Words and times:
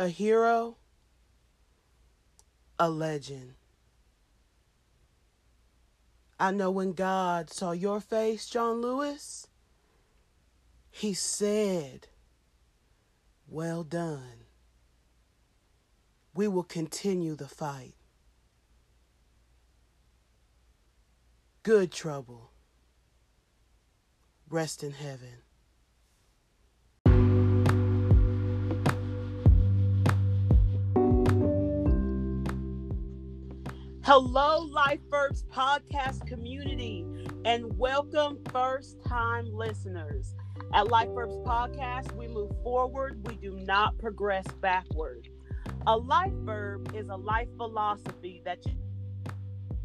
a 0.00 0.08
hero, 0.08 0.78
a 2.78 2.88
legend. 2.88 3.52
I 6.38 6.52
know 6.52 6.70
when 6.70 6.94
God 6.94 7.50
saw 7.50 7.72
your 7.72 8.00
face, 8.00 8.46
John 8.46 8.80
Lewis, 8.80 9.46
he 10.90 11.12
said, 11.12 12.08
Well 13.46 13.84
done. 13.84 14.46
We 16.34 16.48
will 16.48 16.62
continue 16.64 17.36
the 17.36 17.46
fight. 17.48 17.92
Good 21.62 21.92
trouble. 21.92 22.52
Rest 24.48 24.82
in 24.82 24.92
heaven. 24.92 25.42
Hello, 34.12 34.64
Life 34.64 34.98
Verbs 35.08 35.44
podcast 35.44 36.26
community, 36.26 37.06
and 37.44 37.78
welcome 37.78 38.40
first 38.50 39.00
time 39.06 39.46
listeners. 39.52 40.34
At 40.74 40.88
Life 40.88 41.10
Verbs 41.14 41.36
podcast, 41.46 42.10
we 42.16 42.26
move 42.26 42.50
forward, 42.64 43.24
we 43.28 43.36
do 43.36 43.54
not 43.60 43.96
progress 43.98 44.44
backward. 44.60 45.28
A 45.86 45.96
life 45.96 46.32
verb 46.38 46.92
is 46.92 47.08
a 47.08 47.14
life 47.14 47.46
philosophy 47.56 48.42
that 48.44 48.66
you, 48.66 48.72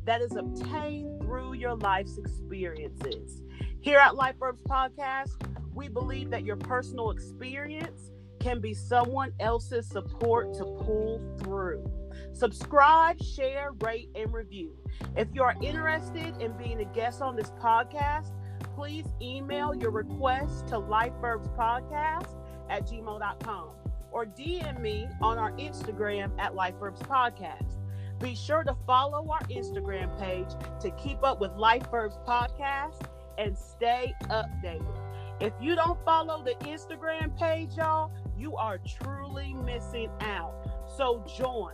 that 0.05 0.21
is 0.21 0.35
obtained 0.35 1.21
through 1.21 1.53
your 1.53 1.75
life's 1.75 2.17
experiences. 2.17 3.43
Here 3.81 3.99
at 3.99 4.15
Life 4.15 4.37
Verbs 4.39 4.63
podcast, 4.63 5.33
we 5.75 5.87
believe 5.87 6.31
that 6.31 6.43
your 6.43 6.57
personal 6.57 7.11
experience 7.11 8.09
can 8.39 8.59
be 8.59 8.73
someone 8.73 9.33
else's 9.39 9.87
support 9.87 10.51
to 10.55 10.63
pull 10.63 11.21
through. 11.43 12.04
Subscribe, 12.33 13.21
share, 13.21 13.71
rate, 13.81 14.09
and 14.15 14.33
review. 14.33 14.75
If 15.15 15.27
you 15.33 15.43
are 15.43 15.55
interested 15.61 16.35
in 16.41 16.51
being 16.57 16.81
a 16.81 16.85
guest 16.85 17.21
on 17.21 17.35
this 17.35 17.51
podcast, 17.51 18.31
please 18.75 19.05
email 19.21 19.73
your 19.73 19.91
request 19.91 20.67
to 20.67 20.75
lifeverbspodcast 20.75 22.35
at 22.69 22.87
gmail.com 22.87 23.69
or 24.11 24.25
DM 24.25 24.79
me 24.81 25.07
on 25.21 25.37
our 25.37 25.51
Instagram 25.53 26.31
at 26.39 26.53
lifeverbspodcast. 26.53 27.75
Be 28.19 28.33
sure 28.33 28.63
to 28.63 28.75
follow 28.87 29.29
our 29.29 29.41
Instagram 29.49 30.17
page 30.17 30.47
to 30.81 30.89
keep 30.91 31.23
up 31.23 31.41
with 31.41 31.51
Life 31.57 31.89
Verbs 31.91 32.17
Podcast 32.25 33.07
and 33.37 33.57
stay 33.57 34.13
updated. 34.23 35.01
If 35.41 35.51
you 35.59 35.75
don't 35.75 35.99
follow 36.05 36.41
the 36.43 36.55
Instagram 36.65 37.37
page, 37.37 37.75
y'all, 37.75 38.11
you 38.37 38.55
are 38.55 38.77
truly 38.77 39.53
missing 39.53 40.09
out. 40.21 40.53
So 40.95 41.25
join 41.37 41.73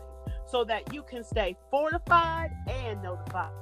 so 0.52 0.66
that 0.66 0.94
you 0.94 1.02
can 1.04 1.24
stay 1.24 1.56
fortified 1.72 2.52
and 2.68 3.02
notified. 3.02 3.54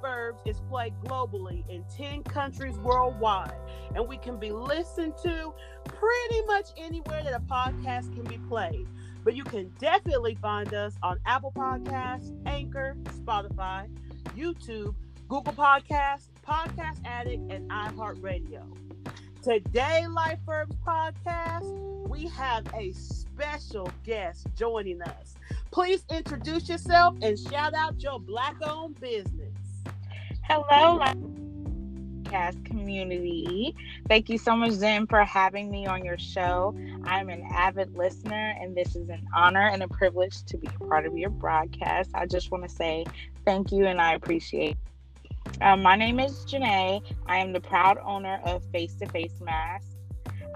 Verbs 0.00 0.40
is 0.46 0.60
played 0.70 0.94
globally 1.04 1.68
in 1.68 1.84
10 1.94 2.22
countries 2.22 2.78
worldwide, 2.78 3.58
and 3.94 4.06
we 4.08 4.16
can 4.16 4.38
be 4.38 4.52
listened 4.52 5.14
to 5.22 5.52
pretty 5.84 6.46
much 6.46 6.68
anywhere 6.76 7.22
that 7.24 7.34
a 7.34 7.40
podcast 7.40 8.14
can 8.14 8.22
be 8.24 8.38
played. 8.48 8.86
But 9.24 9.34
you 9.34 9.44
can 9.44 9.70
definitely 9.78 10.36
find 10.40 10.72
us 10.72 10.96
on 11.02 11.18
Apple 11.26 11.52
Podcasts, 11.54 12.32
Anchor, 12.46 12.96
Spotify, 13.04 13.88
YouTube, 14.36 14.94
Google 15.28 15.52
Podcasts, 15.52 16.28
Podcast 16.46 17.04
Addict, 17.04 17.50
and 17.52 17.68
iHeartRadio. 17.68 18.62
Today, 19.42 20.06
Life 20.06 20.38
Verbs 20.46 20.76
Podcast, 20.86 22.08
we 22.08 22.26
have 22.28 22.64
a 22.74 22.92
special 22.92 23.90
guest 24.04 24.46
joining 24.56 25.02
us. 25.02 25.34
Please 25.70 26.04
introduce 26.10 26.68
yourself 26.68 27.16
and 27.22 27.38
shout 27.38 27.74
out 27.74 28.02
your 28.02 28.18
black 28.20 28.56
owned 28.62 29.00
business. 29.00 29.54
Hello, 30.42 30.98
podcast 32.24 32.64
community. 32.64 33.74
Thank 34.08 34.28
you 34.28 34.38
so 34.38 34.56
much, 34.56 34.72
Zen, 34.72 35.06
for 35.06 35.24
having 35.24 35.70
me 35.70 35.86
on 35.86 36.04
your 36.04 36.18
show. 36.18 36.76
I'm 37.04 37.28
an 37.28 37.46
avid 37.52 37.96
listener, 37.96 38.54
and 38.60 38.76
this 38.76 38.96
is 38.96 39.08
an 39.08 39.26
honor 39.34 39.68
and 39.68 39.82
a 39.82 39.88
privilege 39.88 40.42
to 40.44 40.56
be 40.58 40.68
a 40.68 40.84
part 40.84 41.06
of 41.06 41.16
your 41.16 41.30
broadcast. 41.30 42.10
I 42.14 42.26
just 42.26 42.50
want 42.50 42.64
to 42.64 42.70
say 42.70 43.04
thank 43.44 43.70
you 43.70 43.86
and 43.86 44.00
I 44.00 44.14
appreciate 44.14 44.76
um, 45.60 45.82
my 45.82 45.96
name 45.96 46.20
is 46.20 46.44
Janae. 46.46 47.02
I 47.26 47.38
am 47.38 47.52
the 47.52 47.60
proud 47.60 47.98
owner 47.98 48.40
of 48.44 48.64
Face 48.72 48.94
to 48.96 49.06
Face 49.06 49.40
Masks. 49.40 49.96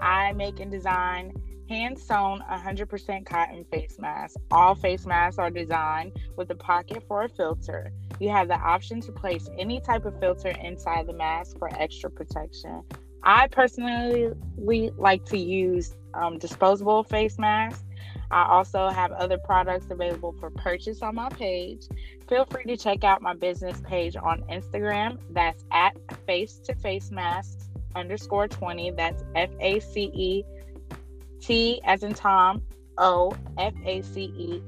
I 0.01 0.33
make 0.33 0.59
and 0.59 0.71
design 0.71 1.33
hand 1.69 1.97
sewn 1.97 2.43
100% 2.49 3.25
cotton 3.25 3.65
face 3.71 3.97
masks. 3.99 4.37
All 4.51 4.75
face 4.75 5.05
masks 5.05 5.39
are 5.39 5.49
designed 5.49 6.13
with 6.37 6.49
a 6.51 6.55
pocket 6.55 7.03
for 7.07 7.23
a 7.23 7.29
filter. 7.29 7.91
You 8.19 8.29
have 8.29 8.47
the 8.47 8.55
option 8.55 9.01
to 9.01 9.11
place 9.11 9.49
any 9.57 9.79
type 9.79 10.05
of 10.05 10.19
filter 10.19 10.49
inside 10.49 11.07
the 11.07 11.13
mask 11.13 11.57
for 11.57 11.69
extra 11.73 12.09
protection. 12.09 12.83
I 13.23 13.47
personally 13.47 14.31
like 14.97 15.25
to 15.25 15.37
use 15.37 15.95
um, 16.13 16.37
disposable 16.37 17.03
face 17.03 17.39
masks. 17.39 17.83
I 18.31 18.47
also 18.47 18.89
have 18.89 19.11
other 19.11 19.37
products 19.37 19.87
available 19.89 20.35
for 20.39 20.49
purchase 20.49 21.01
on 21.01 21.15
my 21.15 21.29
page. 21.29 21.85
Feel 22.27 22.45
free 22.45 22.63
to 22.65 22.77
check 22.77 23.03
out 23.03 23.21
my 23.21 23.33
business 23.33 23.81
page 23.85 24.15
on 24.15 24.41
Instagram. 24.51 25.19
That's 25.31 25.63
at 25.71 25.95
face 26.25 26.59
to 26.65 26.75
face 26.75 27.11
masks 27.11 27.69
underscore 27.95 28.47
20. 28.47 28.91
That's 28.91 29.23
F 29.35 29.49
A 29.59 29.79
C 29.79 30.11
E 30.13 30.43
T 31.45 31.79
as 31.85 32.03
in 32.03 32.13
Tom, 32.13 32.63
O 32.97 33.35
F 33.57 33.73
A 33.85 34.01
C 34.01 34.21
E 34.37 34.63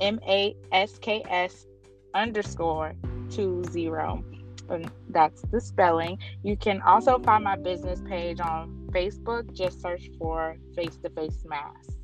M 0.00 0.18
A 0.26 0.56
S 0.72 0.98
K 0.98 1.22
S 1.28 1.66
underscore 2.14 2.94
two 3.30 3.62
zero. 3.70 4.24
And 4.68 4.90
that's 5.10 5.42
the 5.50 5.60
spelling. 5.60 6.18
You 6.42 6.56
can 6.56 6.82
also 6.82 7.18
find 7.20 7.44
my 7.44 7.56
business 7.56 8.02
page 8.06 8.40
on 8.40 8.88
Facebook. 8.90 9.52
Just 9.54 9.80
search 9.80 10.10
for 10.18 10.56
Face 10.74 10.96
to 11.02 11.10
Face 11.10 11.44
Mask 11.46 11.96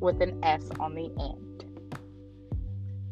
with 0.00 0.22
an 0.22 0.42
S 0.42 0.70
on 0.80 0.94
the 0.94 1.10
end. 1.20 1.64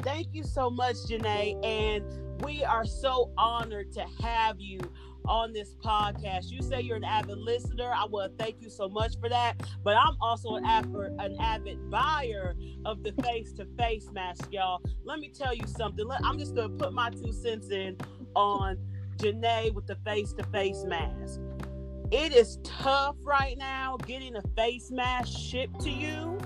Thank 0.03 0.29
you 0.33 0.43
so 0.45 0.71
much, 0.71 0.97
Janae. 1.09 1.63
And 1.65 2.05
we 2.45 2.63
are 2.63 2.85
so 2.85 3.33
honored 3.39 3.91
to 3.93 4.05
have 4.23 4.61
you 4.61 4.79
on 5.27 5.53
this 5.53 5.75
podcast. 5.83 6.51
You 6.51 6.61
say 6.63 6.83
you're 6.83 6.97
an 6.97 7.05
avid 7.05 7.39
listener. 7.39 7.91
I 7.95 8.05
want 8.05 8.37
to 8.37 8.45
thank 8.45 8.61
you 8.61 8.69
so 8.69 8.89
much 8.89 9.19
for 9.19 9.31
that. 9.31 9.55
But 9.83 9.97
I'm 9.97 10.17
also 10.21 10.57
an 10.57 10.65
avid, 10.67 10.95
an 11.19 11.37
avid 11.41 11.91
buyer 11.91 12.55
of 12.85 13.03
the 13.03 13.13
face 13.23 13.53
to 13.53 13.67
face 13.79 14.11
mask, 14.13 14.49
y'all. 14.53 14.83
Let 15.05 15.19
me 15.21 15.31
tell 15.31 15.55
you 15.55 15.67
something. 15.67 16.07
I'm 16.23 16.39
just 16.39 16.55
going 16.55 16.71
to 16.71 16.85
put 16.85 16.93
my 16.93 17.11
two 17.11 17.33
cents 17.33 17.71
in 17.71 17.97
on 18.37 18.77
Janae 19.17 19.73
with 19.73 19.87
the 19.87 19.97
face 20.05 20.35
to 20.35 20.45
face 20.45 20.85
mask. 20.87 21.41
It 22.11 22.35
is 22.35 22.59
tough 22.63 23.17
right 23.23 23.57
now 23.57 23.97
getting 24.07 24.37
a 24.37 24.43
face 24.55 24.91
mask 24.91 25.39
shipped 25.39 25.81
to 25.81 25.91
you 25.91 26.39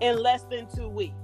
in 0.00 0.20
less 0.20 0.42
than 0.50 0.66
two 0.74 0.88
weeks. 0.88 1.14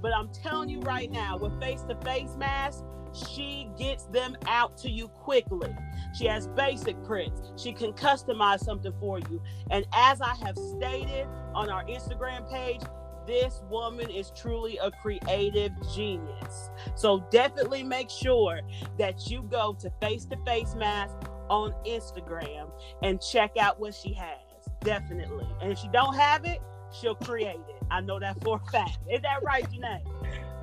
But 0.00 0.12
I'm 0.14 0.28
telling 0.28 0.68
you 0.68 0.80
right 0.80 1.10
now, 1.10 1.36
with 1.36 1.58
face 1.60 1.82
to 1.88 1.96
face 1.96 2.36
masks, 2.38 2.84
she 3.16 3.68
gets 3.78 4.04
them 4.04 4.36
out 4.46 4.76
to 4.78 4.90
you 4.90 5.08
quickly. 5.08 5.74
She 6.14 6.26
has 6.26 6.48
basic 6.48 7.02
prints. 7.04 7.40
She 7.56 7.72
can 7.72 7.92
customize 7.92 8.60
something 8.60 8.92
for 9.00 9.18
you. 9.18 9.42
And 9.70 9.86
as 9.94 10.20
I 10.20 10.34
have 10.44 10.56
stated 10.56 11.26
on 11.54 11.70
our 11.70 11.84
Instagram 11.84 12.50
page, 12.50 12.80
this 13.26 13.62
woman 13.68 14.08
is 14.10 14.30
truly 14.36 14.78
a 14.78 14.90
creative 14.90 15.72
genius. 15.94 16.70
So 16.94 17.26
definitely 17.30 17.82
make 17.82 18.08
sure 18.08 18.60
that 18.98 19.28
you 19.28 19.42
go 19.42 19.76
to 19.80 19.90
Face 20.00 20.24
to 20.26 20.36
Face 20.44 20.74
Mask 20.74 21.16
on 21.48 21.74
Instagram 21.86 22.70
and 23.02 23.20
check 23.20 23.56
out 23.58 23.80
what 23.80 23.94
she 23.94 24.12
has. 24.14 24.38
Definitely. 24.80 25.46
And 25.60 25.72
if 25.72 25.78
she 25.78 25.88
don't 25.88 26.14
have 26.14 26.44
it, 26.44 26.60
she'll 26.92 27.16
create 27.16 27.56
it. 27.68 27.82
I 27.90 28.00
know 28.00 28.20
that 28.20 28.42
for 28.42 28.60
a 28.64 28.70
fact. 28.70 28.98
Is 29.10 29.22
that 29.22 29.42
right, 29.42 29.64
Janae? 29.70 30.02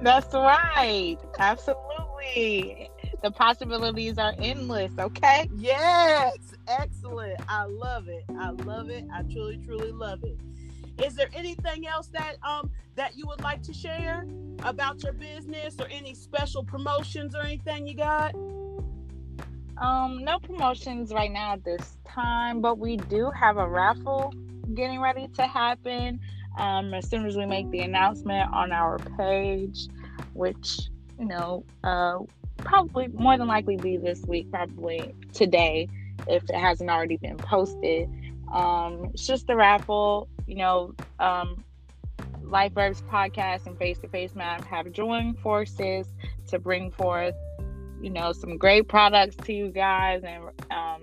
That's 0.04 0.34
right. 0.34 1.18
Absolutely. 1.40 2.90
The 3.22 3.32
possibilities 3.32 4.18
are 4.18 4.34
endless, 4.38 4.92
okay? 5.00 5.50
Yes. 5.56 6.38
Excellent. 6.68 7.40
I 7.48 7.64
love 7.66 8.10
it. 8.10 8.26
I 8.38 8.50
love 8.50 8.90
it. 8.90 9.06
I 9.14 9.24
truly, 9.24 9.58
truly 9.66 9.94
love 9.94 10.24
it. 10.24 10.38
Is 11.04 11.16
there 11.16 11.30
anything 11.34 11.88
else 11.88 12.08
that 12.08 12.36
um 12.44 12.70
that 12.96 13.18
you 13.18 13.26
would 13.28 13.42
like 13.42 13.64
to 13.64 13.74
share 13.74 14.28
about 14.64 15.02
your 15.04 15.14
business 15.14 15.76
or 15.80 15.88
any 15.90 16.14
special 16.14 16.64
promotions 16.64 17.34
or 17.34 17.42
anything 17.42 17.88
you 17.88 17.96
got? 17.96 18.36
Um, 19.78 20.24
no 20.24 20.38
promotions 20.40 21.12
right 21.12 21.32
now 21.32 21.54
at 21.54 21.64
this 21.64 21.98
time, 22.06 22.62
but 22.62 22.78
we 22.78 22.98
do 22.98 23.32
have 23.32 23.58
a 23.58 23.68
raffle 23.68 24.34
getting 24.76 25.02
ready 25.02 25.28
to 25.36 25.48
happen 25.48 26.20
um, 26.58 26.94
as 26.94 27.10
soon 27.10 27.26
as 27.26 27.36
we 27.36 27.46
make 27.46 27.70
the 27.72 27.80
announcement 27.80 28.52
on 28.54 28.72
our 28.72 29.00
page, 29.18 29.88
which, 30.34 30.90
you 31.20 31.26
know, 31.26 31.66
uh, 31.84 32.20
probably 32.58 33.08
more 33.08 33.38
than 33.38 33.48
likely 33.48 33.78
be 33.78 33.98
this 33.98 34.22
week, 34.26 34.52
probably 34.52 35.14
today, 35.34 35.88
if 36.28 36.44
it 36.50 36.56
hasn't 36.56 36.90
already 36.90 37.18
been 37.18 37.38
posted. 37.38 38.10
Um, 38.52 39.12
it's 39.14 39.26
just 39.26 39.50
a 39.50 39.56
raffle, 39.56 40.28
you 40.46 40.56
know, 40.56 40.94
um, 41.20 41.64
Life 42.44 42.74
Verbs 42.74 43.02
podcast 43.04 43.66
and 43.66 43.78
Face 43.78 43.98
to 44.00 44.08
Face 44.08 44.36
Mask 44.36 44.68
have 44.68 44.92
joined 44.92 45.40
forces 45.40 46.08
to 46.48 46.60
bring 46.60 46.92
forth, 46.92 47.36
you 48.02 48.12
know, 48.12 48.32
some 48.32 48.58
great 48.58 48.88
products 48.88 49.36
to 49.38 49.54
you 49.54 49.70
guys 49.70 50.24
and 50.24 50.44
um, 50.70 51.02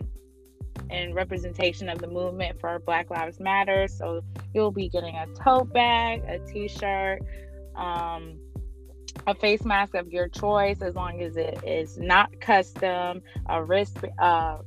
and 0.91 1.15
representation 1.15 1.89
of 1.89 1.99
the 1.99 2.07
movement 2.07 2.61
for 2.61 2.79
Black 2.81 3.11
Lives 3.11 3.41
Matter. 3.41 3.89
So 3.89 4.23
you'll 4.55 4.73
be 4.73 4.89
getting 4.89 5.15
a 5.15 5.27
tote 5.43 5.73
bag, 5.73 6.23
a 6.27 6.39
T-shirt, 6.51 7.23
um, 7.77 8.39
a 9.27 9.35
face 9.35 9.65
mask 9.65 9.95
of 9.95 10.13
your 10.13 10.29
choice, 10.29 10.83
as 10.83 10.95
long 10.95 11.23
as 11.23 11.37
it 11.37 11.63
is 11.65 11.99
not 11.99 12.41
custom, 12.41 13.23
a 13.49 13.63
wrist, 13.63 13.99
uh, 14.19 14.59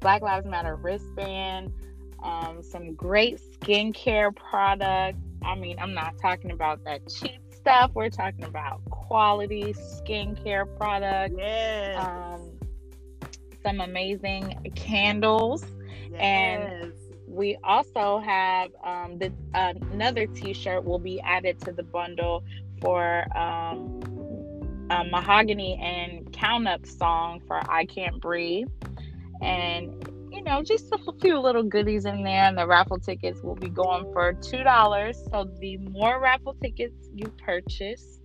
Black 0.00 0.22
Lives 0.22 0.46
Matter 0.46 0.76
wristband, 0.76 1.72
um, 2.22 2.62
some 2.62 2.94
great 2.94 3.40
skincare 3.60 4.34
products. 4.34 5.18
I 5.44 5.54
mean, 5.54 5.78
I'm 5.78 5.94
not 5.94 6.14
talking 6.20 6.50
about 6.50 6.84
that 6.84 7.08
cheap 7.08 7.40
stuff. 7.52 7.90
We're 7.94 8.10
talking 8.10 8.44
about 8.44 8.84
quality 8.90 9.72
skincare 9.74 10.66
products. 10.76 11.34
Yes. 11.36 12.04
Um, 12.04 12.55
some 13.66 13.80
amazing 13.80 14.72
candles. 14.76 15.64
yes. 16.12 16.20
and 16.20 16.92
We 17.26 17.58
also 17.64 18.20
have 18.20 18.70
um, 18.84 19.18
the 19.18 19.32
uh, 19.54 19.74
another 19.92 20.26
T-shirt 20.26 20.84
will 20.84 21.00
be 21.00 21.20
added 21.20 21.60
to 21.62 21.72
the 21.72 21.82
bundle 21.82 22.44
for 22.80 23.26
um, 23.36 23.78
a 24.90 25.04
mahogany 25.04 25.76
and 25.82 26.32
count 26.32 26.68
up 26.68 26.86
song 26.86 27.42
for 27.46 27.60
"I 27.68 27.86
Can't 27.86 28.20
Breathe," 28.20 28.68
and 29.42 30.08
you 30.30 30.42
know 30.44 30.62
just 30.62 30.92
a 30.92 30.98
few 31.20 31.40
little 31.40 31.64
goodies 31.64 32.04
in 32.04 32.22
there. 32.22 32.44
And 32.44 32.56
the 32.56 32.68
raffle 32.68 33.00
tickets 33.00 33.42
will 33.42 33.56
be 33.56 33.68
going 33.68 34.04
for 34.12 34.32
two 34.34 34.62
dollars. 34.62 35.18
So 35.32 35.50
the 35.58 35.78
more 35.78 36.20
raffle 36.20 36.54
tickets 36.62 37.10
you 37.12 37.26
purchase, 37.44 38.20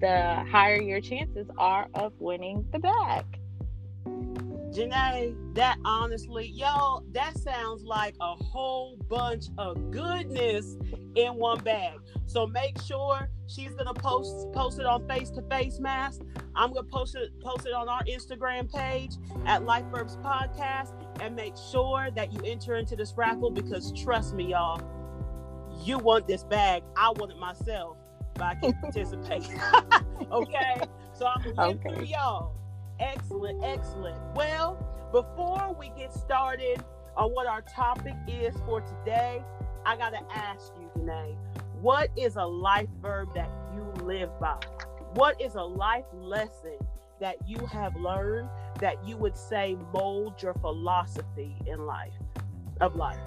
the 0.00 0.42
higher 0.50 0.80
your 0.80 1.02
chances 1.02 1.48
are 1.58 1.86
of 1.92 2.14
winning 2.18 2.66
the 2.72 2.78
bag. 2.78 3.39
Janae, 4.72 5.34
that 5.54 5.78
honestly, 5.84 6.46
y'all, 6.46 7.02
that 7.12 7.36
sounds 7.38 7.82
like 7.82 8.14
a 8.20 8.34
whole 8.36 8.96
bunch 9.08 9.46
of 9.58 9.90
goodness 9.90 10.76
in 11.16 11.34
one 11.34 11.58
bag. 11.64 11.98
So 12.26 12.46
make 12.46 12.80
sure 12.82 13.28
she's 13.48 13.74
gonna 13.74 13.94
post 13.94 14.52
post 14.52 14.78
it 14.78 14.86
on 14.86 15.08
face 15.08 15.30
to 15.30 15.42
face 15.50 15.80
mask. 15.80 16.20
I'm 16.54 16.72
gonna 16.72 16.86
post 16.86 17.16
it 17.16 17.30
post 17.40 17.66
it 17.66 17.72
on 17.72 17.88
our 17.88 18.04
Instagram 18.04 18.72
page 18.72 19.12
at 19.44 19.64
Life 19.64 19.86
Verbs 19.86 20.16
Podcast 20.18 20.92
and 21.20 21.34
make 21.34 21.54
sure 21.72 22.08
that 22.14 22.32
you 22.32 22.40
enter 22.44 22.76
into 22.76 22.94
this 22.94 23.12
raffle 23.16 23.50
because 23.50 23.92
trust 24.00 24.34
me, 24.34 24.50
y'all, 24.52 24.80
you 25.84 25.98
want 25.98 26.28
this 26.28 26.44
bag. 26.44 26.84
I 26.96 27.10
want 27.10 27.32
it 27.32 27.38
myself, 27.38 27.96
but 28.34 28.42
I 28.44 28.54
can't 28.54 28.76
participate. 28.80 29.48
okay, 30.30 30.80
so 31.12 31.26
I'm 31.26 31.42
gonna 31.42 31.70
Okay. 31.70 31.94
through 31.96 32.04
y'all. 32.04 32.54
Excellent, 33.00 33.64
excellent. 33.64 34.16
Well, 34.34 34.76
before 35.10 35.74
we 35.78 35.90
get 35.96 36.12
started 36.12 36.84
on 37.16 37.30
what 37.30 37.46
our 37.46 37.62
topic 37.62 38.14
is 38.28 38.54
for 38.66 38.82
today, 38.82 39.42
I 39.86 39.96
gotta 39.96 40.20
ask 40.30 40.72
you, 40.78 40.90
Janae, 41.02 41.34
what 41.80 42.10
is 42.16 42.36
a 42.36 42.44
life 42.44 42.90
verb 43.00 43.34
that 43.34 43.50
you 43.74 43.82
live 44.04 44.28
by? 44.38 44.58
What 45.14 45.40
is 45.40 45.54
a 45.54 45.62
life 45.62 46.04
lesson 46.12 46.76
that 47.20 47.36
you 47.46 47.58
have 47.66 47.96
learned 47.96 48.48
that 48.80 49.02
you 49.06 49.16
would 49.16 49.36
say 49.36 49.76
mold 49.92 50.42
your 50.42 50.54
philosophy 50.54 51.56
in 51.66 51.86
life 51.86 52.12
of 52.82 52.96
life? 52.96 53.18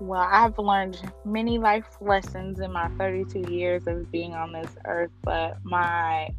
Well, 0.00 0.26
I've 0.30 0.58
learned 0.58 1.00
many 1.24 1.58
life 1.58 1.98
lessons 2.00 2.60
in 2.60 2.72
my 2.72 2.88
32 2.98 3.52
years 3.52 3.86
of 3.86 4.10
being 4.10 4.32
on 4.32 4.52
this 4.52 4.76
earth, 4.84 5.10
but 5.24 5.58
my 5.64 6.30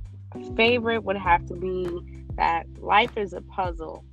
favorite 0.55 1.03
would 1.03 1.17
have 1.17 1.45
to 1.47 1.55
be 1.55 1.87
that 2.35 2.65
life 2.79 3.17
is 3.17 3.33
a 3.33 3.41
puzzle 3.41 4.03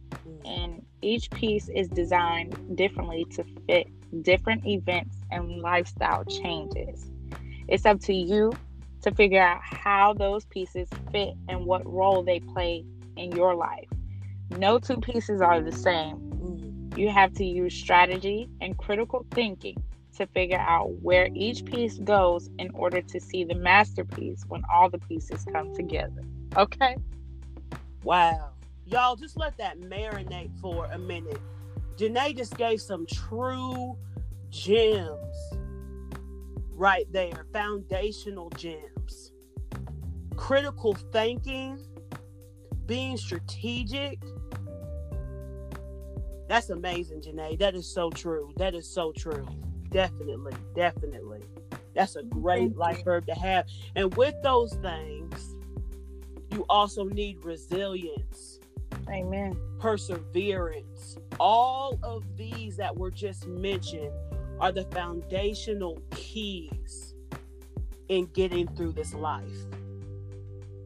and 0.44 0.84
each 1.02 1.30
piece 1.30 1.68
is 1.68 1.88
designed 1.88 2.76
differently 2.76 3.24
to 3.32 3.44
fit 3.66 3.86
different 4.22 4.66
events 4.66 5.16
and 5.30 5.60
lifestyle 5.60 6.24
changes. 6.24 7.10
It's 7.68 7.84
up 7.84 8.00
to 8.02 8.14
you 8.14 8.52
to 9.02 9.14
figure 9.14 9.42
out 9.42 9.60
how 9.62 10.14
those 10.14 10.44
pieces 10.46 10.88
fit 11.12 11.34
and 11.48 11.64
what 11.66 11.86
role 11.86 12.22
they 12.22 12.40
play 12.40 12.84
in 13.16 13.32
your 13.32 13.54
life. 13.54 13.88
No 14.50 14.78
two 14.78 14.98
pieces 14.98 15.40
are 15.40 15.60
the 15.60 15.72
same. 15.72 16.16
Mm. 16.16 16.98
You 16.98 17.10
have 17.10 17.32
to 17.34 17.44
use 17.44 17.74
strategy 17.74 18.48
and 18.60 18.76
critical 18.78 19.26
thinking 19.32 19.76
to 20.16 20.26
figure 20.26 20.58
out 20.58 20.90
where 21.02 21.28
each 21.34 21.64
piece 21.64 21.98
goes 21.98 22.50
in 22.58 22.70
order 22.74 23.00
to 23.02 23.20
see 23.20 23.44
the 23.44 23.54
masterpiece 23.54 24.44
when 24.48 24.62
all 24.72 24.90
the 24.90 24.98
pieces 24.98 25.44
come 25.52 25.74
together. 25.74 26.22
Okay? 26.56 26.96
Wow. 28.02 28.50
Y'all 28.86 29.16
just 29.16 29.36
let 29.36 29.56
that 29.58 29.80
marinate 29.80 30.50
for 30.60 30.86
a 30.86 30.98
minute. 30.98 31.40
Janae 31.96 32.36
just 32.36 32.56
gave 32.56 32.80
some 32.80 33.06
true 33.06 33.96
gems 34.50 35.36
right 36.72 37.10
there, 37.12 37.46
foundational 37.52 38.50
gems. 38.50 39.32
Critical 40.36 40.94
thinking, 41.12 41.78
being 42.84 43.16
strategic. 43.16 44.22
That's 46.48 46.70
amazing, 46.70 47.22
Janae. 47.22 47.58
That 47.58 47.74
is 47.74 47.92
so 47.92 48.10
true. 48.10 48.52
That 48.56 48.74
is 48.74 48.88
so 48.88 49.12
true. 49.12 49.46
Definitely, 49.91 50.55
definitely. 50.75 51.43
That's 51.94 52.17
a 52.17 52.23
great 52.23 52.77
life 52.77 53.03
verb 53.05 53.27
to 53.27 53.35
have. 53.35 53.67
And 53.94 54.15
with 54.17 54.35
those 54.43 54.75
things, 54.75 55.56
you 56.53 56.65
also 56.69 57.05
need 57.05 57.44
resilience, 57.44 58.61
Amen. 59.09 59.56
perseverance. 59.79 61.17
All 61.41 61.99
of 62.03 62.25
these 62.37 62.77
that 62.77 62.97
were 62.97 63.11
just 63.11 63.47
mentioned 63.47 64.12
are 64.61 64.73
the 64.73 64.85
foundational 64.85 66.00
keys 66.11 67.15
in 68.09 68.27
getting 68.27 68.69
through 68.69 68.93
this 68.93 69.15
life 69.15 69.67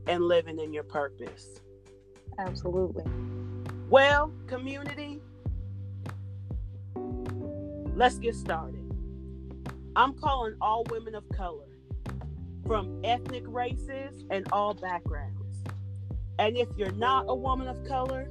and 0.06 0.24
living 0.24 0.58
in 0.58 0.72
your 0.72 0.84
purpose. 0.84 1.60
Absolutely. 2.38 3.04
Well, 3.88 4.32
community, 4.46 5.20
let's 7.94 8.18
get 8.18 8.34
started. 8.34 8.79
I'm 9.96 10.14
calling 10.14 10.54
all 10.60 10.84
women 10.90 11.14
of 11.14 11.28
color 11.30 11.66
from 12.66 13.00
ethnic 13.02 13.44
races 13.46 14.24
and 14.30 14.46
all 14.52 14.74
backgrounds. 14.74 15.64
And 16.38 16.56
if 16.56 16.68
you're 16.76 16.92
not 16.92 17.24
a 17.28 17.34
woman 17.34 17.66
of 17.66 17.84
color, 17.84 18.30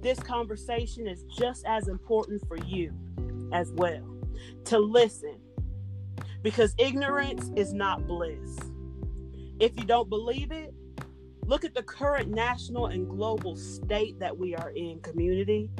this 0.00 0.18
conversation 0.18 1.06
is 1.06 1.22
just 1.38 1.64
as 1.66 1.86
important 1.86 2.46
for 2.48 2.56
you 2.56 2.92
as 3.52 3.70
well 3.72 4.18
to 4.64 4.78
listen 4.78 5.38
because 6.42 6.74
ignorance 6.78 7.50
is 7.56 7.72
not 7.72 8.06
bliss. 8.06 8.58
If 9.60 9.78
you 9.78 9.84
don't 9.84 10.08
believe 10.08 10.50
it, 10.50 10.74
look 11.46 11.64
at 11.64 11.74
the 11.74 11.84
current 11.84 12.30
national 12.30 12.86
and 12.86 13.08
global 13.08 13.54
state 13.54 14.18
that 14.18 14.36
we 14.36 14.56
are 14.56 14.70
in, 14.70 15.00
community. 15.00 15.70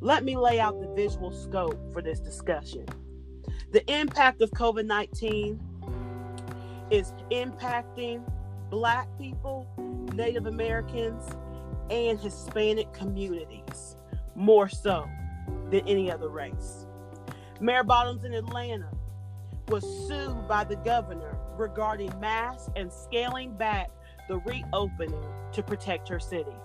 Let 0.00 0.24
me 0.24 0.36
lay 0.36 0.58
out 0.58 0.80
the 0.80 0.88
visual 0.94 1.30
scope 1.30 1.92
for 1.92 2.00
this 2.00 2.20
discussion. 2.20 2.86
The 3.72 3.90
impact 3.90 4.42
of 4.42 4.50
COVID 4.50 4.84
19 4.84 5.58
is 6.90 7.14
impacting 7.30 8.22
Black 8.68 9.08
people, 9.16 9.66
Native 10.12 10.44
Americans, 10.44 11.24
and 11.88 12.20
Hispanic 12.20 12.92
communities 12.92 13.96
more 14.34 14.68
so 14.68 15.08
than 15.70 15.88
any 15.88 16.12
other 16.12 16.28
race. 16.28 16.86
Mayor 17.60 17.82
Bottoms 17.82 18.24
in 18.24 18.34
Atlanta 18.34 18.90
was 19.68 19.84
sued 20.06 20.46
by 20.46 20.64
the 20.64 20.76
governor 20.76 21.38
regarding 21.56 22.12
masks 22.20 22.68
and 22.76 22.92
scaling 22.92 23.56
back 23.56 23.90
the 24.28 24.36
reopening 24.40 25.24
to 25.52 25.62
protect 25.62 26.10
her 26.10 26.20
city. 26.20 26.56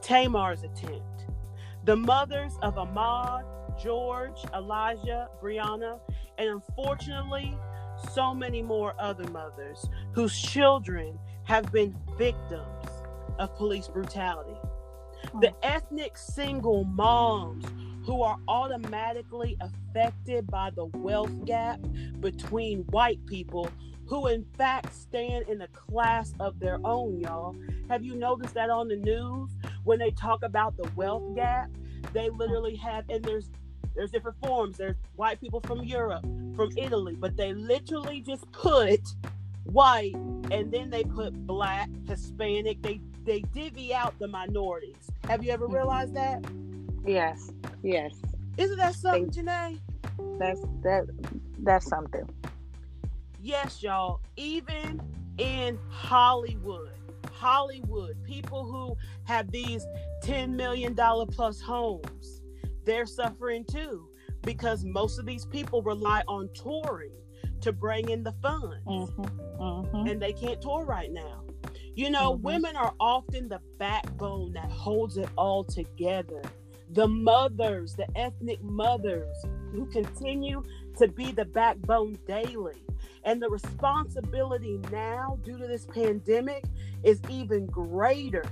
Tamar's 0.00 0.62
attempt. 0.62 1.26
The 1.84 1.96
mothers 1.96 2.56
of 2.62 2.76
Ahmaud, 2.76 3.44
George, 3.82 4.38
Elijah, 4.54 5.28
Breonna, 5.42 5.98
and 6.36 6.48
unfortunately, 6.48 7.56
so 8.12 8.34
many 8.34 8.62
more 8.62 8.94
other 8.98 9.28
mothers 9.30 9.88
whose 10.12 10.38
children 10.40 11.18
have 11.44 11.70
been 11.72 11.96
victims 12.16 12.86
of 13.38 13.54
police 13.56 13.88
brutality. 13.88 14.56
Hmm. 15.32 15.40
The 15.40 15.52
ethnic 15.64 16.16
single 16.16 16.84
moms 16.84 17.64
who 18.04 18.22
are 18.22 18.38
automatically 18.48 19.56
affected 19.60 20.46
by 20.46 20.70
the 20.70 20.86
wealth 20.86 21.44
gap 21.44 21.80
between 22.20 22.80
white 22.90 23.24
people 23.26 23.68
who 24.06 24.26
in 24.28 24.44
fact 24.56 24.94
stand 24.94 25.46
in 25.48 25.60
a 25.60 25.68
class 25.68 26.32
of 26.40 26.58
their 26.58 26.78
own, 26.84 27.20
y'all. 27.20 27.54
Have 27.90 28.02
you 28.02 28.14
noticed 28.14 28.54
that 28.54 28.70
on 28.70 28.88
the 28.88 28.96
news 28.96 29.50
when 29.84 29.98
they 29.98 30.10
talk 30.10 30.42
about 30.42 30.76
the 30.78 30.90
wealth 30.96 31.34
gap? 31.36 31.70
They 32.14 32.30
literally 32.30 32.76
have, 32.76 33.04
and 33.10 33.22
there's 33.22 33.50
There's 33.94 34.10
different 34.10 34.36
forms. 34.44 34.76
There's 34.76 34.96
white 35.16 35.40
people 35.40 35.60
from 35.60 35.82
Europe, 35.84 36.22
from 36.54 36.70
Italy, 36.76 37.14
but 37.18 37.36
they 37.36 37.52
literally 37.52 38.20
just 38.20 38.50
put 38.52 39.00
white 39.64 40.14
and 40.50 40.70
then 40.72 40.90
they 40.90 41.04
put 41.04 41.34
black, 41.46 41.88
Hispanic. 42.08 42.80
They 42.82 43.00
they 43.24 43.40
divvy 43.52 43.92
out 43.94 44.18
the 44.18 44.28
minorities. 44.28 44.96
Have 45.28 45.44
you 45.44 45.50
ever 45.52 45.66
Mm-hmm. 45.66 45.74
realized 45.74 46.14
that? 46.14 46.42
Yes. 47.06 47.50
Yes. 47.82 48.14
Isn't 48.56 48.78
that 48.78 48.94
something, 48.94 49.30
Janae? 49.30 49.78
That's 50.38 50.60
that. 50.82 51.06
That's 51.58 51.86
something. 51.86 52.28
Yes, 53.42 53.82
y'all. 53.82 54.20
Even 54.36 55.00
in 55.38 55.78
Hollywood, 55.90 56.90
Hollywood, 57.32 58.16
people 58.24 58.64
who 58.64 58.96
have 59.24 59.50
these 59.52 59.86
$10 60.24 60.50
million 60.50 60.94
plus 60.96 61.60
homes, 61.60 62.37
they're 62.88 63.06
suffering 63.06 63.64
too 63.70 64.08
because 64.42 64.84
most 64.84 65.18
of 65.18 65.26
these 65.26 65.44
people 65.46 65.82
rely 65.82 66.22
on 66.26 66.48
touring 66.54 67.12
to 67.60 67.72
bring 67.72 68.08
in 68.08 68.22
the 68.22 68.32
funds 68.42 68.76
Mm-hmm. 68.86 69.62
Mm-hmm. 69.62 70.06
and 70.08 70.22
they 70.22 70.32
can't 70.32 70.60
tour 70.62 70.84
right 70.84 71.12
now. 71.12 71.42
You 71.94 72.10
know, 72.10 72.36
Mhm. 72.36 72.42
women 72.42 72.76
are 72.76 72.94
often 73.00 73.48
the 73.48 73.60
backbone 73.78 74.52
that 74.52 74.70
holds 74.70 75.16
it 75.18 75.28
all 75.36 75.64
together. 75.64 76.40
The 76.90 77.08
mothers, 77.08 77.94
the 77.94 78.06
ethnic 78.16 78.62
mothers 78.62 79.34
who 79.72 79.84
continue 79.86 80.62
to 80.98 81.08
be 81.08 81.32
the 81.32 81.44
backbone 81.44 82.16
daily. 82.26 82.82
And 83.24 83.42
the 83.42 83.50
responsibility 83.50 84.78
now, 84.90 85.38
due 85.42 85.58
to 85.58 85.66
this 85.66 85.84
pandemic, 85.86 86.64
is 87.02 87.20
even 87.28 87.66
greater. 87.66 88.44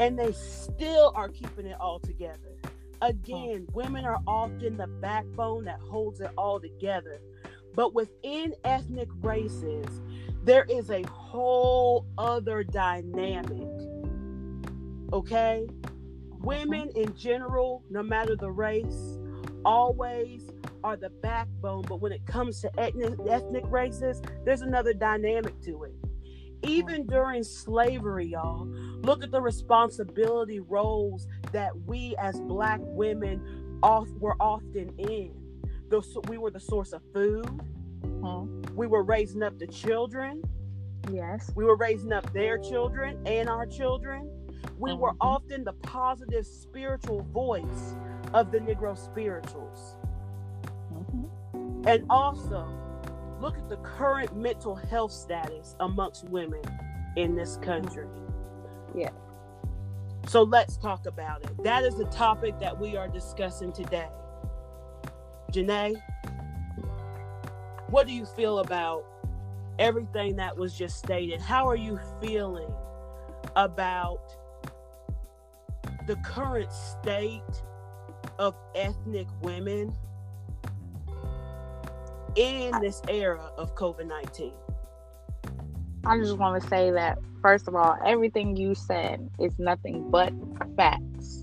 And 0.00 0.18
they 0.18 0.32
still 0.32 1.12
are 1.14 1.28
keeping 1.28 1.66
it 1.66 1.78
all 1.80 2.00
together. 2.00 2.56
Again, 3.00 3.66
women 3.72 4.04
are 4.04 4.20
often 4.26 4.76
the 4.76 4.86
backbone 4.86 5.64
that 5.64 5.80
holds 5.80 6.20
it 6.20 6.30
all 6.36 6.60
together. 6.60 7.20
But 7.74 7.94
within 7.94 8.54
ethnic 8.64 9.08
races, 9.22 9.86
there 10.42 10.64
is 10.64 10.90
a 10.90 11.02
whole 11.02 12.06
other 12.18 12.64
dynamic. 12.64 13.68
Okay? 15.12 15.68
Women 16.40 16.90
in 16.96 17.16
general, 17.16 17.84
no 17.88 18.02
matter 18.02 18.34
the 18.34 18.50
race, 18.50 19.18
always 19.64 20.50
are 20.82 20.96
the 20.96 21.10
backbone. 21.10 21.84
But 21.88 22.00
when 22.00 22.10
it 22.12 22.26
comes 22.26 22.60
to 22.62 22.80
ethnic, 22.80 23.14
ethnic 23.28 23.64
races, 23.68 24.22
there's 24.44 24.62
another 24.62 24.92
dynamic 24.92 25.60
to 25.62 25.84
it. 25.84 25.94
Even 26.62 27.06
during 27.06 27.42
slavery, 27.42 28.26
y'all, 28.26 28.66
look 29.02 29.22
at 29.22 29.30
the 29.30 29.40
responsibility 29.40 30.60
roles 30.60 31.26
that 31.52 31.72
we 31.86 32.16
as 32.18 32.40
Black 32.40 32.80
women 32.82 33.78
off, 33.82 34.08
were 34.18 34.36
often 34.40 34.92
in. 34.98 35.32
The, 35.88 36.02
we 36.28 36.36
were 36.38 36.50
the 36.50 36.60
source 36.60 36.92
of 36.92 37.02
food. 37.14 37.46
Mhm. 38.02 38.74
We 38.74 38.86
were 38.86 39.02
raising 39.02 39.42
up 39.42 39.58
the 39.58 39.66
children. 39.66 40.42
Yes. 41.12 41.50
We 41.54 41.64
were 41.64 41.76
raising 41.76 42.12
up 42.12 42.30
their 42.32 42.58
children 42.58 43.18
and 43.26 43.48
our 43.48 43.64
children. 43.66 44.30
We 44.78 44.92
were 44.94 45.12
Mhm. 45.12 45.18
often 45.20 45.64
the 45.64 45.72
positive 45.74 46.46
spiritual 46.46 47.20
voice 47.32 47.94
of 48.34 48.50
the 48.50 48.58
Negro 48.58 48.96
spirituals. 48.98 49.96
Mm-hmm. 50.92 51.82
And 51.86 52.04
also, 52.10 52.68
look 53.40 53.56
at 53.56 53.68
the 53.68 53.76
current 53.78 54.36
mental 54.36 54.74
health 54.74 55.12
status 55.12 55.76
amongst 55.80 56.24
women 56.28 56.62
in 57.16 57.34
this 57.34 57.56
country. 57.58 58.06
Yeah. 58.94 59.10
So 60.26 60.42
let's 60.42 60.76
talk 60.76 61.06
about 61.06 61.42
it. 61.42 61.62
That 61.64 61.84
is 61.84 61.94
the 61.94 62.04
topic 62.06 62.58
that 62.60 62.78
we 62.78 62.96
are 62.96 63.08
discussing 63.08 63.72
today. 63.72 64.08
Janae, 65.52 65.94
what 67.88 68.06
do 68.06 68.12
you 68.12 68.26
feel 68.26 68.58
about 68.58 69.04
everything 69.78 70.36
that 70.36 70.56
was 70.56 70.76
just 70.76 70.98
stated? 70.98 71.40
How 71.40 71.66
are 71.66 71.76
you 71.76 71.98
feeling 72.20 72.70
about 73.56 74.36
the 76.06 76.16
current 76.16 76.72
state 76.72 77.42
of 78.38 78.54
ethnic 78.74 79.26
women 79.40 79.96
in 82.38 82.70
this 82.80 83.02
era 83.08 83.50
of 83.58 83.74
COVID 83.74 84.06
19? 84.06 84.52
I 86.06 86.18
just 86.18 86.38
want 86.38 86.62
to 86.62 86.68
say 86.68 86.90
that 86.92 87.18
first 87.42 87.66
of 87.66 87.74
all, 87.74 87.98
everything 88.06 88.56
you 88.56 88.74
said 88.74 89.28
is 89.40 89.58
nothing 89.58 90.08
but 90.10 90.32
facts. 90.76 91.42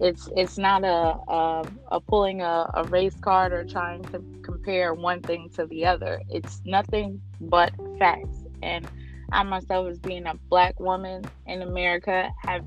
It's 0.00 0.28
it's 0.36 0.58
not 0.58 0.84
a 0.84 1.32
a, 1.32 1.66
a 1.92 2.00
pulling 2.00 2.42
a, 2.42 2.68
a 2.74 2.84
race 2.84 3.16
card 3.20 3.52
or 3.52 3.64
trying 3.64 4.02
to 4.06 4.22
compare 4.42 4.92
one 4.92 5.22
thing 5.22 5.50
to 5.50 5.66
the 5.66 5.86
other. 5.86 6.20
It's 6.28 6.60
nothing 6.64 7.22
but 7.40 7.72
facts. 7.98 8.44
And 8.62 8.88
I 9.30 9.42
myself, 9.44 9.88
as 9.88 9.98
being 10.00 10.26
a 10.26 10.34
black 10.50 10.80
woman 10.80 11.24
in 11.46 11.62
America, 11.62 12.30
have 12.42 12.64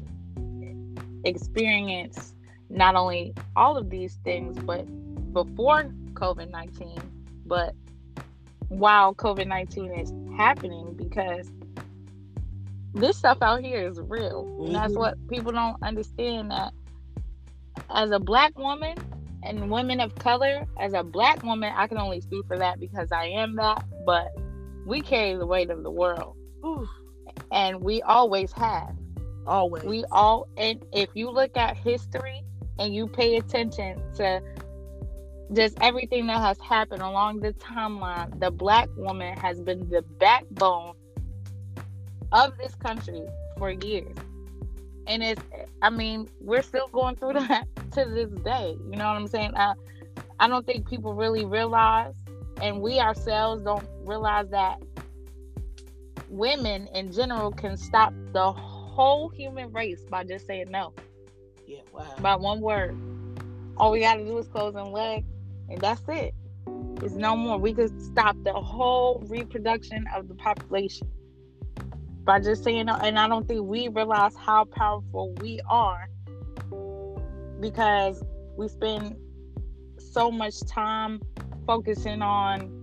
experienced 1.25 2.35
not 2.69 2.95
only 2.95 3.33
all 3.57 3.77
of 3.77 3.89
these 3.89 4.17
things, 4.23 4.57
but 4.59 4.85
before 5.33 5.93
COVID 6.13 6.49
nineteen, 6.49 6.99
but 7.51 7.75
while 8.69 9.13
COVID 9.13 9.45
19 9.45 9.91
is 9.91 10.13
happening 10.37 10.93
because 10.95 11.51
this 12.93 13.17
stuff 13.17 13.39
out 13.41 13.59
here 13.61 13.85
is 13.89 13.99
real. 13.99 14.47
And 14.63 14.73
that's 14.73 14.93
Mhm. 14.93 14.99
what 14.99 15.27
people 15.27 15.51
don't 15.51 15.75
understand 15.83 16.49
that 16.51 16.73
as 17.89 18.11
a 18.11 18.19
black 18.19 18.57
woman 18.57 18.95
and 19.43 19.69
women 19.69 19.99
of 19.99 20.15
color, 20.15 20.65
as 20.79 20.93
a 20.93 21.03
black 21.03 21.43
woman, 21.43 21.73
I 21.75 21.87
can 21.87 21.97
only 21.97 22.21
speak 22.21 22.45
for 22.47 22.57
that 22.57 22.79
because 22.79 23.11
I 23.11 23.25
am 23.25 23.57
that, 23.57 23.83
but 24.05 24.29
we 24.85 25.01
carry 25.01 25.35
the 25.35 25.45
weight 25.45 25.69
of 25.71 25.83
the 25.83 25.91
world. 25.91 26.37
Ooh, 26.65 26.87
And 27.51 27.81
we 27.81 28.01
always 28.01 28.53
have. 28.53 28.95
always. 29.45 29.83
We 29.83 30.05
all, 30.09 30.47
and 30.55 30.81
if 30.93 31.09
you 31.15 31.29
look 31.29 31.57
at 31.57 31.75
history 31.75 32.45
and 32.79 32.95
you 32.95 33.07
pay 33.07 33.35
attention 33.35 34.01
to 34.15 34.41
just 35.53 35.77
everything 35.81 36.27
that 36.27 36.39
has 36.39 36.59
happened 36.59 37.01
along 37.01 37.39
the 37.39 37.53
timeline, 37.53 38.39
the 38.39 38.51
black 38.51 38.89
woman 38.95 39.37
has 39.37 39.59
been 39.61 39.89
the 39.89 40.01
backbone 40.01 40.95
of 42.31 42.57
this 42.57 42.75
country 42.75 43.23
for 43.57 43.71
years. 43.71 44.15
And 45.07 45.23
it's, 45.23 45.41
I 45.81 45.89
mean, 45.89 46.29
we're 46.39 46.61
still 46.61 46.87
going 46.87 47.15
through 47.15 47.33
that 47.47 47.65
to 47.93 48.05
this 48.05 48.29
day. 48.43 48.77
You 48.89 48.97
know 48.97 49.07
what 49.07 49.17
I'm 49.17 49.27
saying? 49.27 49.51
I, 49.55 49.73
I 50.39 50.47
don't 50.47 50.65
think 50.65 50.89
people 50.89 51.13
really 51.13 51.45
realize, 51.45 52.15
and 52.61 52.81
we 52.81 52.99
ourselves 52.99 53.63
don't 53.63 53.87
realize 54.03 54.49
that 54.49 54.81
women 56.29 56.87
in 56.93 57.11
general 57.11 57.51
can 57.51 57.75
stop 57.75 58.13
the 58.31 58.51
whole 58.51 59.29
human 59.29 59.71
race 59.73 60.01
by 60.09 60.23
just 60.23 60.47
saying 60.47 60.71
no 60.71 60.93
yeah, 61.71 61.81
wow. 61.93 62.15
by 62.19 62.35
one 62.35 62.59
word. 62.59 62.97
All 63.77 63.91
we 63.91 64.01
gotta 64.01 64.23
do 64.25 64.37
is 64.37 64.47
close 64.47 64.73
one 64.73 64.91
leg, 64.91 65.23
and 65.71 65.81
that's 65.81 66.01
it. 66.07 66.33
It's 67.01 67.15
no 67.15 67.35
more. 67.35 67.57
We 67.57 67.73
could 67.73 67.99
stop 68.01 68.35
the 68.43 68.53
whole 68.53 69.23
reproduction 69.27 70.05
of 70.15 70.27
the 70.27 70.35
population 70.35 71.09
by 72.23 72.39
just 72.39 72.63
saying. 72.63 72.89
And 72.89 73.17
I 73.17 73.27
don't 73.27 73.47
think 73.47 73.61
we 73.63 73.87
realize 73.87 74.35
how 74.35 74.65
powerful 74.65 75.33
we 75.41 75.61
are 75.67 76.07
because 77.59 78.23
we 78.57 78.67
spend 78.67 79.15
so 79.97 80.29
much 80.29 80.59
time 80.67 81.21
focusing 81.65 82.21
on 82.21 82.77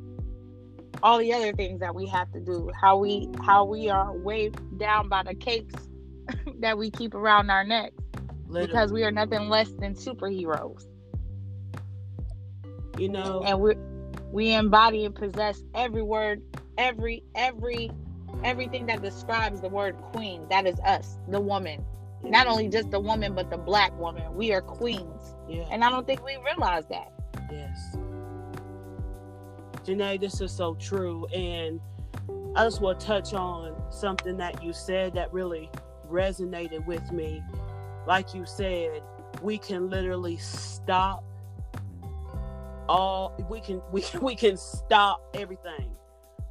all 1.03 1.19
the 1.19 1.33
other 1.33 1.53
things 1.53 1.79
that 1.81 1.95
we 1.95 2.07
have 2.09 2.33
to 2.33 2.41
do. 2.41 2.71
How 2.81 2.97
we 2.97 3.29
how 3.45 3.65
we 3.65 3.89
are 3.89 4.17
weighed 4.17 4.59
down 4.79 5.09
by 5.09 5.23
the 5.23 5.35
capes 5.35 5.75
that 6.59 6.77
we 6.77 6.91
keep 6.91 7.15
around 7.15 7.51
our 7.51 7.63
necks 7.63 7.95
Literally. 8.49 8.67
because 8.67 8.93
we 8.93 9.05
are 9.05 9.13
nothing 9.13 9.49
less 9.49 9.71
than 9.79 9.95
superheroes 9.95 10.87
you 12.99 13.09
know, 13.09 13.43
and 13.45 13.61
we 13.61 13.75
we 14.33 14.53
embody 14.53 15.05
and 15.05 15.15
possess 15.15 15.63
every 15.75 16.03
word 16.03 16.43
every 16.77 17.23
every 17.35 17.91
everything 18.45 18.87
that 18.87 19.03
describes 19.03 19.61
the 19.61 19.69
word 19.69 19.97
queen. 19.97 20.47
That 20.49 20.67
is 20.67 20.79
us 20.81 21.19
the 21.29 21.41
woman. 21.41 21.85
Not 22.23 22.47
only 22.47 22.69
just 22.69 22.91
the 22.91 23.01
woman 23.01 23.35
but 23.35 23.51
the 23.51 23.59
black 23.59 23.97
woman. 23.99 24.35
We 24.35 24.53
are 24.53 24.61
queens. 24.61 25.35
Yeah, 25.49 25.65
and 25.71 25.85
i 25.85 25.91
don't 25.91 26.07
think 26.07 26.25
we 26.25 26.37
realize 26.45 26.85
that. 26.87 27.13
Yes. 27.51 27.97
Janae, 29.85 30.21
this 30.21 30.41
is 30.41 30.53
so 30.53 30.75
true. 30.75 31.27
And 31.27 31.81
I 32.55 32.65
just 32.65 32.81
want 32.81 33.01
to 33.01 33.07
touch 33.07 33.33
on 33.33 33.75
something 33.91 34.37
that 34.37 34.63
you 34.63 34.73
said 34.73 35.15
that 35.15 35.33
really 35.33 35.71
resonated 36.11 36.85
with 36.87 37.11
me. 37.13 37.43
Like 38.07 38.35
you 38.35 38.45
said, 38.45 39.03
we 39.43 39.57
can 39.59 39.89
literally 39.89 40.37
stop 40.37 41.25
all 42.89 43.35
we 43.49 43.61
can 43.61 43.81
we, 43.93 44.05
we 44.23 44.35
can 44.35 44.57
stop 44.57 45.21
everything 45.35 45.91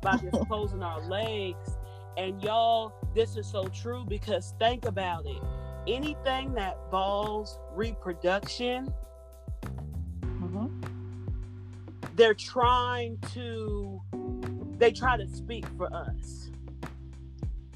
by 0.02 0.18
just 0.18 0.40
closing 0.48 0.84
our 0.84 1.02
legs. 1.08 1.78
And 2.18 2.42
y'all 2.42 2.94
this 3.16 3.38
is 3.38 3.48
so 3.48 3.68
true 3.68 4.06
because 4.08 4.54
think 4.60 4.86
about 4.86 5.26
it. 5.26 5.42
Anything 5.88 6.54
that 6.54 6.78
involves 6.86 7.60
reproduction 7.72 8.94
mm-hmm. 10.22 10.68
they're 12.16 12.34
trying 12.34 13.18
to 13.34 14.02
they 14.78 14.92
try 14.92 15.18
to 15.18 15.28
speak 15.28 15.66
for 15.78 15.92
us. 15.94 16.52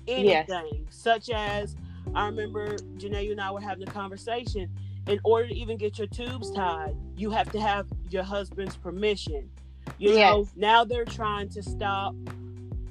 Anything 0.08 0.84
yes. 0.86 0.86
such 0.90 1.30
as 1.30 1.76
i 2.16 2.26
remember 2.26 2.76
Janae, 2.98 3.32
and 3.32 3.40
i 3.40 3.52
were 3.52 3.62
having 3.62 3.88
a 3.88 3.92
conversation 3.92 4.70
in 5.08 5.20
order 5.24 5.48
to 5.48 5.56
even 5.56 5.78
get 5.78 5.98
your 5.98 6.08
tubes 6.08 6.52
tied 6.52 6.96
you 7.16 7.30
have 7.32 7.52
to 7.52 7.60
have 7.60 7.88
your 8.10 8.24
husband's 8.24 8.78
permission 8.78 9.50
you 9.98 10.12
yes. 10.12 10.20
know 10.20 10.48
now 10.56 10.84
they're 10.84 11.06
trying 11.06 11.50
to 11.50 11.62
stop 11.62 12.16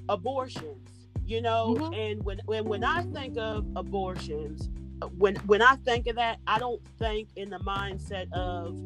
abortions 0.08 1.08
you 1.26 1.40
know 1.40 1.76
mm-hmm. 1.78 1.94
and 1.94 2.24
when, 2.24 2.40
when 2.46 2.64
when 2.64 2.84
i 2.84 3.02
think 3.12 3.36
of 3.38 3.64
abortions 3.76 4.68
when 5.16 5.36
when 5.46 5.62
i 5.62 5.76
think 5.76 6.06
of 6.06 6.16
that 6.16 6.38
i 6.46 6.58
don't 6.58 6.82
think 6.98 7.28
in 7.36 7.48
the 7.50 7.58
mindset 7.58 8.30
of 8.32 8.76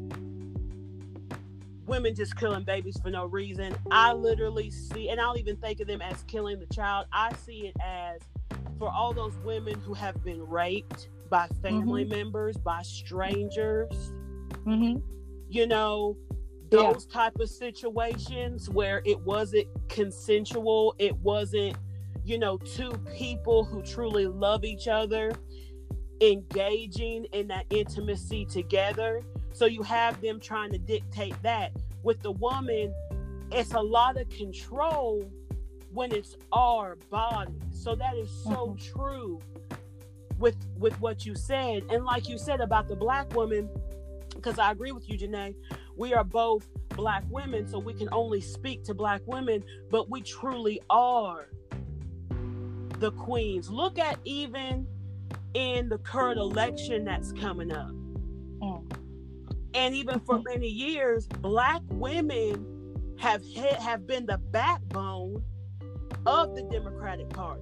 women 1.87 2.15
just 2.15 2.35
killing 2.35 2.63
babies 2.63 2.97
for 3.01 3.09
no 3.09 3.25
reason. 3.25 3.75
I 3.91 4.13
literally 4.13 4.69
see, 4.69 5.09
and 5.09 5.19
I 5.19 5.23
don't 5.23 5.39
even 5.39 5.57
think 5.57 5.79
of 5.79 5.87
them 5.87 6.01
as 6.01 6.23
killing 6.23 6.59
the 6.59 6.73
child. 6.73 7.07
I 7.11 7.33
see 7.33 7.67
it 7.67 7.75
as 7.83 8.21
for 8.77 8.89
all 8.89 9.13
those 9.13 9.35
women 9.43 9.79
who 9.81 9.93
have 9.93 10.23
been 10.23 10.45
raped 10.47 11.09
by 11.29 11.47
family 11.61 12.03
mm-hmm. 12.03 12.17
members, 12.17 12.57
by 12.57 12.81
strangers. 12.81 14.13
Mm-hmm. 14.65 14.97
You 15.49 15.67
know, 15.67 16.17
those 16.69 17.07
yeah. 17.09 17.13
type 17.13 17.39
of 17.39 17.49
situations 17.49 18.69
where 18.69 19.01
it 19.05 19.19
wasn't 19.21 19.67
consensual, 19.89 20.95
it 20.97 21.15
wasn't, 21.17 21.77
you 22.23 22.37
know, 22.37 22.57
two 22.57 22.91
people 23.17 23.63
who 23.63 23.81
truly 23.81 24.25
love 24.25 24.63
each 24.65 24.87
other 24.87 25.31
engaging 26.21 27.25
in 27.33 27.47
that 27.47 27.65
intimacy 27.69 28.45
together 28.45 29.21
so 29.51 29.65
you 29.65 29.83
have 29.83 30.19
them 30.21 30.39
trying 30.39 30.71
to 30.71 30.77
dictate 30.77 31.35
that. 31.43 31.71
With 32.03 32.21
the 32.21 32.31
woman, 32.31 32.93
it's 33.51 33.73
a 33.73 33.79
lot 33.79 34.19
of 34.19 34.27
control 34.29 35.31
when 35.91 36.11
it's 36.13 36.35
our 36.51 36.97
body. 37.09 37.53
So 37.71 37.95
that 37.95 38.17
is 38.17 38.29
so 38.43 38.75
mm-hmm. 38.77 38.99
true 38.99 39.41
with 40.37 40.55
with 40.77 40.99
what 40.99 41.25
you 41.25 41.35
said. 41.35 41.83
And 41.89 42.05
like 42.05 42.27
you 42.29 42.37
said 42.37 42.61
about 42.61 42.87
the 42.87 42.95
black 42.95 43.33
woman, 43.33 43.69
because 44.33 44.59
I 44.59 44.71
agree 44.71 44.91
with 44.91 45.09
you, 45.09 45.17
Janae, 45.17 45.55
we 45.95 46.13
are 46.13 46.23
both 46.23 46.67
black 46.89 47.23
women, 47.29 47.67
so 47.67 47.79
we 47.79 47.93
can 47.93 48.09
only 48.11 48.41
speak 48.41 48.83
to 48.85 48.93
black 48.93 49.21
women, 49.25 49.63
but 49.89 50.09
we 50.09 50.21
truly 50.21 50.81
are 50.89 51.47
the 52.99 53.11
queens. 53.11 53.69
Look 53.69 53.99
at 53.99 54.19
even 54.25 54.87
in 55.53 55.89
the 55.89 55.97
current 55.99 56.39
election 56.39 57.05
that's 57.05 57.31
coming 57.33 57.71
up. 57.71 57.91
Mm. 58.61 58.97
And 59.73 59.95
even 59.95 60.19
for 60.21 60.41
many 60.41 60.67
years, 60.67 61.27
black 61.27 61.81
women 61.89 63.15
have 63.17 63.43
hit, 63.43 63.73
have 63.73 64.07
been 64.07 64.25
the 64.25 64.37
backbone 64.37 65.43
of 66.25 66.55
the 66.55 66.63
Democratic 66.63 67.29
Party. 67.29 67.61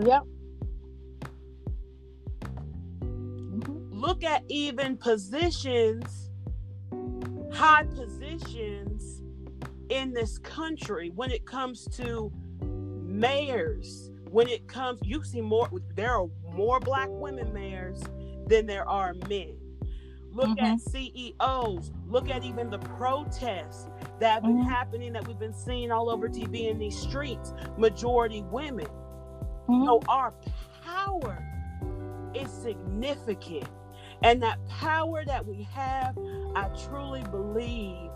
Yep. 0.00 0.24
Look 3.96 4.24
at 4.24 4.44
even 4.48 4.98
positions, 4.98 6.30
high 7.50 7.84
positions 7.84 9.22
in 9.88 10.12
this 10.12 10.36
country 10.36 11.10
when 11.14 11.30
it 11.30 11.46
comes 11.46 11.88
to 11.96 12.30
mayors. 12.60 14.10
When 14.30 14.48
it 14.48 14.68
comes, 14.68 15.00
you 15.02 15.24
see 15.24 15.40
more. 15.40 15.70
There 15.94 16.12
are 16.12 16.26
more 16.52 16.78
black 16.78 17.08
women 17.10 17.54
mayors 17.54 18.02
than 18.46 18.66
there 18.66 18.86
are 18.86 19.14
men. 19.30 19.56
Look 20.30 20.58
mm-hmm. 20.58 20.66
at 20.66 20.80
CEOs. 20.82 21.90
Look 22.06 22.28
at 22.28 22.44
even 22.44 22.68
the 22.68 22.80
protests 22.80 23.88
that 24.20 24.34
have 24.34 24.42
been 24.42 24.58
mm-hmm. 24.58 24.68
happening 24.68 25.14
that 25.14 25.26
we've 25.26 25.38
been 25.38 25.54
seeing 25.54 25.90
all 25.90 26.10
over 26.10 26.28
TV 26.28 26.68
in 26.70 26.78
these 26.78 26.98
streets. 26.98 27.54
Majority 27.78 28.42
women. 28.42 28.88
Mm-hmm. 29.70 29.86
So 29.86 30.02
our 30.06 30.34
power 30.84 31.42
is 32.34 32.50
significant. 32.50 33.66
And 34.22 34.42
that 34.42 34.58
power 34.68 35.24
that 35.24 35.46
we 35.46 35.62
have, 35.72 36.16
I 36.54 36.68
truly 36.88 37.22
believe 37.30 38.10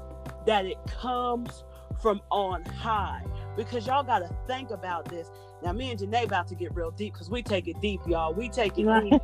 that 0.46 0.64
it 0.64 0.78
comes 0.86 1.64
from 2.00 2.20
on 2.30 2.64
high. 2.64 3.24
Because 3.56 3.86
y'all 3.86 4.02
got 4.02 4.20
to 4.20 4.30
think 4.46 4.70
about 4.70 5.08
this. 5.08 5.30
Now, 5.62 5.72
me 5.72 5.90
and 5.90 6.00
Janae 6.00 6.24
about 6.24 6.48
to 6.48 6.54
get 6.54 6.74
real 6.74 6.90
deep 6.90 7.12
because 7.12 7.28
we 7.28 7.42
take 7.42 7.68
it 7.68 7.80
deep, 7.80 8.00
y'all. 8.06 8.32
We 8.32 8.48
take 8.48 8.78
it 8.78 8.86
deep. 8.86 9.20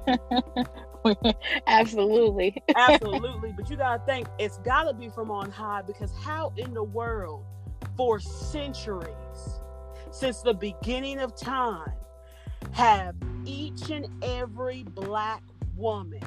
Absolutely. 1.66 2.62
Absolutely. 2.76 3.52
But 3.56 3.70
you 3.70 3.76
got 3.76 3.98
to 3.98 4.12
think 4.12 4.28
it's 4.38 4.58
got 4.58 4.84
to 4.84 4.94
be 4.94 5.08
from 5.08 5.30
on 5.30 5.50
high 5.50 5.82
because 5.82 6.12
how 6.22 6.52
in 6.56 6.74
the 6.74 6.82
world, 6.82 7.44
for 7.96 8.20
centuries, 8.20 9.60
since 10.10 10.42
the 10.42 10.52
beginning 10.52 11.20
of 11.20 11.34
time, 11.36 11.92
have 12.72 13.14
each 13.46 13.90
and 13.90 14.06
every 14.22 14.82
black 14.82 15.42
woman 15.76 16.20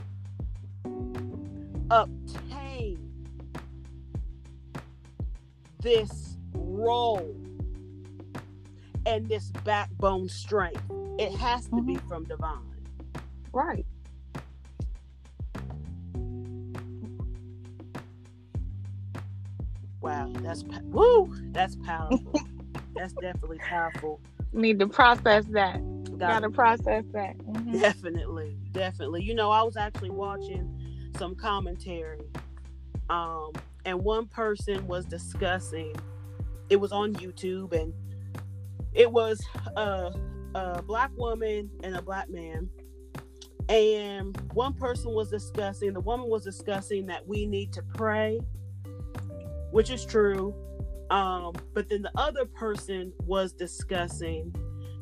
obtained 1.91 2.99
this 5.81 6.37
role 6.53 7.35
and 9.05 9.27
this 9.27 9.51
backbone 9.63 10.29
strength? 10.29 10.83
It 11.17 11.31
has 11.33 11.65
to 11.65 11.71
mm-hmm. 11.71 11.85
be 11.85 11.95
from 12.07 12.23
divine. 12.25 12.59
Right. 13.51 13.85
Wow, 20.01 20.31
that's 20.35 20.63
woo, 20.83 21.35
that's 21.51 21.75
powerful. 21.75 22.33
that's 22.95 23.13
definitely 23.13 23.57
powerful. 23.57 24.21
Need 24.53 24.79
to 24.79 24.87
process 24.87 25.45
that. 25.51 25.81
Got 26.17 26.39
to 26.39 26.49
process 26.49 27.05
that. 27.13 27.37
Mm-hmm. 27.37 27.79
Definitely, 27.79 28.57
definitely. 28.71 29.23
You 29.23 29.35
know, 29.35 29.51
I 29.51 29.61
was 29.63 29.77
actually 29.77 30.09
watching 30.09 31.09
some 31.17 31.35
commentary, 31.35 32.21
um, 33.09 33.51
and 33.85 34.03
one 34.03 34.27
person 34.27 34.85
was 34.87 35.05
discussing. 35.05 35.95
It 36.69 36.77
was 36.77 36.91
on 36.91 37.13
YouTube, 37.15 37.73
and 37.73 37.93
it 38.93 39.11
was 39.11 39.41
a, 39.75 40.11
a 40.55 40.81
black 40.81 41.11
woman 41.15 41.69
and 41.83 41.95
a 41.95 42.01
black 42.01 42.29
man 42.29 42.69
and 43.69 44.35
one 44.53 44.73
person 44.73 45.13
was 45.13 45.29
discussing 45.29 45.93
the 45.93 45.99
woman 45.99 46.27
was 46.27 46.43
discussing 46.43 47.05
that 47.05 47.27
we 47.27 47.45
need 47.45 47.71
to 47.71 47.83
pray 47.93 48.39
which 49.71 49.89
is 49.89 50.05
true. 50.05 50.53
Um, 51.09 51.53
but 51.73 51.89
then 51.89 52.03
the 52.03 52.11
other 52.15 52.45
person 52.45 53.11
was 53.25 53.51
discussing, 53.53 54.53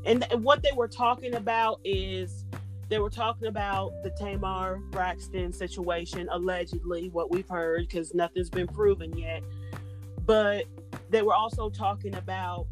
and, 0.06 0.26
and 0.32 0.44
what 0.44 0.64
they 0.64 0.72
were 0.74 0.88
talking 0.88 1.36
about 1.36 1.82
is 1.84 2.46
they 2.90 3.00
were 3.00 3.10
talking 3.10 3.48
about 3.48 3.92
the 4.04 4.12
Tamar 4.12 4.78
Braxton 4.92 5.52
situation, 5.52 6.30
allegedly, 6.32 7.10
what 7.10 7.30
we've 7.30 7.50
heard, 7.50 7.82
because 7.82 8.14
nothing's 8.14 8.50
been 8.50 8.68
proven 8.68 9.18
yet. 9.18 9.44
But 10.26 10.66
they 11.10 11.22
were 11.22 11.34
also 11.34 11.70
talking 11.70 12.16
about 12.16 12.68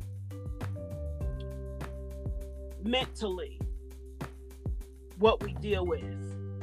mentally 2.83 3.59
what 5.19 5.43
we 5.43 5.53
deal 5.55 5.85
with, 5.85 6.03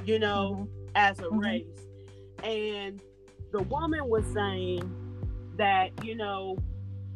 you 0.05 0.19
know, 0.19 0.69
mm-hmm. 0.69 0.89
as 0.95 1.19
a 1.19 1.25
mm-hmm. 1.25 1.39
race. 1.39 1.89
And 2.43 3.01
the 3.51 3.63
woman 3.63 4.09
was 4.09 4.25
saying 4.33 4.91
that, 5.57 5.91
you 6.05 6.17
know, 6.17 6.59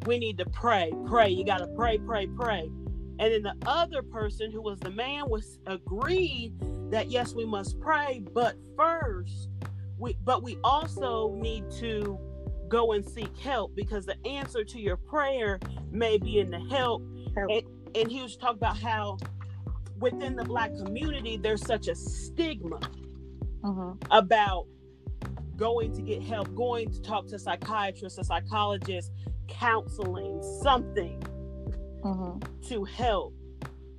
we 0.07 0.19
need 0.19 0.39
to 0.39 0.47
pray, 0.47 0.93
pray. 1.07 1.29
You 1.29 1.45
got 1.45 1.59
to 1.59 1.67
pray, 1.69 1.99
pray, 1.99 2.27
pray. 2.27 2.71
And 3.19 3.33
then 3.33 3.43
the 3.43 3.55
other 3.67 4.03
person 4.03 4.53
who 4.53 4.61
was 4.61 4.79
the 4.81 4.91
man 4.91 5.29
was 5.29 5.59
agreed 5.67 6.53
that 6.91 7.11
yes, 7.11 7.35
we 7.35 7.45
must 7.45 7.81
pray, 7.81 8.23
but 8.33 8.57
first, 8.77 9.49
we 9.99 10.17
but 10.25 10.43
we 10.43 10.59
also 10.63 11.35
need 11.35 11.65
to 11.79 12.19
go 12.69 12.93
and 12.93 13.05
seek 13.05 13.37
help 13.39 13.75
because 13.75 14.07
the 14.07 14.17
answer 14.27 14.65
to 14.65 14.81
your 14.81 14.97
prayer 14.97 15.59
may 15.91 16.19
be 16.19 16.39
in 16.39 16.51
the 16.51 16.61
help. 16.61 17.03
help. 17.35 17.51
And, 17.51 17.63
and 17.95 18.11
he 18.11 18.23
was 18.23 18.37
talking 18.37 18.59
about 18.59 18.77
how 18.77 19.19
within 19.99 20.37
the 20.37 20.45
black 20.45 20.77
community 20.77 21.37
there's 21.37 21.65
such 21.65 21.89
a 21.89 21.95
stigma 21.95 22.81
uh-huh. 23.65 23.93
about 24.11 24.67
going 25.57 25.93
to 25.95 26.03
get 26.03 26.23
help, 26.23 26.55
going 26.55 26.91
to 26.91 27.01
talk 27.03 27.27
to 27.29 27.37
a 27.37 27.39
psychiatrist, 27.39 28.19
a 28.19 28.25
psychologist, 28.25 29.13
counseling, 29.49 30.43
something 30.63 31.23
mm-hmm. 32.05 32.67
to 32.69 32.85
help. 32.85 33.35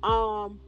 Um, 0.02 0.60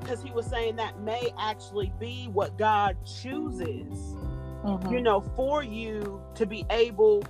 because 0.00 0.22
he 0.22 0.30
was 0.30 0.46
saying 0.46 0.76
that 0.76 1.00
may 1.00 1.32
actually 1.36 1.92
be 1.98 2.28
what 2.32 2.56
God 2.56 2.96
chooses, 3.04 3.98
mm-hmm. 4.64 4.92
you 4.92 5.00
know, 5.00 5.20
for 5.34 5.64
you 5.64 6.22
to 6.36 6.46
be 6.46 6.64
able 6.70 7.24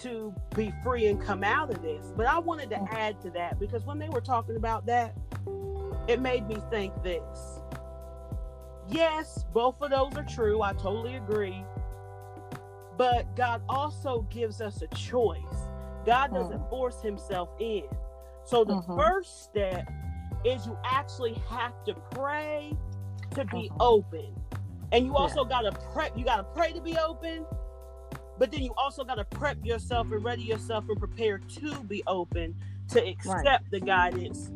to 0.00 0.34
be 0.54 0.72
free 0.82 1.06
and 1.06 1.20
come 1.20 1.44
out 1.44 1.70
of 1.70 1.82
this. 1.82 2.12
But 2.16 2.26
I 2.26 2.38
wanted 2.38 2.70
to 2.70 2.76
mm-hmm. 2.76 2.96
add 2.96 3.20
to 3.22 3.30
that 3.30 3.58
because 3.58 3.84
when 3.84 3.98
they 3.98 4.08
were 4.08 4.22
talking 4.22 4.56
about 4.56 4.86
that, 4.86 5.14
it 6.08 6.20
made 6.20 6.46
me 6.46 6.56
think 6.70 6.94
this 7.02 7.55
Yes, 8.88 9.44
both 9.52 9.80
of 9.82 9.90
those 9.90 10.16
are 10.16 10.24
true. 10.24 10.62
I 10.62 10.72
totally 10.74 11.16
agree. 11.16 11.64
but 12.96 13.36
God 13.36 13.60
also 13.68 14.22
gives 14.30 14.62
us 14.62 14.80
a 14.80 14.86
choice. 14.88 15.68
God 16.06 16.32
doesn't 16.32 16.60
Mm. 16.62 16.70
force 16.70 17.02
himself 17.02 17.50
in. 17.58 17.84
So 18.44 18.64
the 18.64 18.76
Mhm. 18.76 18.96
first 18.96 19.42
step 19.44 19.86
is 20.44 20.66
you 20.66 20.78
actually 20.82 21.34
have 21.48 21.74
to 21.84 21.94
pray 22.12 22.74
to 23.32 23.44
be 23.44 23.68
Mhm. 23.68 23.76
open. 23.80 24.34
And 24.92 25.04
you 25.04 25.14
also 25.14 25.44
got 25.44 25.62
to 25.62 25.72
prep, 25.72 26.16
you 26.16 26.24
got 26.24 26.38
to 26.38 26.44
pray 26.44 26.72
to 26.72 26.80
be 26.80 26.96
open, 26.96 27.46
but 28.38 28.50
then 28.50 28.62
you 28.62 28.72
also 28.78 29.04
got 29.04 29.16
to 29.16 29.24
prep 29.26 29.62
yourself 29.62 30.10
and 30.10 30.24
ready 30.24 30.44
yourself 30.44 30.88
and 30.88 30.98
prepare 30.98 31.38
to 31.38 31.82
be 31.84 32.02
open 32.06 32.54
to 32.88 33.06
accept 33.06 33.70
the 33.70 33.80
guidance 33.80 34.50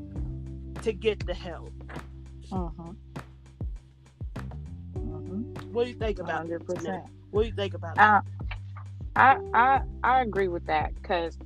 to 0.83 0.95
get 0.95 1.27
the 1.27 1.35
help. 1.35 1.73
Mhm. 2.51 2.97
What 5.73 5.85
do 5.85 5.91
you 5.91 5.97
think 5.97 6.19
about 6.19 6.39
Hundred 6.39 6.67
this, 6.67 6.83
Jeanette? 6.83 7.07
What 7.31 7.43
do 7.43 7.49
you 7.49 7.55
think 7.55 7.75
about 7.75 7.97
it? 7.97 8.01
Uh, 8.01 8.21
I 9.17 9.39
I 9.55 9.83
I 10.03 10.23
agree 10.23 10.49
with 10.49 10.67
that 10.67 10.95
because, 10.95 11.39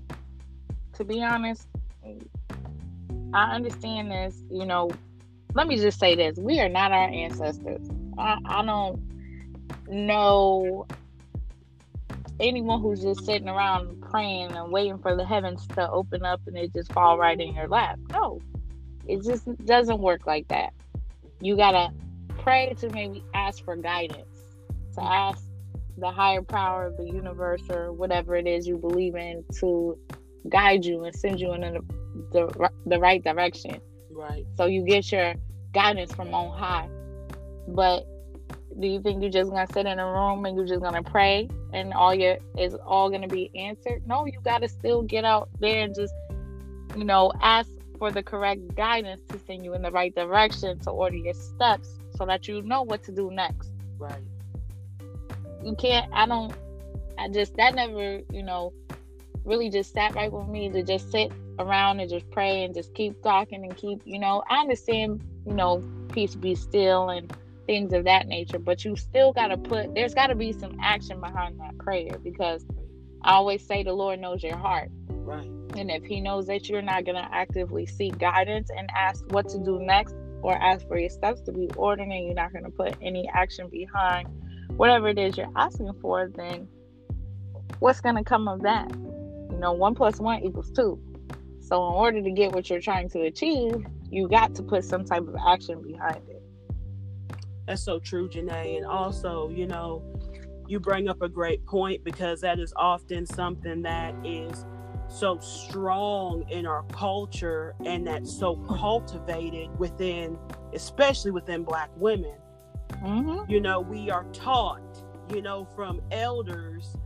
to 0.94 1.04
be 1.04 1.22
honest, 1.22 1.66
I 3.32 3.54
understand 3.54 4.10
this. 4.10 4.36
You 4.50 4.64
know, 4.64 4.90
let 5.54 5.66
me 5.66 5.76
just 5.76 5.98
say 5.98 6.14
this: 6.14 6.38
we 6.38 6.60
are 6.60 6.68
not 6.68 6.92
our 6.92 7.08
ancestors. 7.08 7.86
I, 8.18 8.38
I 8.46 8.64
don't 8.64 9.00
know 9.88 10.86
anyone 12.40 12.80
who's 12.80 13.02
just 13.02 13.24
sitting 13.24 13.48
around 13.48 14.00
praying 14.00 14.52
and 14.52 14.72
waiting 14.72 14.98
for 14.98 15.16
the 15.16 15.24
heavens 15.24 15.66
to 15.68 15.88
open 15.90 16.24
up 16.24 16.40
and 16.46 16.56
it 16.56 16.72
just 16.72 16.92
fall 16.92 17.18
right 17.18 17.38
in 17.38 17.54
your 17.54 17.68
lap. 17.68 17.98
No, 18.10 18.40
it 19.06 19.22
just 19.22 19.44
doesn't 19.64 20.00
work 20.00 20.26
like 20.26 20.48
that. 20.48 20.72
You 21.40 21.56
gotta 21.56 21.92
pray 22.38 22.74
to 22.78 22.88
maybe 22.90 23.24
ask 23.34 23.64
for 23.64 23.76
guidance, 23.76 24.38
to 24.94 25.02
ask 25.02 25.42
the 25.98 26.10
higher 26.10 26.42
power 26.42 26.86
of 26.86 26.96
the 26.96 27.04
universe 27.04 27.62
or 27.70 27.92
whatever 27.92 28.34
it 28.36 28.46
is 28.46 28.66
you 28.66 28.76
believe 28.76 29.14
in 29.14 29.44
to 29.60 29.98
guide 30.48 30.84
you 30.84 31.04
and 31.04 31.14
send 31.14 31.40
you 31.40 31.52
in 31.52 31.60
the, 31.60 31.80
the, 32.32 32.70
the 32.86 32.98
right 32.98 33.22
direction. 33.22 33.80
Right. 34.10 34.44
So 34.56 34.66
you 34.66 34.82
get 34.82 35.10
your 35.10 35.34
guidance 35.72 36.12
from 36.12 36.34
on 36.34 36.56
high. 36.56 36.88
But 37.68 38.06
do 38.78 38.88
you 38.88 39.00
think 39.00 39.22
you're 39.22 39.30
just 39.30 39.50
gonna 39.50 39.66
sit 39.72 39.86
in 39.86 39.98
a 39.98 40.06
room 40.06 40.44
and 40.46 40.56
you're 40.56 40.66
just 40.66 40.82
gonna 40.82 41.02
pray 41.02 41.48
and 41.72 41.92
all 41.92 42.14
your 42.14 42.38
is 42.58 42.74
all 42.86 43.08
gonna 43.10 43.28
be 43.28 43.50
answered? 43.54 44.02
No, 44.06 44.26
you 44.26 44.40
gotta 44.44 44.68
still 44.68 45.02
get 45.02 45.24
out 45.24 45.48
there 45.60 45.84
and 45.84 45.94
just, 45.94 46.14
you 46.96 47.04
know, 47.04 47.32
ask 47.40 47.70
for 47.98 48.10
the 48.10 48.22
correct 48.22 48.74
guidance 48.74 49.22
to 49.28 49.38
send 49.46 49.64
you 49.64 49.74
in 49.74 49.82
the 49.82 49.90
right 49.90 50.14
direction 50.14 50.78
to 50.80 50.90
order 50.90 51.16
your 51.16 51.34
steps 51.34 51.98
so 52.16 52.26
that 52.26 52.46
you 52.48 52.62
know 52.62 52.82
what 52.82 53.02
to 53.04 53.12
do 53.12 53.30
next 53.30 53.72
Right. 53.98 54.22
you 55.62 55.74
can't 55.76 56.06
i 56.12 56.26
don't 56.26 56.54
i 57.18 57.28
just 57.28 57.54
that 57.56 57.74
never 57.74 58.20
you 58.32 58.42
know 58.42 58.72
really 59.44 59.70
just 59.70 59.92
sat 59.92 60.14
right 60.14 60.32
with 60.32 60.48
me 60.48 60.70
to 60.70 60.82
just 60.82 61.10
sit 61.10 61.32
around 61.58 62.00
and 62.00 62.10
just 62.10 62.28
pray 62.30 62.64
and 62.64 62.74
just 62.74 62.92
keep 62.94 63.20
talking 63.22 63.64
and 63.64 63.76
keep 63.76 64.00
you 64.04 64.18
know 64.18 64.42
i 64.48 64.58
understand 64.60 65.20
you 65.46 65.54
know 65.54 65.82
peace 66.12 66.34
be 66.34 66.54
still 66.54 67.08
and 67.10 67.32
things 67.66 67.92
of 67.92 68.04
that 68.04 68.26
nature 68.26 68.58
but 68.58 68.84
you 68.84 68.96
still 68.96 69.32
got 69.32 69.48
to 69.48 69.56
put 69.56 69.94
there's 69.94 70.14
got 70.14 70.26
to 70.26 70.34
be 70.34 70.52
some 70.52 70.72
action 70.82 71.20
behind 71.20 71.58
that 71.58 71.76
prayer 71.78 72.18
because 72.22 72.64
i 73.22 73.32
always 73.32 73.64
say 73.66 73.82
the 73.82 73.92
lord 73.92 74.20
knows 74.20 74.42
your 74.42 74.56
heart 74.56 74.90
Right. 75.08 75.50
and 75.76 75.90
if 75.90 76.04
he 76.04 76.20
knows 76.20 76.46
that 76.48 76.68
you're 76.68 76.82
not 76.82 77.04
going 77.04 77.16
to 77.16 77.34
actively 77.34 77.86
seek 77.86 78.18
guidance 78.18 78.68
and 78.76 78.88
ask 78.94 79.24
what 79.28 79.48
to 79.50 79.58
do 79.58 79.78
next 79.80 80.14
or 80.44 80.54
ask 80.62 80.86
for 80.86 80.98
your 80.98 81.08
steps 81.08 81.40
to 81.40 81.52
be 81.52 81.70
ordered 81.74 82.02
and 82.02 82.26
you're 82.26 82.34
not 82.34 82.52
going 82.52 82.64
to 82.64 82.70
put 82.70 82.94
any 83.00 83.26
action 83.32 83.66
behind 83.70 84.28
whatever 84.76 85.08
it 85.08 85.18
is 85.18 85.38
you're 85.38 85.50
asking 85.56 85.90
for, 86.02 86.28
then 86.28 86.68
what's 87.78 88.02
going 88.02 88.14
to 88.14 88.22
come 88.22 88.46
of 88.46 88.60
that? 88.60 88.90
You 89.50 89.56
know, 89.58 89.72
one 89.72 89.94
plus 89.94 90.20
one 90.20 90.44
equals 90.44 90.70
two. 90.70 91.00
So, 91.60 91.76
in 91.88 91.94
order 91.94 92.22
to 92.22 92.30
get 92.30 92.52
what 92.52 92.68
you're 92.68 92.80
trying 92.80 93.08
to 93.10 93.22
achieve, 93.22 93.86
you 94.10 94.28
got 94.28 94.54
to 94.56 94.62
put 94.62 94.84
some 94.84 95.02
type 95.02 95.22
of 95.22 95.34
action 95.48 95.80
behind 95.80 96.20
it. 96.28 96.42
That's 97.66 97.82
so 97.82 97.98
true, 97.98 98.28
Janae. 98.28 98.76
And 98.76 98.84
also, 98.84 99.48
you 99.48 99.66
know, 99.66 100.02
you 100.68 100.78
bring 100.78 101.08
up 101.08 101.22
a 101.22 101.28
great 101.28 101.64
point 101.64 102.04
because 102.04 102.42
that 102.42 102.58
is 102.58 102.74
often 102.76 103.24
something 103.24 103.80
that 103.80 104.14
is 104.22 104.66
so 105.08 105.38
strong 105.38 106.44
in 106.50 106.66
our 106.66 106.82
culture 106.84 107.74
and 107.84 108.06
that's 108.06 108.32
so 108.32 108.56
cultivated 108.56 109.76
within, 109.78 110.38
especially 110.72 111.30
within 111.30 111.62
Black 111.62 111.90
women. 111.96 112.34
Mm-hmm. 113.04 113.50
You 113.50 113.60
know, 113.60 113.80
we 113.80 114.10
are 114.10 114.24
taught, 114.32 115.02
you 115.32 115.42
know, 115.42 115.66
from 115.76 116.00
elders, 116.10 116.96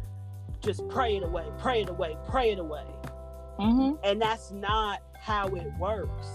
just 0.61 0.87
pray 0.89 1.17
it 1.17 1.23
away, 1.23 1.47
pray 1.59 1.83
it 1.83 1.89
away, 1.89 2.17
pray 2.29 2.53
it 2.53 2.59
away. 2.59 2.87
Mm-hmm. 3.59 3.97
And 4.05 4.21
that's 4.21 4.51
not 4.53 5.01
how 5.21 5.49
it 5.49 5.67
works. 5.79 6.29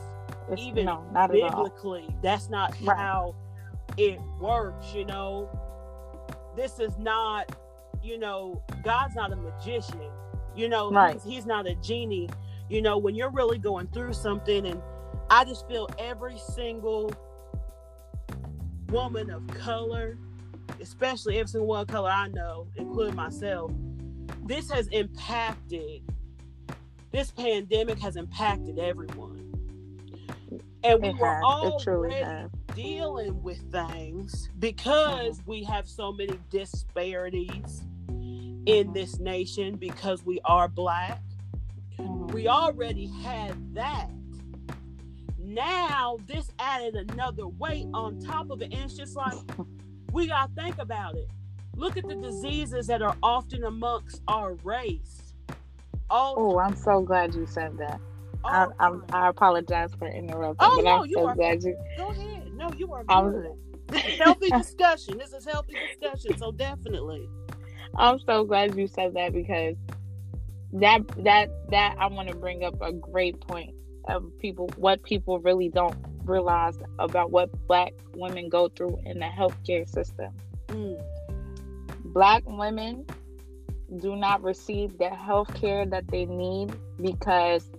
It's, 0.51 0.61
Even 0.61 0.85
no, 0.85 1.05
not 1.13 1.31
biblically. 1.31 2.13
That's 2.21 2.49
not 2.49 2.73
Right. 2.81 2.97
how 2.97 3.35
it 3.97 4.19
works, 4.39 4.93
you 4.93 5.05
know. 5.05 5.49
This 6.55 6.79
is 6.79 6.97
not, 6.97 7.49
you 8.01 8.17
know, 8.17 8.61
God's 8.83 9.15
not 9.15 9.31
a 9.31 9.35
magician. 9.35 10.11
You 10.55 10.69
know, 10.69 10.91
Right. 10.91 11.13
he's, 11.15 11.23
he's 11.23 11.45
not 11.45 11.67
a 11.67 11.75
genie. 11.75 12.29
You 12.69 12.81
know, 12.81 12.97
when 12.97 13.15
you're 13.15 13.31
really 13.31 13.57
going 13.57 13.87
through 13.87 14.13
something, 14.13 14.65
and 14.65 14.81
I 15.29 15.45
just 15.45 15.67
feel 15.67 15.89
every 15.97 16.37
single 16.37 17.13
woman 18.89 19.29
of 19.29 19.45
color, 19.47 20.17
especially 20.81 21.37
every 21.37 21.49
single 21.49 21.67
one 21.67 21.81
of 21.81 21.87
color 21.87 22.09
I 22.09 22.27
know, 22.29 22.67
including 22.75 23.15
myself, 23.15 23.71
this 24.45 24.69
has 24.71 24.87
impacted, 24.87 26.01
this 27.11 27.31
pandemic 27.31 27.99
has 27.99 28.15
impacted 28.15 28.79
everyone. 28.79 29.39
And 30.83 31.01
we 31.01 31.09
It 31.09 31.17
were 31.17 31.35
has. 31.35 31.43
Already 31.43 32.49
dealing 32.75 33.41
with 33.43 33.59
things 33.71 34.49
because 34.59 35.39
mm-hmm. 35.39 35.49
we 35.49 35.63
have 35.63 35.87
so 35.87 36.11
many 36.11 36.39
disparities 36.49 37.83
in 38.65 38.89
Mhm. 38.89 38.93
this 38.93 39.19
nation 39.19 39.75
because 39.75 40.23
we 40.25 40.39
are 40.45 40.67
black. 40.67 41.21
We 42.33 42.47
already 42.47 43.07
had 43.07 43.75
that. 43.75 44.09
Now 45.37 46.17
this 46.27 46.49
added 46.59 46.95
another 47.11 47.47
weight 47.47 47.87
on 47.93 48.19
top 48.19 48.49
of 48.49 48.61
it. 48.61 48.73
And 48.73 48.83
it's 48.85 48.95
just 48.95 49.15
like 49.15 49.33
we 50.11 50.27
gotta 50.27 50.51
think 50.53 50.77
about 50.79 51.15
it. 51.15 51.29
Look 51.75 51.97
at 51.97 52.07
the 52.07 52.15
diseases 52.15 52.87
that 52.87 53.01
are 53.01 53.15
often 53.23 53.63
amongst 53.63 54.21
our 54.27 54.53
race. 54.63 55.33
All, 56.09 56.35
Oh, 56.37 56.59
I'm 56.59 56.75
so 56.75 57.01
glad 57.01 57.33
you 57.33 57.45
said 57.47 57.77
that. 57.77 57.99
I, 58.45 58.67
I'm. 58.79 59.03
I 59.13 59.29
apologize 59.29 59.93
for 59.97 60.07
interrupting, 60.07 60.57
Oh, 60.69 60.75
but 60.75 60.83
no, 60.83 60.91
I'm 61.03 61.05
you 61.07 61.13
so 61.15 61.27
are- 61.27 61.35
glad 61.35 61.63
you. 61.63 61.77
Go 61.97 62.07
ahead. 62.09 62.53
No, 62.53 62.71
you 62.73 62.91
are 62.93 63.03
I 63.07 63.21
was- 63.21 63.33
good. 63.89 64.01
Healthy 64.19 64.49
discussion. 64.49 65.17
This 65.17 65.31
is 65.33 65.45
healthy 65.45 65.75
discussion. 65.99 66.37
So 66.37 66.51
definitely. 66.51 67.27
I'm 67.95 68.19
so 68.19 68.43
glad 68.43 68.77
you 68.77 68.87
said 68.87 69.13
that 69.15 69.33
because 69.33 69.75
that 70.73 71.01
that 71.23 71.49
that 71.69 71.95
I 71.99 72.07
want 72.07 72.29
to 72.29 72.35
bring 72.35 72.63
up 72.63 72.81
a 72.81 72.91
great 72.91 73.39
point 73.41 73.75
of 74.07 74.25
people 74.39 74.69
what 74.77 75.03
people 75.03 75.39
really 75.39 75.69
don't 75.69 75.95
realize 76.25 76.77
about 76.99 77.31
what 77.31 77.49
black 77.67 77.93
women 78.15 78.49
go 78.49 78.69
through 78.69 78.99
in 79.05 79.19
the 79.19 79.25
healthcare 79.25 79.87
system. 79.87 80.33
Mm. 80.67 81.01
Black 82.05 82.43
women 82.45 83.05
do 83.99 84.15
not 84.15 84.41
receive 84.41 84.97
the 84.97 85.09
health 85.09 85.53
care 85.53 85.85
that 85.85 86.07
they 86.07 86.25
need 86.25 86.73
because 86.99 87.69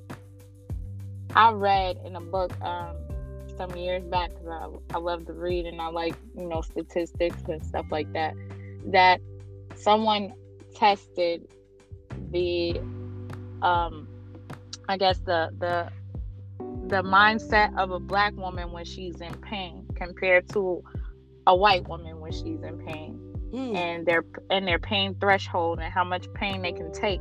I 1.35 1.51
read 1.51 1.99
in 2.05 2.15
a 2.15 2.21
book 2.21 2.53
um, 2.63 2.95
some 3.57 3.75
years 3.77 4.05
back 4.05 4.31
because 4.31 4.49
I, 4.49 4.97
I 4.97 4.99
love 4.99 5.27
to 5.27 5.33
read 5.33 5.67
and 5.67 5.81
I 5.81 5.89
like 5.89 6.15
you 6.37 6.47
know 6.47 6.61
statistics 6.61 7.43
and 7.49 7.65
stuff 7.65 7.87
like 7.91 8.13
that 8.13 8.35
that 8.87 9.21
someone 9.77 10.33
tested 10.75 11.47
the 12.31 12.79
um 13.63 14.09
I 14.89 14.97
guess 14.97 15.19
the 15.19 15.51
the 15.59 15.91
the 16.89 17.03
mindset 17.03 17.77
of 17.79 17.91
a 17.91 17.99
black 17.99 18.35
woman 18.37 18.73
when 18.73 18.85
she's 18.85 19.21
in 19.21 19.35
pain 19.37 19.87
compared 19.95 20.49
to 20.51 20.83
a 21.47 21.57
white 21.57 21.89
woman 21.89 22.21
when 22.21 22.33
she's 22.33 22.63
in 22.63 22.79
pain 22.87 23.21
Mm. 23.55 23.77
and 23.77 24.07
their 24.07 24.25
and 24.51 24.67
their 24.67 24.81
pain 24.81 25.15
threshold 25.21 25.79
and 25.79 25.93
how 25.93 26.03
much 26.03 26.27
pain 26.35 26.61
they 26.63 26.73
can 26.73 26.91
take 26.91 27.21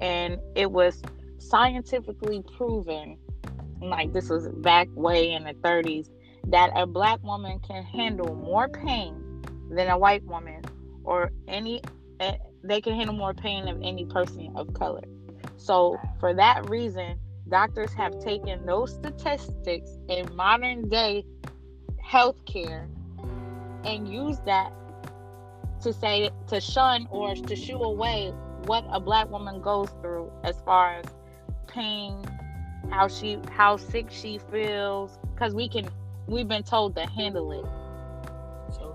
and 0.00 0.38
it 0.54 0.70
was 0.72 1.02
scientifically 1.36 2.42
proven 2.56 3.18
like 3.82 4.14
this 4.14 4.30
was 4.30 4.48
back 4.48 4.88
way 4.94 5.32
in 5.32 5.44
the 5.44 5.52
30s 5.52 6.08
that 6.46 6.70
a 6.74 6.86
black 6.86 7.22
woman 7.22 7.60
can 7.60 7.82
handle 7.82 8.34
more 8.34 8.66
pain 8.70 9.42
than 9.70 9.88
a 9.90 9.98
white 9.98 10.24
woman 10.24 10.62
or 11.08 11.30
any 11.48 11.80
eh, 12.20 12.36
they 12.62 12.80
can 12.80 12.94
handle 12.94 13.14
more 13.14 13.34
pain 13.34 13.64
than 13.64 13.82
any 13.82 14.04
person 14.06 14.52
of 14.56 14.72
color 14.74 15.02
so 15.56 15.96
for 16.20 16.34
that 16.34 16.68
reason 16.68 17.18
doctors 17.48 17.92
have 17.94 18.18
taken 18.20 18.64
those 18.66 18.94
statistics 18.94 19.90
in 20.08 20.28
modern 20.34 20.88
day 20.88 21.24
healthcare 22.04 22.88
and 23.84 24.08
used 24.08 24.44
that 24.44 24.72
to 25.80 25.92
say 25.92 26.30
to 26.46 26.60
shun 26.60 27.06
or 27.10 27.34
to 27.34 27.56
shoo 27.56 27.78
away 27.78 28.32
what 28.66 28.84
a 28.90 29.00
black 29.00 29.30
woman 29.30 29.60
goes 29.60 29.88
through 30.02 30.30
as 30.44 30.60
far 30.64 30.96
as 30.96 31.06
pain, 31.66 32.24
how 32.90 33.08
she 33.08 33.38
how 33.50 33.76
sick 33.76 34.06
she 34.10 34.38
feels, 34.50 35.18
because 35.34 35.54
we 35.54 35.68
can 35.68 35.88
we've 36.26 36.48
been 36.48 36.62
told 36.62 36.94
to 36.96 37.06
handle 37.06 37.52
it. 37.52 37.64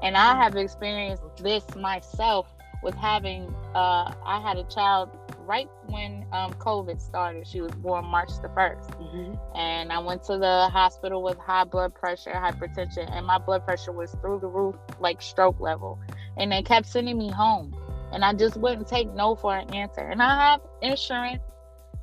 And 0.03 0.17
I 0.17 0.35
have 0.35 0.55
experienced 0.55 1.23
this 1.37 1.63
myself 1.75 2.53
with 2.83 2.95
having 2.95 3.53
uh 3.73 4.13
I 4.25 4.41
had 4.45 4.57
a 4.57 4.65
child 4.65 5.09
right 5.45 5.69
when 5.87 6.25
um, 6.31 6.53
COVID 6.53 7.01
started. 7.01 7.47
She 7.47 7.61
was 7.61 7.71
born 7.73 8.05
March 8.05 8.29
the 8.41 8.49
1st. 8.49 8.89
Mm-hmm. 8.91 9.57
And 9.57 9.91
I 9.91 9.99
went 9.99 10.23
to 10.25 10.37
the 10.37 10.69
hospital 10.69 11.21
with 11.21 11.37
high 11.37 11.63
blood 11.63 11.93
pressure, 11.93 12.31
hypertension, 12.31 13.11
and 13.11 13.25
my 13.25 13.37
blood 13.37 13.65
pressure 13.65 13.91
was 13.91 14.11
through 14.21 14.39
the 14.39 14.47
roof, 14.47 14.75
like 14.99 15.21
stroke 15.21 15.59
level. 15.59 15.99
And 16.37 16.51
they 16.51 16.61
kept 16.61 16.87
sending 16.87 17.17
me 17.17 17.29
home. 17.29 17.75
And 18.11 18.23
I 18.23 18.33
just 18.33 18.57
wouldn't 18.57 18.87
take 18.87 19.13
no 19.13 19.35
for 19.35 19.55
an 19.55 19.73
answer. 19.73 20.01
And 20.01 20.21
I 20.21 20.35
have 20.35 20.61
insurance. 20.81 21.41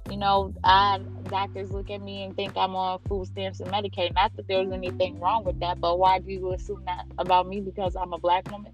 You 0.09 0.17
know, 0.17 0.55
I 0.65 1.01
doctors 1.25 1.71
look 1.71 1.91
at 1.91 2.01
me 2.03 2.25
and 2.25 2.35
think 2.35 2.57
I'm 2.57 2.75
on 2.75 2.99
food 3.09 3.27
stamps 3.27 3.61
and 3.61 3.71
Medicaid. 3.71 4.15
Not 4.15 4.35
that 4.37 4.49
there's 4.49 4.71
anything 4.73 5.21
wrong 5.21 5.45
with 5.45 5.61
that, 5.61 5.81
but 5.81 5.99
why 5.99 6.19
do 6.19 6.31
you 6.31 6.53
assume 6.53 6.83
that 6.87 7.07
about 7.19 7.49
me 7.49 7.61
because 7.61 7.97
I'm 7.97 8.13
a 8.13 8.19
black 8.19 8.51
woman? 8.51 8.73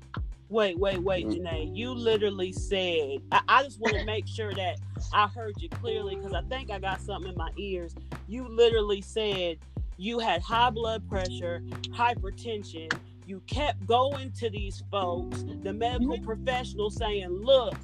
Wait, 0.49 0.79
wait, 0.79 1.03
wait, 1.03 1.27
mm. 1.27 1.39
Janae. 1.39 1.77
You 1.77 1.93
literally 1.93 2.53
said, 2.53 3.19
I, 3.33 3.41
I 3.49 3.62
just 3.65 3.81
want 3.81 3.97
to 3.97 4.05
make 4.05 4.29
sure 4.29 4.55
that 4.55 4.79
I 5.12 5.27
heard 5.27 5.55
you 5.59 5.69
clearly 5.69 6.15
because 6.15 6.33
I 6.33 6.43
think 6.43 6.71
I 6.71 6.79
got 6.79 7.01
something 7.01 7.33
in 7.33 7.37
my 7.37 7.51
ears. 7.57 7.95
You 8.29 8.49
literally 8.49 9.03
said 9.03 9.59
you 9.97 10.19
had 10.21 10.43
high 10.43 10.71
blood 10.71 11.09
pressure, 11.09 11.62
hypertension. 11.89 12.93
You 13.27 13.41
kept 13.49 13.85
going 13.87 14.31
to 14.39 14.49
these 14.49 14.85
folks, 14.91 15.43
the 15.62 15.73
medical 15.73 16.17
mm-hmm. 16.17 16.25
professionals 16.25 16.97
saying, 16.97 17.29
look, 17.29 17.75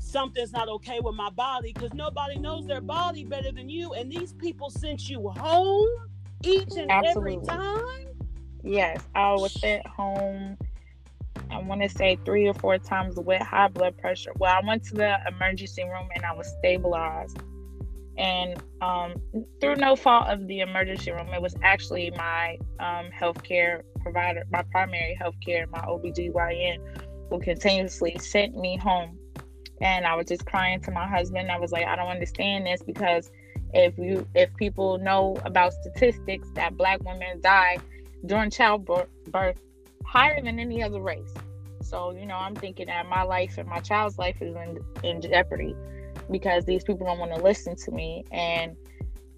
something's 0.00 0.52
not 0.52 0.68
okay 0.68 1.00
with 1.00 1.14
my 1.14 1.30
body 1.30 1.72
because 1.72 1.94
nobody 1.94 2.38
knows 2.38 2.66
their 2.66 2.80
body 2.80 3.24
better 3.24 3.52
than 3.52 3.68
you. 3.68 3.92
And 3.92 4.10
these 4.10 4.32
people 4.32 4.70
sent 4.70 5.08
you 5.08 5.28
home 5.28 5.88
each 6.44 6.76
and 6.76 6.90
Absolutely. 6.90 7.34
every 7.34 7.46
time. 7.46 8.06
Yes, 8.62 9.06
I 9.14 9.34
was 9.34 9.52
sent 9.52 9.86
home 9.86 10.56
I 11.50 11.58
want 11.58 11.82
to 11.82 11.88
say 11.88 12.16
three 12.24 12.46
or 12.46 12.54
four 12.54 12.78
times 12.78 13.16
with 13.16 13.42
high 13.42 13.68
blood 13.68 13.96
pressure. 13.98 14.32
Well, 14.38 14.54
I 14.54 14.66
went 14.66 14.84
to 14.84 14.94
the 14.94 15.16
emergency 15.26 15.82
room 15.82 16.08
and 16.14 16.24
I 16.24 16.32
was 16.34 16.46
stabilized. 16.58 17.38
And 18.16 18.62
um, 18.80 19.14
through 19.60 19.76
no 19.76 19.96
fault 19.96 20.28
of 20.28 20.46
the 20.46 20.60
emergency 20.60 21.10
room, 21.10 21.28
it 21.28 21.42
was 21.42 21.54
actually 21.62 22.12
my 22.16 22.58
um, 22.78 23.10
healthcare 23.18 23.82
provider, 24.00 24.44
my 24.52 24.62
primary 24.70 25.18
healthcare, 25.20 25.68
my 25.70 25.80
OBGYN, 25.80 26.76
who 27.30 27.40
continuously 27.40 28.16
sent 28.18 28.56
me 28.56 28.76
home. 28.76 29.18
And 29.80 30.06
I 30.06 30.14
was 30.14 30.26
just 30.26 30.44
crying 30.46 30.80
to 30.82 30.90
my 30.90 31.06
husband. 31.06 31.50
I 31.50 31.58
was 31.58 31.72
like, 31.72 31.86
I 31.86 31.96
don't 31.96 32.08
understand 32.08 32.66
this 32.66 32.82
because 32.82 33.30
if 33.72 33.96
you 33.98 34.26
if 34.34 34.54
people 34.56 34.98
know 34.98 35.36
about 35.44 35.72
statistics 35.72 36.48
that 36.54 36.76
black 36.76 37.02
women 37.04 37.40
die 37.40 37.78
during 38.26 38.50
childbirth 38.50 39.08
higher 40.04 40.42
than 40.42 40.58
any 40.58 40.82
other 40.82 41.00
race. 41.00 41.32
So, 41.82 42.10
you 42.12 42.26
know, 42.26 42.36
I'm 42.36 42.54
thinking 42.54 42.86
that 42.86 43.08
my 43.08 43.22
life 43.22 43.58
and 43.58 43.68
my 43.68 43.80
child's 43.80 44.18
life 44.18 44.36
is 44.40 44.54
in, 44.54 44.78
in 45.02 45.20
jeopardy 45.20 45.74
because 46.30 46.64
these 46.64 46.84
people 46.84 47.06
don't 47.06 47.18
want 47.18 47.34
to 47.34 47.42
listen 47.42 47.76
to 47.76 47.90
me. 47.90 48.24
And 48.30 48.76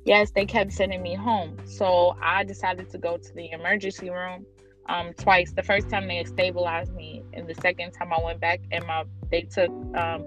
yes, 0.05 0.33
they 0.33 0.45
kept 0.45 0.73
sending 0.73 1.03
me 1.03 1.15
home. 1.15 1.57
So 1.65 2.17
I 2.23 2.45
decided 2.45 2.91
to 2.91 2.99
go 2.99 3.17
to 3.17 3.35
the 3.35 3.51
emergency 3.53 4.11
room 4.11 4.45
um, 4.89 5.13
twice. 5.15 5.53
The 5.53 5.63
first 5.63 5.89
time 5.89 6.09
they 6.09 6.25
stabilized 6.25 6.93
me, 6.95 7.23
and 7.33 7.49
the 7.49 7.55
second 7.55 7.93
time 7.93 8.13
I 8.13 8.23
went 8.23 8.41
back 8.41 8.61
and 8.71 8.87
my 8.87 9.05
they 9.31 9.43
took 9.43 9.71
um, 9.97 10.25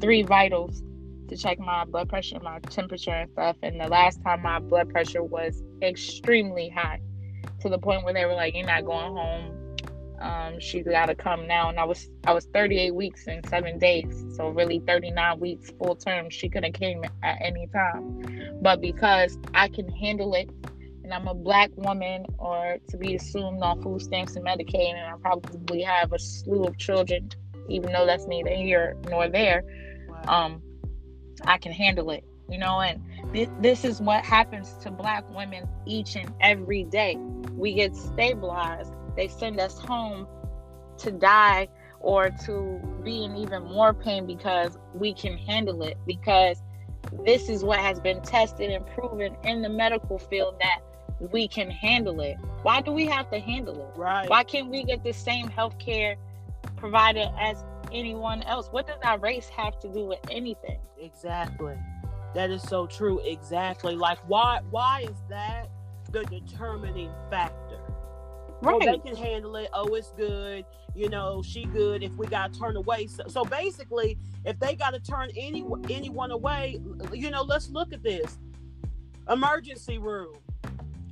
three 0.00 0.22
vitals 0.22 0.82
to 1.28 1.36
check 1.36 1.58
my 1.58 1.84
blood 1.84 2.08
pressure, 2.08 2.38
my 2.40 2.58
temperature, 2.60 3.10
and 3.10 3.30
stuff. 3.30 3.56
And 3.62 3.80
the 3.80 3.88
last 3.88 4.22
time 4.22 4.42
my 4.42 4.58
blood 4.58 4.90
pressure 4.90 5.22
was 5.22 5.62
extremely 5.82 6.68
high 6.68 7.00
to 7.60 7.68
the 7.68 7.78
point 7.78 8.04
where 8.04 8.14
they 8.14 8.24
were 8.24 8.34
like, 8.34 8.54
"You're 8.54 8.66
not 8.66 8.84
going 8.84 9.14
home 9.14 9.58
um, 10.20 10.58
she 10.58 10.82
got 10.82 11.06
to 11.06 11.14
come 11.14 11.46
now, 11.46 11.68
and 11.68 11.78
I 11.78 11.84
was 11.84 12.08
I 12.26 12.32
was 12.32 12.46
38 12.46 12.94
weeks 12.94 13.26
and 13.26 13.46
seven 13.48 13.78
days, 13.78 14.24
so 14.36 14.48
really 14.48 14.80
39 14.86 15.38
weeks 15.38 15.70
full 15.78 15.94
term. 15.94 16.30
She 16.30 16.48
could 16.48 16.64
have 16.64 16.72
came 16.72 17.04
at 17.22 17.38
any 17.40 17.68
time, 17.68 18.58
but 18.60 18.80
because 18.80 19.38
I 19.54 19.68
can 19.68 19.88
handle 19.88 20.34
it, 20.34 20.50
and 21.08 21.14
I'm 21.14 21.26
a 21.26 21.34
black 21.34 21.70
woman, 21.76 22.26
or 22.36 22.76
to 22.90 22.96
be 22.98 23.14
assumed 23.14 23.62
on 23.62 23.80
food 23.80 24.02
stamps 24.02 24.36
and 24.36 24.44
Medicaid, 24.44 24.94
and 24.94 25.06
I 25.06 25.14
probably 25.22 25.80
have 25.80 26.12
a 26.12 26.18
slew 26.18 26.64
of 26.64 26.76
children, 26.76 27.30
even 27.70 27.92
though 27.92 28.04
that's 28.04 28.26
neither 28.26 28.50
here 28.50 28.94
nor 29.08 29.26
there. 29.26 29.64
Wow. 30.06 30.44
Um, 30.44 30.62
I 31.46 31.56
can 31.56 31.72
handle 31.72 32.10
it, 32.10 32.24
you 32.50 32.58
know, 32.58 32.80
and 32.80 33.02
this, 33.32 33.48
this 33.62 33.84
is 33.86 34.02
what 34.02 34.22
happens 34.22 34.74
to 34.82 34.90
black 34.90 35.24
women 35.34 35.66
each 35.86 36.14
and 36.14 36.30
every 36.42 36.84
day. 36.84 37.16
We 37.54 37.72
get 37.72 37.96
stabilized 37.96 38.92
they 39.16 39.26
send 39.26 39.58
us 39.58 39.78
home 39.80 40.28
to 40.98 41.10
die 41.10 41.66
or 42.00 42.30
to 42.44 42.80
be 43.02 43.24
in 43.24 43.34
even 43.34 43.64
more 43.64 43.92
pain 43.92 44.26
because 44.26 44.78
we 44.94 45.12
can 45.12 45.36
handle 45.36 45.82
it 45.82 45.96
because 46.06 46.62
this 47.24 47.48
is 47.48 47.64
what 47.64 47.80
has 47.80 47.98
been 47.98 48.20
tested 48.22 48.70
and 48.70 48.86
proven 48.86 49.36
in 49.42 49.62
the 49.62 49.68
medical 49.68 50.18
field 50.18 50.54
that 50.60 50.80
we 51.20 51.48
can 51.48 51.70
handle 51.70 52.20
it. 52.20 52.36
Why 52.62 52.80
do 52.80 52.92
we 52.92 53.06
have 53.06 53.30
to 53.30 53.38
handle 53.38 53.88
it? 53.88 53.98
Right. 53.98 54.28
Why 54.28 54.44
can't 54.44 54.68
we 54.68 54.84
get 54.84 55.02
the 55.02 55.12
same 55.12 55.48
health 55.48 55.78
care 55.78 56.16
provided 56.76 57.28
as 57.38 57.64
anyone 57.92 58.42
else? 58.42 58.68
What 58.68 58.86
does 58.86 58.98
our 59.02 59.18
race 59.18 59.48
have 59.48 59.78
to 59.80 59.88
do 59.88 60.06
with 60.06 60.20
anything? 60.30 60.78
Exactly. 61.00 61.76
That 62.34 62.50
is 62.50 62.62
so 62.62 62.86
true. 62.86 63.20
Exactly. 63.24 63.96
Like 63.96 64.18
why 64.28 64.60
why 64.70 65.06
is 65.08 65.16
that 65.28 65.68
the 66.10 66.24
determining 66.24 67.10
factor? 67.30 67.80
Right. 68.60 68.74
Oh, 68.74 68.92
they 68.92 68.98
can 68.98 69.16
handle 69.16 69.54
it. 69.56 69.68
Oh, 69.72 69.94
it's 69.94 70.12
good. 70.12 70.64
You 70.94 71.08
know, 71.08 71.42
she 71.42 71.64
good. 71.66 72.02
If 72.02 72.12
we 72.12 72.26
got 72.26 72.52
to 72.52 72.58
turn 72.58 72.76
away, 72.76 73.06
so, 73.06 73.22
so 73.28 73.44
basically, 73.44 74.18
if 74.44 74.58
they 74.58 74.74
got 74.74 74.94
to 74.94 75.00
turn 75.00 75.30
any 75.36 75.64
anyone 75.88 76.32
away, 76.32 76.80
you 77.12 77.30
know, 77.30 77.42
let's 77.42 77.70
look 77.70 77.92
at 77.92 78.02
this 78.02 78.38
emergency 79.30 79.98
room. 79.98 80.34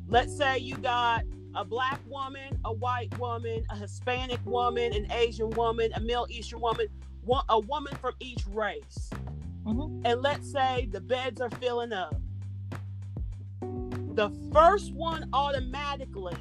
Let's 0.09 0.37
say 0.37 0.59
you 0.59 0.77
got 0.77 1.23
a 1.55 1.65
black 1.65 2.01
woman, 2.07 2.61
a 2.65 2.73
white 2.73 3.17
woman, 3.19 3.65
a 3.71 3.77
Hispanic 3.77 4.45
woman, 4.45 4.93
an 4.93 5.11
Asian 5.11 5.51
woman, 5.51 5.91
a 5.95 6.01
Middle 6.01 6.27
Eastern 6.31 6.61
woman, 6.61 6.87
one, 7.25 7.45
a 7.49 7.59
woman 7.59 7.95
from 7.97 8.15
each 8.21 8.47
race. 8.47 9.11
Mm-hmm. 9.65 10.07
And 10.07 10.23
let's 10.23 10.51
say 10.53 10.89
the 10.93 11.01
beds 11.01 11.41
are 11.41 11.51
filling 11.51 11.93
up. 11.93 12.15
The 13.61 14.31
first 14.53 14.95
one 14.95 15.29
automatically 15.33 16.37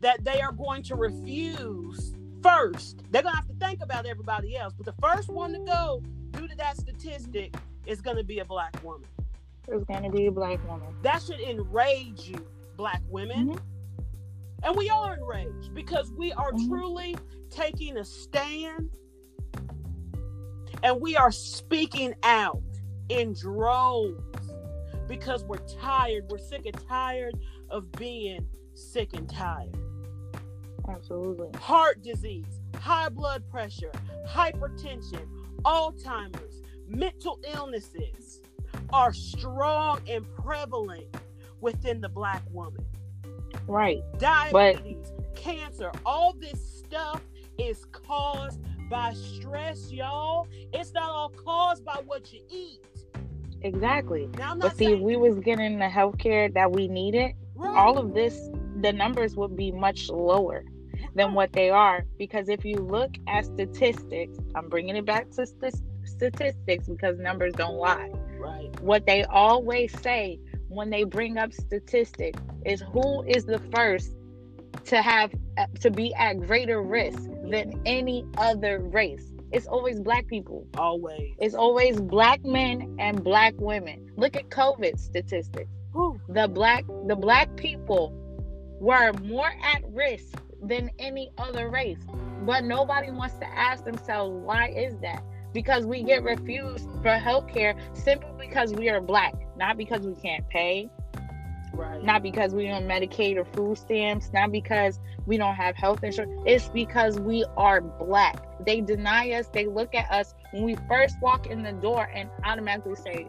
that 0.00 0.24
they 0.24 0.40
are 0.40 0.52
going 0.52 0.82
to 0.84 0.94
refuse 0.94 2.14
first. 2.42 3.02
They're 3.10 3.22
going 3.22 3.34
to 3.34 3.36
have 3.36 3.48
to 3.48 3.54
think 3.54 3.82
about 3.82 4.06
everybody 4.06 4.56
else, 4.56 4.72
but 4.76 4.86
the 4.86 5.00
first 5.02 5.28
one 5.28 5.52
to 5.52 5.58
go 5.60 6.02
due 6.30 6.48
to 6.48 6.56
that 6.56 6.78
statistic 6.78 7.54
is 7.84 8.00
going 8.00 8.16
to 8.16 8.24
be 8.24 8.38
a 8.38 8.44
black 8.44 8.82
woman. 8.82 9.08
It's 9.70 9.84
going 9.84 10.02
to 10.02 10.10
be 10.10 10.26
a 10.26 10.32
black 10.32 10.66
woman. 10.68 10.94
That 11.02 11.22
should 11.22 11.40
enrage 11.40 12.28
you, 12.28 12.44
black 12.76 13.02
women. 13.08 13.50
Mm-hmm. 13.50 14.64
And 14.64 14.76
we 14.76 14.88
are 14.90 15.14
enraged 15.14 15.74
because 15.74 16.10
we 16.16 16.32
are 16.32 16.52
mm-hmm. 16.52 16.68
truly 16.68 17.16
taking 17.50 17.98
a 17.98 18.04
stand 18.04 18.90
and 20.82 21.00
we 21.00 21.16
are 21.16 21.30
speaking 21.30 22.14
out 22.22 22.62
in 23.08 23.34
droves 23.34 24.52
because 25.06 25.44
we're 25.44 25.58
tired. 25.80 26.24
We're 26.30 26.38
sick 26.38 26.66
and 26.66 26.86
tired 26.88 27.38
of 27.70 27.90
being 27.92 28.46
sick 28.74 29.12
and 29.12 29.28
tired. 29.28 29.76
Absolutely. 30.88 31.50
Heart 31.58 32.02
disease, 32.02 32.60
high 32.78 33.10
blood 33.10 33.48
pressure, 33.50 33.92
hypertension, 34.26 35.26
Alzheimer's, 35.62 36.62
mental 36.86 37.38
illnesses 37.52 38.40
are 38.92 39.12
strong 39.12 40.00
and 40.08 40.24
prevalent 40.36 41.16
within 41.60 42.00
the 42.00 42.08
black 42.08 42.42
woman. 42.50 42.84
Right. 43.66 44.02
Diabetes, 44.18 45.12
but... 45.16 45.34
cancer, 45.36 45.90
all 46.06 46.34
this 46.38 46.60
stuff 46.78 47.22
is 47.58 47.84
caused 47.92 48.60
by 48.88 49.12
stress, 49.14 49.90
y'all. 49.90 50.48
It's 50.72 50.92
not 50.92 51.10
all 51.10 51.30
caused 51.30 51.84
by 51.84 52.00
what 52.06 52.32
you 52.32 52.40
eat. 52.50 52.80
Exactly. 53.62 54.28
Now, 54.38 54.54
but 54.54 54.76
see, 54.76 54.92
if 54.92 55.00
we 55.00 55.16
was 55.16 55.38
getting 55.40 55.78
the 55.78 55.88
health 55.88 56.18
care 56.18 56.48
that 56.50 56.70
we 56.70 56.88
needed, 56.88 57.32
right. 57.56 57.76
all 57.76 57.98
of 57.98 58.14
this, 58.14 58.48
the 58.80 58.92
numbers 58.92 59.36
would 59.36 59.56
be 59.56 59.72
much 59.72 60.08
lower 60.08 60.64
than 61.14 61.34
what 61.34 61.52
they 61.52 61.68
are. 61.68 62.06
Because 62.18 62.48
if 62.48 62.64
you 62.64 62.76
look 62.76 63.10
at 63.26 63.44
statistics, 63.46 64.38
I'm 64.54 64.68
bringing 64.68 64.96
it 64.96 65.04
back 65.04 65.30
to 65.32 65.46
st- 65.46 65.74
statistics 66.04 66.88
because 66.88 67.18
numbers 67.18 67.52
don't 67.54 67.76
lie. 67.76 68.10
Right. 68.38 68.80
What 68.80 69.06
they 69.06 69.24
always 69.24 69.98
say 70.00 70.38
when 70.68 70.90
they 70.90 71.04
bring 71.04 71.38
up 71.38 71.52
statistics 71.52 72.40
is 72.64 72.82
who 72.92 73.22
is 73.24 73.44
the 73.44 73.60
first 73.74 74.12
to 74.86 75.02
have 75.02 75.32
uh, 75.56 75.66
to 75.80 75.90
be 75.90 76.14
at 76.14 76.40
greater 76.40 76.82
risk 76.82 77.22
than 77.50 77.80
any 77.86 78.24
other 78.36 78.80
race. 78.80 79.32
It's 79.50 79.66
always 79.66 80.00
black 80.00 80.26
people. 80.26 80.66
Always. 80.76 81.34
It's 81.38 81.54
always 81.54 82.00
black 82.00 82.44
men 82.44 82.96
and 82.98 83.22
black 83.24 83.54
women. 83.58 84.10
Look 84.16 84.36
at 84.36 84.48
COVID 84.50 84.98
statistics. 84.98 85.70
The 86.28 86.48
black 86.48 86.84
the 87.06 87.16
black 87.16 87.56
people 87.56 88.12
were 88.80 89.12
more 89.24 89.50
at 89.62 89.82
risk 89.88 90.40
than 90.62 90.90
any 90.98 91.30
other 91.38 91.70
race. 91.70 91.98
But 92.42 92.64
nobody 92.64 93.10
wants 93.10 93.36
to 93.38 93.46
ask 93.46 93.84
themselves 93.84 94.34
why 94.44 94.68
is 94.68 94.96
that? 94.98 95.22
Because 95.52 95.86
we 95.86 96.02
get 96.02 96.22
refused 96.22 96.88
for 97.02 97.10
health 97.10 97.48
care 97.48 97.74
simply 97.94 98.30
because 98.38 98.72
we 98.74 98.88
are 98.88 99.00
black, 99.00 99.34
not 99.56 99.76
because 99.76 100.02
we 100.02 100.14
can't 100.14 100.46
pay, 100.48 100.88
Right. 101.72 102.02
not 102.02 102.22
because 102.22 102.54
we 102.54 102.68
on 102.70 102.84
Medicaid 102.84 103.36
or 103.36 103.44
food 103.44 103.78
stamps, 103.78 104.32
not 104.32 104.50
because 104.50 105.00
we 105.26 105.36
don't 105.36 105.54
have 105.54 105.76
health 105.76 106.02
insurance. 106.02 106.32
It's 106.46 106.68
because 106.68 107.18
we 107.20 107.44
are 107.56 107.80
black. 107.80 108.42
They 108.64 108.80
deny 108.80 109.32
us. 109.32 109.48
They 109.48 109.66
look 109.66 109.94
at 109.94 110.10
us 110.10 110.34
when 110.52 110.64
we 110.64 110.76
first 110.88 111.16
walk 111.20 111.46
in 111.46 111.62
the 111.62 111.72
door 111.72 112.08
and 112.12 112.28
automatically 112.44 112.96
say, 112.96 113.28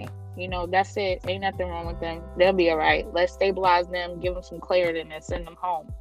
"Eh, 0.00 0.06
you 0.36 0.48
know, 0.48 0.66
that's 0.66 0.96
it. 0.96 1.24
Ain't 1.26 1.42
nothing 1.42 1.68
wrong 1.68 1.86
with 1.86 2.00
them. 2.00 2.22
They'll 2.36 2.52
be 2.52 2.70
all 2.70 2.76
right. 2.76 3.06
Let's 3.14 3.32
stabilize 3.32 3.88
them, 3.88 4.20
give 4.20 4.34
them 4.34 4.42
some 4.42 4.60
clarity, 4.60 5.00
and 5.00 5.10
then 5.10 5.22
send 5.22 5.46
them 5.46 5.56
home. 5.60 5.92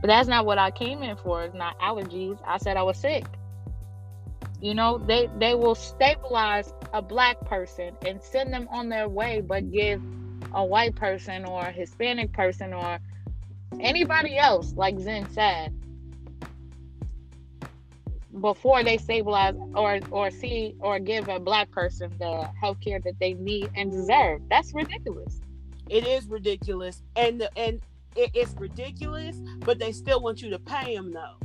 But 0.00 0.08
that's 0.08 0.28
not 0.28 0.44
what 0.46 0.58
I 0.58 0.70
came 0.70 1.02
in 1.02 1.16
for. 1.16 1.42
It's 1.44 1.54
not 1.54 1.78
allergies. 1.78 2.38
I 2.46 2.58
said 2.58 2.76
I 2.76 2.82
was 2.82 2.96
sick. 2.98 3.24
You 4.60 4.74
know, 4.74 4.98
they 4.98 5.28
they 5.38 5.54
will 5.54 5.74
stabilize 5.74 6.72
a 6.92 7.02
black 7.02 7.38
person 7.44 7.94
and 8.06 8.22
send 8.22 8.52
them 8.52 8.68
on 8.70 8.88
their 8.88 9.08
way, 9.08 9.40
but 9.40 9.70
give 9.70 10.02
a 10.54 10.64
white 10.64 10.94
person 10.96 11.44
or 11.44 11.62
a 11.62 11.72
Hispanic 11.72 12.32
person 12.32 12.72
or 12.72 12.98
anybody 13.80 14.38
else, 14.38 14.72
like 14.72 14.98
Zen 14.98 15.28
said, 15.30 15.74
before 18.40 18.82
they 18.82 18.96
stabilize 18.96 19.54
or 19.74 20.00
or 20.10 20.30
see 20.30 20.74
or 20.80 20.98
give 20.98 21.28
a 21.28 21.38
black 21.38 21.70
person 21.70 22.10
the 22.18 22.48
health 22.60 22.80
care 22.80 23.00
that 23.00 23.18
they 23.20 23.34
need 23.34 23.70
and 23.74 23.90
deserve. 23.90 24.40
That's 24.48 24.72
ridiculous. 24.74 25.40
It 25.88 26.06
is 26.06 26.26
ridiculous, 26.26 27.02
and 27.14 27.40
the, 27.40 27.50
and 27.58 27.80
it, 28.16 28.30
it's 28.34 28.54
ridiculous, 28.54 29.36
but 29.60 29.78
they 29.78 29.92
still 29.92 30.20
want 30.20 30.42
you 30.42 30.50
to 30.50 30.58
pay 30.58 30.96
them 30.96 31.12
though, 31.12 31.36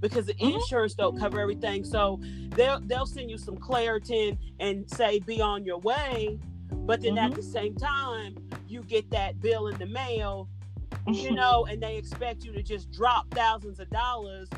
because 0.00 0.26
the 0.26 0.34
Mhm. 0.34 0.54
insurance 0.54 0.94
don't 0.94 1.18
cover 1.18 1.40
everything. 1.40 1.84
So 1.84 2.20
they'll 2.50 2.80
they'll 2.80 3.06
send 3.06 3.30
you 3.30 3.38
some 3.38 3.56
Claritin 3.56 4.38
and 4.60 4.88
say 4.90 5.18
be 5.20 5.40
on 5.40 5.64
your 5.64 5.78
way, 5.78 6.38
but 6.70 7.02
then 7.02 7.18
at 7.18 7.32
Mhm. 7.32 7.36
the 7.36 7.42
same 7.42 7.74
time 7.74 8.36
you 8.68 8.82
get 8.82 9.10
that 9.10 9.40
bill 9.40 9.68
in 9.68 9.78
the 9.78 9.86
mail, 9.86 10.48
you 11.06 11.30
know, 11.34 11.66
and 11.66 11.82
they 11.82 11.96
expect 11.96 12.44
you 12.44 12.52
to 12.52 12.62
just 12.62 12.90
drop 12.90 13.28
thousands 13.32 13.80
of 13.80 13.88
dollars 13.90 14.48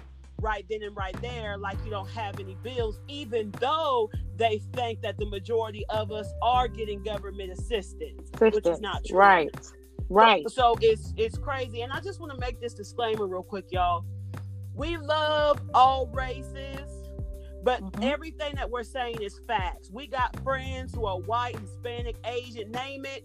right 0.40 0.64
then 0.70 0.82
and 0.84 0.96
right 0.96 1.20
there, 1.20 1.58
like 1.58 1.76
you 1.84 1.90
don't 1.90 2.08
have 2.10 2.38
any 2.38 2.54
bills, 2.62 3.00
even 3.08 3.50
though 3.58 4.08
they 4.36 4.60
think 4.72 5.00
that 5.02 5.18
the 5.18 5.26
majority 5.26 5.84
of 5.88 6.12
us 6.12 6.32
are 6.42 6.68
getting 6.68 7.02
government 7.02 7.50
assistance, 7.50 8.30
which 8.38 8.66
is 8.66 8.80
not 8.80 9.04
true. 9.04 9.18
Right. 9.18 9.50
Right. 10.10 10.48
So 10.48 10.76
it's 10.80 11.12
it's 11.16 11.36
crazy, 11.36 11.82
and 11.82 11.92
I 11.92 12.00
just 12.00 12.18
want 12.20 12.32
to 12.32 12.38
make 12.38 12.60
this 12.60 12.72
disclaimer 12.72 13.26
real 13.26 13.42
quick, 13.42 13.66
y'all. 13.70 14.04
We 14.78 14.96
love 14.96 15.60
all 15.74 16.06
races, 16.06 16.88
but 17.64 17.82
Mhm. 17.82 18.04
everything 18.04 18.54
that 18.54 18.70
we're 18.70 18.84
saying 18.84 19.20
is 19.20 19.40
facts. 19.48 19.90
We 19.90 20.06
got 20.06 20.38
friends 20.44 20.94
who 20.94 21.04
are 21.04 21.18
white, 21.18 21.58
Hispanic, 21.58 22.16
Asian, 22.24 22.70
name 22.70 23.04
it. 23.04 23.24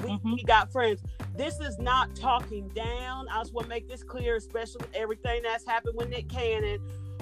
We, 0.00 0.10
Mhm. 0.10 0.34
we 0.34 0.42
got 0.44 0.70
friends. 0.70 1.02
This 1.34 1.58
is 1.60 1.78
not 1.78 2.14
talking 2.14 2.68
down. 2.68 3.28
I 3.28 3.38
just 3.40 3.54
want 3.54 3.64
to 3.64 3.68
make 3.70 3.88
this 3.88 4.02
clear, 4.04 4.36
especially 4.36 4.84
with 4.86 4.94
everything 4.94 5.42
that's 5.42 5.66
happened 5.66 5.96
with 5.96 6.10
Nick 6.10 6.28
Cannon. 6.28 6.80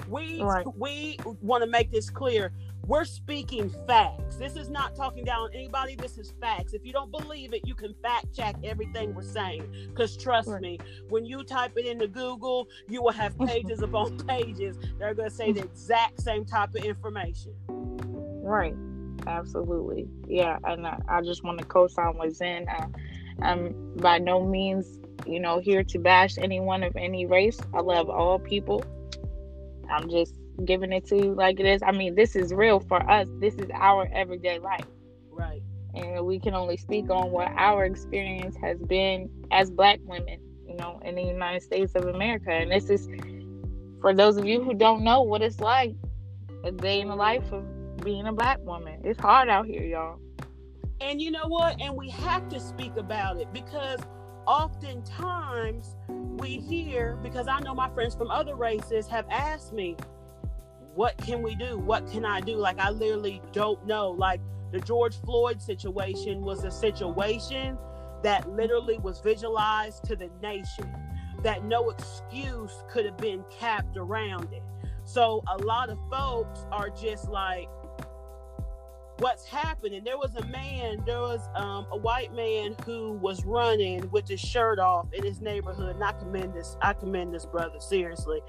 We 0.09 0.41
Right. 0.43 0.67
we 0.77 1.17
want 1.41 1.63
to 1.63 1.69
make 1.69 1.89
this 1.91 2.09
clear. 2.09 2.51
We're 2.85 3.05
speaking 3.05 3.73
facts. 3.87 4.35
This 4.35 4.57
is 4.57 4.69
not 4.69 4.93
talking 4.93 5.23
down 5.23 5.43
on 5.43 5.53
anybody. 5.53 5.95
This 5.95 6.17
is 6.17 6.33
facts. 6.41 6.73
If 6.73 6.85
you 6.85 6.91
don't 6.91 7.11
believe 7.11 7.53
it, 7.53 7.65
you 7.65 7.75
can 7.75 7.93
fact 8.03 8.35
check 8.35 8.55
everything 8.63 9.15
we're 9.15 9.21
saying. 9.23 9.73
Because 9.89 10.17
trust 10.17 10.49
Right. 10.49 10.61
me, 10.61 10.79
when 11.07 11.25
you 11.25 11.43
type 11.43 11.73
it 11.77 11.85
into 11.85 12.07
Google, 12.07 12.67
you 12.89 13.01
will 13.01 13.13
have 13.13 13.37
pages 13.47 13.81
upon 13.81 14.17
pages 14.27 14.77
that 14.99 15.05
are 15.05 15.13
going 15.13 15.29
to 15.29 15.35
say 15.35 15.53
the 15.53 15.63
exact 15.63 16.21
same 16.21 16.43
type 16.45 16.75
of 16.75 16.83
information. 16.83 17.53
Right. 17.69 18.75
Absolutely. 19.27 20.09
Yeah. 20.27 20.59
And 20.65 20.85
I, 20.85 20.99
I 21.07 21.21
just 21.21 21.43
want 21.45 21.59
to 21.59 21.65
co-sign 21.65 22.17
with 22.17 22.35
Zen. 22.35 22.67
Uh, 22.67 22.87
I'm 23.41 23.95
by 23.95 24.17
no 24.17 24.45
means, 24.45 24.99
you 25.25 25.39
know, 25.39 25.59
here 25.59 25.83
to 25.85 25.99
bash 25.99 26.37
anyone 26.37 26.83
of 26.83 26.97
any 26.97 27.25
race. 27.25 27.59
I 27.73 27.79
love 27.79 28.09
all 28.09 28.39
people. 28.39 28.83
I'm 29.89 30.09
just 30.09 30.35
giving 30.65 30.91
it 30.93 31.05
to 31.07 31.17
you 31.17 31.33
like 31.33 31.59
it 31.59 31.65
is. 31.65 31.81
I 31.83 31.91
mean, 31.91 32.15
this 32.15 32.35
is 32.35 32.53
real 32.53 32.79
for 32.79 33.09
us. 33.09 33.27
This 33.39 33.55
is 33.55 33.69
our 33.73 34.09
everyday 34.13 34.59
life. 34.59 34.85
Right. 35.31 35.61
And 35.93 36.25
we 36.25 36.39
can 36.39 36.53
only 36.53 36.77
speak 36.77 37.09
on 37.09 37.31
what 37.31 37.49
our 37.55 37.85
experience 37.85 38.55
has 38.61 38.79
been 38.79 39.29
as 39.51 39.69
black 39.69 39.99
women, 40.03 40.39
you 40.67 40.75
know, 40.75 40.99
in 41.05 41.15
the 41.15 41.23
United 41.23 41.61
States 41.61 41.93
of 41.95 42.05
America. 42.05 42.51
And 42.51 42.71
this 42.71 42.89
is 42.89 43.07
for 44.01 44.13
those 44.13 44.37
of 44.37 44.45
you 44.45 44.63
who 44.63 44.73
don't 44.73 45.03
know 45.03 45.21
what 45.21 45.41
it's 45.41 45.59
like 45.59 45.95
a 46.63 46.71
day 46.71 47.01
in 47.01 47.09
the 47.09 47.15
life 47.15 47.51
of 47.51 47.63
being 48.03 48.27
a 48.27 48.33
black 48.33 48.59
woman. 48.61 49.01
It's 49.03 49.19
hard 49.19 49.49
out 49.49 49.65
here, 49.65 49.83
y'all. 49.83 50.19
And 51.01 51.21
you 51.21 51.31
know 51.31 51.47
what? 51.47 51.81
And 51.81 51.95
we 51.95 52.09
have 52.09 52.47
to 52.49 52.59
speak 52.59 52.95
about 52.97 53.39
it 53.39 53.51
because 53.53 53.99
oftentimes 54.47 55.95
we 56.09 56.57
hear, 56.59 57.17
because 57.21 57.47
I 57.47 57.59
know 57.59 57.75
my 57.75 57.89
friends 57.89 58.15
from 58.15 58.31
other 58.31 58.55
races 58.55 59.07
have 59.07 59.25
asked 59.29 59.73
me, 59.73 59.97
what 60.95 61.17
can 61.17 61.41
we 61.41 61.55
do? 61.55 61.77
What 61.77 62.09
can 62.11 62.25
I 62.25 62.41
do? 62.41 62.55
Like, 62.55 62.79
I 62.79 62.89
literally 62.89 63.41
don't 63.51 63.85
know. 63.85 64.11
Like, 64.11 64.41
the 64.71 64.79
George 64.79 65.15
Floyd 65.21 65.61
situation 65.61 66.41
was 66.41 66.63
a 66.63 66.71
situation 66.71 67.77
that 68.23 68.49
literally 68.49 68.97
was 68.99 69.19
visualized 69.19 70.03
to 70.05 70.15
the 70.15 70.29
nation, 70.41 70.91
that 71.43 71.63
no 71.65 71.89
excuse 71.89 72.71
could 72.89 73.05
have 73.05 73.17
been 73.17 73.43
capped 73.49 73.97
around 73.97 74.51
it. 74.53 74.63
So, 75.03 75.43
a 75.51 75.57
lot 75.57 75.89
of 75.89 75.97
folks 76.09 76.65
are 76.71 76.89
just 76.89 77.29
like, 77.29 77.67
what's 79.23 79.45
happening. 79.45 80.03
There 80.03 80.17
was 80.17 80.35
a 80.35 80.45
man, 80.47 81.01
there 81.05 81.21
was 81.21 81.39
um, 81.55 81.87
a 81.91 81.97
white 81.97 82.33
man 82.35 82.75
who 82.85 83.13
was 83.13 83.45
running 83.45 84.09
with 84.11 84.27
his 84.27 84.41
shirt 84.41 84.79
off 84.79 85.07
in 85.13 85.23
his 85.23 85.39
neighborhood. 85.39 85.95
And 85.95 86.03
I 86.03 86.11
commend 86.11 86.53
this, 86.53 86.75
I 86.81 86.91
commend 86.91 87.33
this 87.33 87.45
brother 87.45 87.79
seriously. 87.79 88.41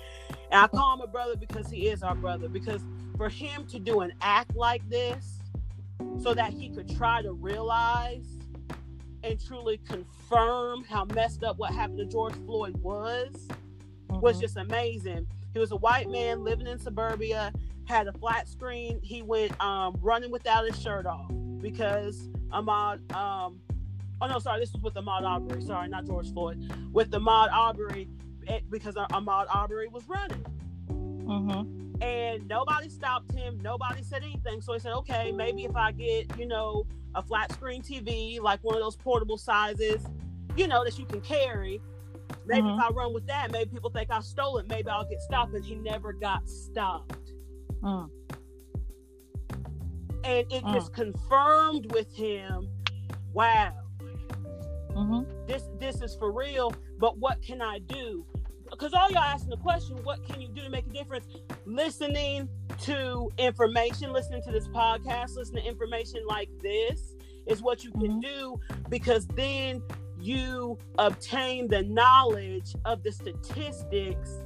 And 0.51 0.61
I 0.61 0.67
call 0.67 0.95
him 0.95 1.01
a 1.01 1.07
brother 1.07 1.37
because 1.37 1.71
he 1.71 1.87
is 1.87 2.03
our 2.03 2.17
brother. 2.17 2.49
Because 2.49 2.83
for 3.17 3.29
him 3.29 3.67
to 3.69 3.79
do 3.79 4.01
an 4.01 4.15
act 4.21 4.57
like 4.57 4.87
this, 4.91 5.39
so 6.21 6.35
that 6.35 6.53
he 6.53 6.69
could 6.71 6.89
try 6.97 7.23
to 7.23 7.33
realize 7.33 8.27
and 9.23 9.43
truly 9.47 9.79
confirm 9.89 10.83
how 10.83 11.05
messed 11.05 11.45
up 11.45 11.57
what 11.57 11.73
happened 11.73 11.99
to 11.99 12.05
George 12.05 12.35
Floyd 12.47 12.77
was, 12.79 13.47
was 14.09 14.39
Mhm. 14.39 14.41
just 14.41 14.57
amazing. 14.57 15.27
He 15.53 15.61
was 15.61 15.71
a 15.71 15.77
white 15.77 16.11
man 16.11 16.43
living 16.43 16.67
in 16.67 16.81
suburbia, 16.81 17.53
had 17.87 18.09
a 18.09 18.13
flat 18.13 18.49
screen. 18.49 19.01
He 19.03 19.23
went 19.23 19.59
um, 19.61 19.97
running 20.01 20.31
without 20.31 20.65
his 20.67 20.81
shirt 20.81 21.07
off 21.07 21.31
because 21.61 22.29
Ahmaud, 22.53 23.13
um, 23.15 23.61
oh 24.21 24.27
no, 24.27 24.39
sorry, 24.39 24.61
this 24.61 24.73
was 24.73 24.83
with 24.83 24.95
Ahmaud 24.95 25.23
Aubrey. 25.23 25.63
Sorry, 25.63 25.89
not 25.89 26.07
George 26.07 26.33
Floyd. 26.33 26.71
With 26.93 27.11
the 27.11 27.21
Ahmaud 27.21 27.51
Aubrey, 27.53 28.09
eh, 28.47 28.61
because 28.71 28.95
Ahmaud 28.95 29.47
Aubrey 29.55 29.89
was 29.89 30.09
running. 30.09 30.45
Mhm. 30.89 32.03
And 32.03 32.47
nobody 32.49 32.89
stopped 32.89 33.33
him. 33.33 33.59
Nobody 33.63 34.03
said 34.03 34.23
anything. 34.25 34.61
So 34.61 34.73
he 34.73 34.79
said, 34.79 34.93
okay, 34.93 35.33
maybe 35.33 35.65
if 35.65 35.77
I 35.77 35.93
get, 35.93 36.37
you 36.39 36.47
know, 36.47 36.87
a 37.15 37.23
flat 37.23 37.53
screen 37.53 37.83
TV, 37.83 38.41
like 38.41 38.63
one 38.65 38.75
of 38.75 38.81
those 38.83 38.97
portable 38.97 39.39
sizes, 39.39 40.05
you 40.57 40.67
know, 40.67 40.85
that 40.85 40.99
you 40.99 41.07
can 41.07 41.21
carry. 41.21 41.81
Maybe 42.47 42.67
Mhm. 42.67 42.77
if 42.79 42.85
I 42.85 42.89
run 42.91 43.15
with 43.15 43.27
that, 43.29 43.53
maybe 43.53 43.71
people 43.71 43.91
think 43.91 44.11
I 44.11 44.21
stole 44.21 44.59
it. 44.59 44.69
Maybe 44.69 44.89
I'll 44.89 45.09
get 45.09 45.21
stopped. 45.23 45.55
And 45.55 45.65
he 45.65 45.77
never 45.77 46.13
got 46.13 46.49
stopped. 46.49 47.33
Mm. 47.85 48.11
And 50.25 50.51
it 50.51 50.65
just 50.73 50.95
confirmed 50.95 51.93
with 51.93 52.13
him, 52.15 52.69
wow, 53.35 53.75
Mhm. 54.91 55.47
this 55.47 55.69
this 55.79 56.01
is 56.01 56.17
for 56.17 56.33
real. 56.33 56.73
But 56.99 57.19
what 57.19 57.43
can 57.43 57.61
I 57.61 57.81
do? 57.81 58.25
Because 58.71 58.95
all 58.95 59.11
y'all 59.11 59.19
asking 59.19 59.51
the 59.51 59.59
question, 59.59 60.03
what 60.03 60.25
can 60.25 60.41
you 60.41 60.49
do 60.49 60.63
to 60.63 60.71
make 60.71 60.87
a 60.87 60.91
difference? 60.91 61.27
Listening 61.67 62.49
to 62.81 63.31
information, 63.39 64.13
listening 64.13 64.43
to 64.45 64.51
this 64.51 64.67
podcast, 64.69 65.37
listening 65.37 65.65
to 65.65 65.69
information 65.69 66.25
like 66.27 66.49
this 66.63 67.15
is 67.47 67.61
what 67.63 67.85
you 67.85 67.91
can 67.93 68.21
Mhm. 68.21 68.23
do 68.23 68.61
because 68.89 69.27
then 69.29 69.83
you 70.19 70.79
obtain 70.99 71.69
the 71.69 71.83
knowledge 71.83 72.75
of 72.87 73.03
the 73.03 73.13
statistics 73.13 74.44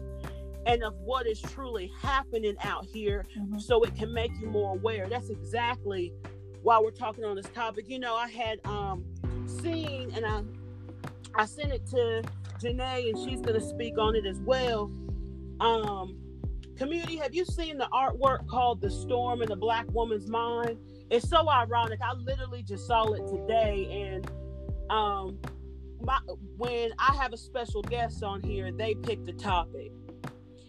and 0.68 0.84
of 0.84 0.94
what 0.98 1.26
is 1.26 1.40
truly 1.40 1.90
happening 2.00 2.54
out 2.62 2.84
here 2.84 3.24
Mhm. 3.36 3.60
so 3.60 3.82
it 3.82 3.96
can 3.96 4.12
make 4.12 4.30
you 4.40 4.46
more 4.48 4.74
aware. 4.76 5.08
That's 5.08 5.30
exactly 5.30 6.12
why 6.62 6.78
we're 6.78 6.90
talking 6.90 7.24
on 7.24 7.36
this 7.36 7.48
topic. 7.48 7.88
You 7.88 7.98
know, 7.98 8.14
I 8.14 8.28
had 8.28 8.64
um 8.66 9.04
seen 9.46 10.12
and 10.14 10.24
I 10.26 10.42
I 11.34 11.46
sent 11.46 11.72
it 11.72 11.86
to 11.88 12.22
Janae 12.60 13.08
and 13.08 13.18
she's 13.18 13.40
gonna 13.40 13.60
speak 13.60 13.98
on 13.98 14.14
it 14.14 14.26
as 14.26 14.40
well. 14.40 14.90
Um, 15.60 16.16
community, 16.76 17.16
have 17.16 17.34
you 17.34 17.44
seen 17.44 17.78
the 17.78 17.88
artwork 17.92 18.46
called 18.46 18.80
"The 18.80 18.90
Storm 18.90 19.42
in 19.42 19.48
the 19.48 19.56
Black 19.56 19.86
Woman's 19.92 20.28
Mind"? 20.28 20.78
It's 21.10 21.28
so 21.28 21.48
ironic. 21.48 22.00
I 22.02 22.12
literally 22.14 22.62
just 22.62 22.86
saw 22.86 23.12
it 23.12 23.26
today, 23.26 23.86
and 23.90 24.30
um, 24.90 25.38
my 26.02 26.18
when 26.56 26.92
I 26.98 27.14
have 27.16 27.32
a 27.32 27.36
special 27.36 27.82
guest 27.82 28.22
on 28.22 28.42
here, 28.42 28.70
they 28.72 28.94
picked 28.94 29.26
the 29.26 29.32
topic. 29.32 29.92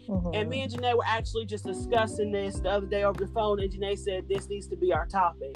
Mm-hmm. 0.09 0.33
And 0.33 0.49
me 0.49 0.61
and 0.61 0.71
Janae 0.71 0.95
were 0.95 1.05
actually 1.05 1.45
just 1.45 1.65
discussing 1.65 2.31
this 2.31 2.59
the 2.59 2.69
other 2.69 2.87
day 2.87 3.03
over 3.03 3.25
the 3.25 3.31
phone, 3.31 3.59
and 3.59 3.71
Janae 3.71 3.97
said 3.97 4.27
this 4.27 4.49
needs 4.49 4.67
to 4.67 4.75
be 4.75 4.91
our 4.91 5.05
topic. 5.05 5.55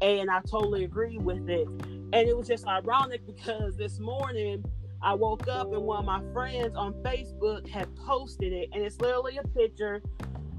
And 0.00 0.30
I 0.30 0.40
totally 0.40 0.84
agree 0.84 1.18
with 1.18 1.48
it. 1.48 1.68
And 1.68 2.14
it 2.14 2.36
was 2.36 2.48
just 2.48 2.66
ironic 2.66 3.24
because 3.26 3.76
this 3.76 4.00
morning 4.00 4.64
I 5.00 5.14
woke 5.14 5.46
up 5.48 5.72
and 5.72 5.82
one 5.82 6.00
of 6.00 6.04
my 6.04 6.22
friends 6.32 6.76
on 6.76 6.94
Facebook 7.04 7.68
had 7.68 7.94
posted 7.96 8.52
it, 8.52 8.68
and 8.72 8.82
it's 8.82 9.00
literally 9.00 9.38
a 9.38 9.46
picture 9.48 10.02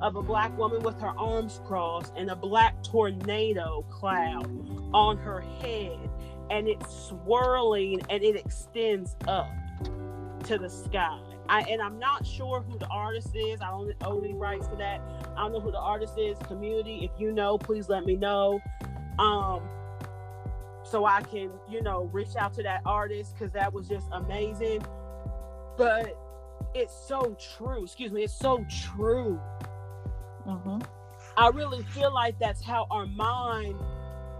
of 0.01 0.15
a 0.15 0.21
black 0.21 0.57
woman 0.57 0.81
with 0.81 0.99
her 0.99 1.13
arms 1.17 1.61
crossed 1.65 2.13
and 2.17 2.29
a 2.29 2.35
black 2.35 2.83
tornado 2.83 3.85
cloud 3.89 4.45
on 4.93 5.17
her 5.17 5.41
head 5.41 5.97
and 6.49 6.67
it's 6.67 7.09
swirling 7.09 8.01
and 8.09 8.23
it 8.23 8.35
extends 8.35 9.15
up 9.27 9.49
to 10.43 10.57
the 10.57 10.69
sky. 10.69 11.19
I, 11.47 11.61
and 11.61 11.81
I'm 11.81 11.99
not 11.99 12.25
sure 12.25 12.61
who 12.61 12.77
the 12.77 12.87
artist 12.87 13.35
is. 13.35 13.61
I 13.61 13.69
don't 13.69 13.93
own 14.03 14.23
any 14.23 14.33
rights 14.33 14.67
to 14.67 14.75
that. 14.77 15.01
I 15.35 15.41
don't 15.41 15.53
know 15.53 15.59
who 15.59 15.71
the 15.71 15.79
artist 15.79 16.13
is. 16.17 16.37
Community, 16.47 17.09
if 17.11 17.19
you 17.19 17.31
know, 17.31 17.57
please 17.57 17.89
let 17.89 18.05
me 18.05 18.15
know. 18.15 18.59
Um, 19.19 19.61
so 20.83 21.05
I 21.05 21.21
can, 21.21 21.51
you 21.69 21.81
know, 21.81 22.09
reach 22.13 22.35
out 22.35 22.53
to 22.55 22.63
that 22.63 22.81
artist 22.85 23.33
because 23.33 23.51
that 23.53 23.73
was 23.73 23.87
just 23.87 24.07
amazing. 24.11 24.85
But 25.77 26.17
it's 26.73 26.93
so 27.07 27.37
true. 27.57 27.83
Excuse 27.83 28.11
me, 28.11 28.23
it's 28.23 28.37
so 28.37 28.65
true. 28.93 29.39
Mm-hmm. 30.47 30.79
I 31.37 31.49
really 31.49 31.83
feel 31.83 32.13
like 32.13 32.39
that's 32.39 32.63
how 32.63 32.87
our 32.91 33.05
mind 33.07 33.75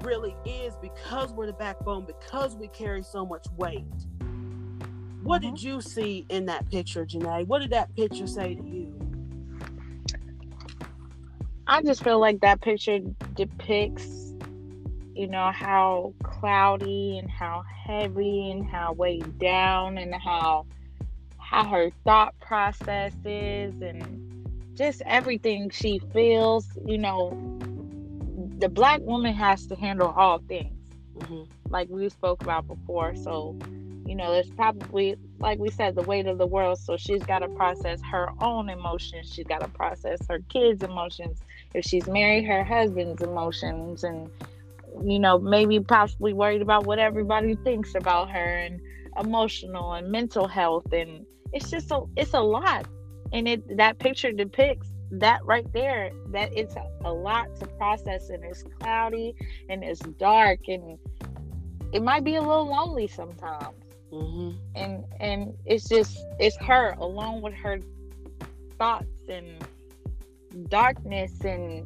really 0.02 0.36
is 0.46 0.76
because 0.82 1.34
we're 1.34 1.48
the 1.48 1.54
backbone, 1.54 2.06
because 2.06 2.56
we 2.56 2.68
carry 2.70 3.04
so 3.04 3.26
much 3.26 3.46
weight. 3.58 3.86
What 5.26 5.42
mm-hmm. 5.42 5.56
did 5.56 5.64
you 5.64 5.82
see 5.82 6.24
in 6.30 6.46
that 6.46 6.70
picture, 6.70 7.04
Janae? 7.04 7.48
What 7.48 7.60
did 7.64 7.72
that 7.72 7.94
picture 7.96 8.28
say 8.28 8.54
to 8.54 8.64
you? 8.64 8.94
I 11.66 11.82
just 11.82 12.04
feel 12.04 12.20
like 12.20 12.42
that 12.42 12.62
picture 12.62 13.00
depicts, 13.34 14.34
you 15.16 15.28
know, 15.28 15.52
how 15.52 16.14
cloudy 16.22 17.18
and 17.18 17.28
how 17.28 17.64
heavy 17.64 18.52
and 18.52 18.64
how 18.68 18.94
weighed 18.94 19.40
down 19.40 19.98
and 19.98 20.14
how 20.14 20.68
how 21.40 21.68
her 21.68 21.90
thought 22.04 22.40
process 22.40 23.14
is 23.26 23.82
and 23.82 24.48
just 24.76 25.02
everything 25.08 25.72
she 25.72 26.00
feels, 26.14 26.68
you 26.86 27.00
know, 27.00 27.32
the 28.60 28.70
black 28.70 29.02
woman 29.02 29.34
has 29.34 29.66
to 29.68 29.76
handle 29.76 30.14
all 30.16 30.38
things, 30.48 30.88
mm-hmm. 31.18 31.52
like 31.70 31.90
we 31.90 32.10
spoke 32.10 32.44
about 32.44 32.68
before. 32.68 33.16
So, 33.16 33.58
you 34.06 34.14
know, 34.14 34.32
there's 34.32 34.50
probably, 34.52 35.16
like 35.40 35.58
we 35.58 35.72
said, 35.72 35.96
the 35.96 36.04
weight 36.04 36.28
of 36.28 36.38
the 36.38 36.46
world. 36.46 36.80
So 36.80 36.96
she's 36.96 37.24
got 37.24 37.40
to 37.40 37.48
process 37.50 38.00
her 38.12 38.30
own 38.40 38.70
emotions. 38.70 39.34
She's 39.34 39.48
got 39.48 39.62
to 39.62 39.68
process 39.68 40.20
her 40.30 40.40
kids' 40.50 40.84
emotions. 40.84 41.42
If 41.74 41.86
she's 41.86 42.08
married, 42.08 42.46
her 42.46 42.64
husband's 42.64 43.24
emotions, 43.24 44.04
and 44.04 44.30
you 45.04 45.20
know, 45.20 45.40
maybe 45.40 45.80
possibly 45.80 46.34
worried 46.34 46.62
about 46.62 46.86
what 46.86 47.00
everybody 47.00 47.56
thinks 47.56 47.96
about 47.96 48.30
her, 48.30 48.58
and 48.58 48.80
emotional 49.20 49.94
and 49.94 50.12
mental 50.12 50.48
health, 50.48 50.94
and 50.94 51.26
it's 51.52 51.72
just 51.72 51.90
a, 51.92 52.02
it's 52.16 52.34
a 52.34 52.42
lot. 52.42 52.86
And 53.34 53.48
it 53.48 53.78
that 53.78 53.98
picture 53.98 54.32
depicts 54.32 54.88
that 55.12 55.44
right 55.46 55.72
there 55.74 56.12
that 56.32 56.56
it's 56.56 56.76
a, 56.76 56.88
a 57.06 57.12
lot 57.12 57.56
to 57.56 57.66
process 57.78 58.30
and 58.30 58.44
it's 58.44 58.64
cloudy 58.80 59.36
and 59.70 59.84
it's 59.84 60.00
dark 60.20 60.60
and 60.68 60.98
it 61.92 62.02
might 62.02 62.24
be 62.24 62.36
a 62.36 62.42
little 62.42 62.68
lonely 62.68 63.08
sometimes 63.08 63.85
mm-hmm. 64.16 64.58
and 64.76 65.04
and 65.20 65.54
it's 65.66 65.88
just 65.88 66.18
it's 66.40 66.58
her 66.58 66.96
along 67.00 67.42
with 67.42 67.54
her 67.54 67.80
thoughts 68.78 69.06
and 69.30 69.64
darkness 70.70 71.40
and 71.42 71.86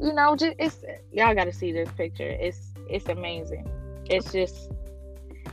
you 0.00 0.12
know 0.12 0.34
just 0.34 0.56
it's 0.58 0.84
y'all 1.12 1.34
got 1.34 1.44
to 1.44 1.52
see 1.52 1.72
this 1.72 1.90
picture 1.92 2.28
it's 2.28 2.72
it's 2.88 3.08
amazing 3.08 3.68
it's 4.06 4.32
just 4.32 4.70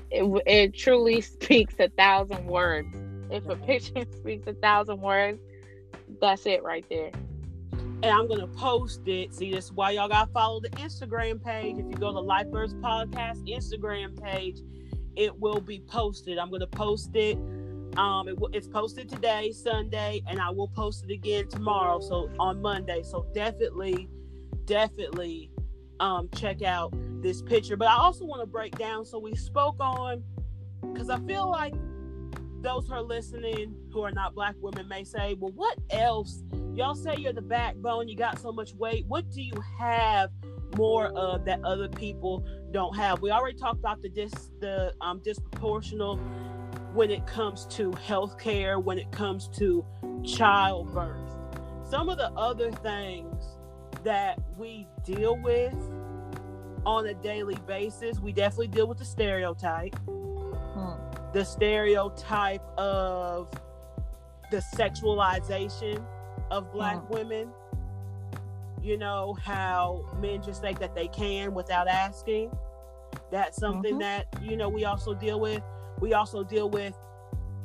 it, 0.10 0.24
it 0.46 0.74
truly 0.74 1.22
speaks 1.36 1.76
a 1.80 1.90
thousand 1.90 2.46
words 2.48 2.96
if 3.30 3.48
a 3.48 3.56
picture 3.56 4.06
speaks 4.20 4.48
a 4.48 4.54
thousand 4.54 5.02
words 5.02 5.42
that's 6.20 6.46
it 6.46 6.64
right 6.64 6.86
there. 6.90 7.12
And 7.72 8.06
I'm 8.06 8.28
gonna 8.28 8.48
post 8.48 9.08
it. 9.08 9.34
See, 9.34 9.52
this 9.52 9.66
is 9.66 9.72
why 9.72 9.92
y'all 9.92 10.08
gotta 10.08 10.32
follow 10.32 10.60
the 10.60 10.70
Instagram 10.72 11.44
page. 11.44 11.78
If 11.78 11.86
you 11.86 11.96
go 11.96 12.14
to 12.14 12.20
Life 12.20 12.48
First 12.52 12.80
Podcast 12.80 13.48
Instagram 13.48 14.22
page, 14.22 14.60
it 15.18 15.38
will 15.40 15.60
be 15.60 15.80
posted. 15.88 16.38
I'm 16.38 16.52
gonna 16.52 16.68
post 16.68 17.16
it. 17.16 17.38
Um, 17.98 18.28
it, 18.28 18.38
it's 18.54 18.68
posted 18.68 19.10
today, 19.10 19.52
Sunday, 19.52 20.22
and 20.28 20.40
I 20.40 20.52
will 20.52 20.68
post 20.68 21.04
it 21.04 21.12
again 21.12 21.48
tomorrow. 21.48 22.00
So 22.00 22.30
on 22.40 22.62
Monday. 22.62 23.02
So 23.04 23.26
definitely, 23.34 24.08
definitely, 24.66 25.52
um, 26.00 26.30
check 26.36 26.62
out 26.62 26.94
this 27.24 27.42
picture. 27.42 27.76
But 27.76 27.88
I 27.88 27.98
also 27.98 28.26
want 28.26 28.42
to 28.42 28.46
break 28.46 28.78
down. 28.78 29.04
So 29.06 29.18
we 29.18 29.36
spoke 29.36 29.78
on 29.80 30.24
because 30.94 31.10
I 31.10 31.20
feel 31.22 31.50
like 31.50 31.74
those 32.62 32.88
who 32.88 32.94
are 32.94 33.02
listening 33.02 33.76
who 33.92 34.02
are 34.02 34.12
not 34.12 34.36
black 34.36 34.56
women 34.60 34.88
may 34.88 35.04
say, 35.04 35.36
well, 35.40 35.54
what 35.54 35.78
else? 35.90 36.44
Y'all 36.76 36.96
say 36.96 37.16
you're 37.18 37.34
the 37.34 37.42
backbone, 37.42 38.08
you 38.08 38.16
got 38.16 38.40
so 38.40 38.52
much 38.52 38.74
weight. 38.76 39.06
What 39.08 39.30
do 39.32 39.42
you 39.42 39.54
have 39.80 40.30
more 40.76 41.08
of 41.18 41.46
that 41.46 41.64
other 41.64 41.88
people 41.88 42.46
don't 42.72 42.96
have? 42.96 43.22
We 43.22 43.32
already 43.32 43.58
talked 43.58 43.80
about 43.80 44.02
the 44.02 44.10
dis 44.10 44.52
the 44.60 44.94
um 45.02 45.22
disproportional 45.22 46.20
when 46.94 47.12
it 47.12 47.26
comes 47.28 47.66
to 47.68 47.92
healthcare, 47.92 48.82
when 48.84 48.98
it 48.98 49.12
comes 49.12 49.48
to 49.50 49.86
childbirth. 50.24 51.36
Some 51.90 52.10
of 52.10 52.18
the 52.18 52.32
other 52.32 52.72
things 52.72 53.44
that 54.04 54.40
we 54.58 54.88
deal 55.06 55.38
with 55.38 55.76
on 56.86 57.08
a 57.08 57.14
daily 57.14 57.58
basis, 57.68 58.20
we 58.20 58.32
definitely 58.32 58.68
deal 58.68 58.88
with 58.88 58.98
the 58.98 59.06
stereotype 59.06 59.96
the 61.34 61.44
stereotype 61.44 62.64
of 62.78 63.50
the 64.50 64.64
sexualization 64.76 66.04
of 66.52 66.72
black 66.72 66.98
mm. 66.98 67.10
women 67.10 67.50
you 68.82 68.98
know 68.98 69.38
how 69.42 70.06
men 70.22 70.42
just 70.42 70.62
think 70.62 70.80
that 70.80 70.96
they 70.96 71.08
can 71.08 71.54
without 71.54 71.88
asking 71.88 72.52
that's 73.32 73.58
something 73.58 73.94
mm-hmm. 73.94 74.00
that 74.00 74.28
you 74.42 74.56
know 74.56 74.70
we 74.70 74.86
also 74.86 75.14
deal 75.14 75.40
with 75.40 75.62
we 76.00 76.14
also 76.14 76.44
deal 76.44 76.70
with 76.70 76.94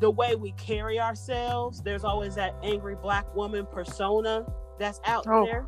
the 0.00 0.10
way 0.10 0.34
we 0.34 0.52
carry 0.52 0.98
ourselves 0.98 1.82
there's 1.82 2.04
always 2.04 2.34
that 2.34 2.54
angry 2.62 2.94
black 2.94 3.32
woman 3.34 3.66
persona 3.66 4.44
that's 4.78 5.00
out 5.04 5.24
oh. 5.28 5.44
there 5.44 5.66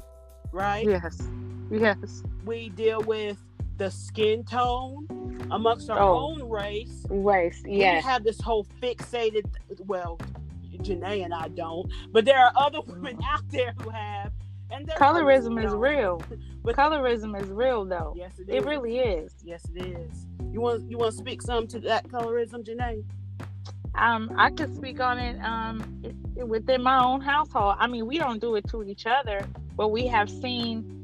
right 0.53 0.87
yes 0.87 1.29
yes 1.71 2.23
we 2.45 2.69
deal 2.71 3.03
with 3.03 3.39
the 3.77 3.91
skin 3.91 4.45
tone 4.45 5.07
amongst 5.51 5.91
our 5.91 5.99
oh, 5.99 6.19
own 6.19 6.49
race. 6.49 7.05
Race, 7.09 7.63
yeah. 7.67 7.97
We 7.97 8.03
have 8.03 8.25
this 8.25 8.41
whole 8.41 8.67
fixated. 8.83 9.45
Well, 9.81 10.19
Janae 10.79 11.25
and 11.25 11.35
I 11.35 11.49
don't, 11.49 11.91
but 12.13 12.25
there 12.25 12.39
are 12.39 12.53
other 12.57 12.81
women 12.87 13.17
mm-hmm. 13.17 13.25
out 13.25 13.49
there 13.51 13.75
who 13.83 13.91
have. 13.91 14.33
And 14.75 14.89
colorism 14.89 15.65
is 15.65 15.73
real. 15.73 16.23
but 16.65 16.77
colorism 16.77 17.41
is 17.41 17.49
real, 17.49 17.85
though. 17.85 18.15
Yes, 18.17 18.39
it 18.39 18.49
is. 18.49 18.57
It 18.57 18.65
really 18.65 18.99
is. 18.99 19.35
Yes, 19.45 19.65
it 19.75 19.87
is. 19.87 20.27
You 20.53 20.61
want 20.61 20.91
you 20.91 20.99
want 20.99 21.13
to 21.13 21.19
speak 21.19 21.43
some 21.43 21.67
to 21.69 21.81
that 21.81 22.09
colorism, 22.09 22.65
Janae? 22.65 23.05
Um, 23.95 24.33
I 24.37 24.51
could 24.51 24.75
speak 24.75 25.01
on 25.01 25.19
it 25.19 25.41
um 25.45 26.03
within 26.37 26.83
my 26.83 27.03
own 27.03 27.21
household. 27.21 27.77
I 27.79 27.87
mean, 27.87 28.07
we 28.07 28.19
don't 28.19 28.41
do 28.41 28.57
it 28.57 28.69
to 28.71 28.83
each 28.83 29.07
other, 29.07 29.47
but 29.77 29.89
we 29.89 30.07
have 30.07 30.29
seen 30.29 30.95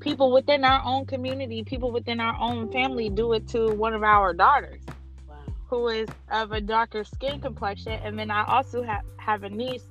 people 0.00 0.32
within 0.32 0.64
our 0.64 0.82
own 0.84 1.06
community, 1.06 1.62
people 1.62 1.90
within 1.90 2.20
our 2.20 2.36
own 2.40 2.70
family 2.70 3.08
do 3.08 3.32
it 3.32 3.48
to 3.48 3.68
one 3.74 3.94
of 3.94 4.02
our 4.02 4.34
daughters 4.34 4.82
wow. 5.28 5.36
who 5.68 5.88
is 5.88 6.08
of 6.30 6.52
a 6.52 6.60
darker 6.60 7.04
skin 7.04 7.40
complexion. 7.40 7.92
And 8.04 8.18
then 8.18 8.30
I 8.30 8.44
also 8.46 8.82
have, 8.82 9.02
have 9.18 9.44
a 9.44 9.50
niece 9.50 9.86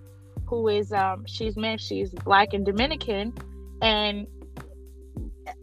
who 0.51 0.67
is, 0.67 0.91
um, 0.91 1.23
she's 1.25 1.55
mixed, 1.55 1.87
she's 1.87 2.11
black 2.11 2.49
and 2.53 2.65
Dominican. 2.65 3.33
And 3.81 4.27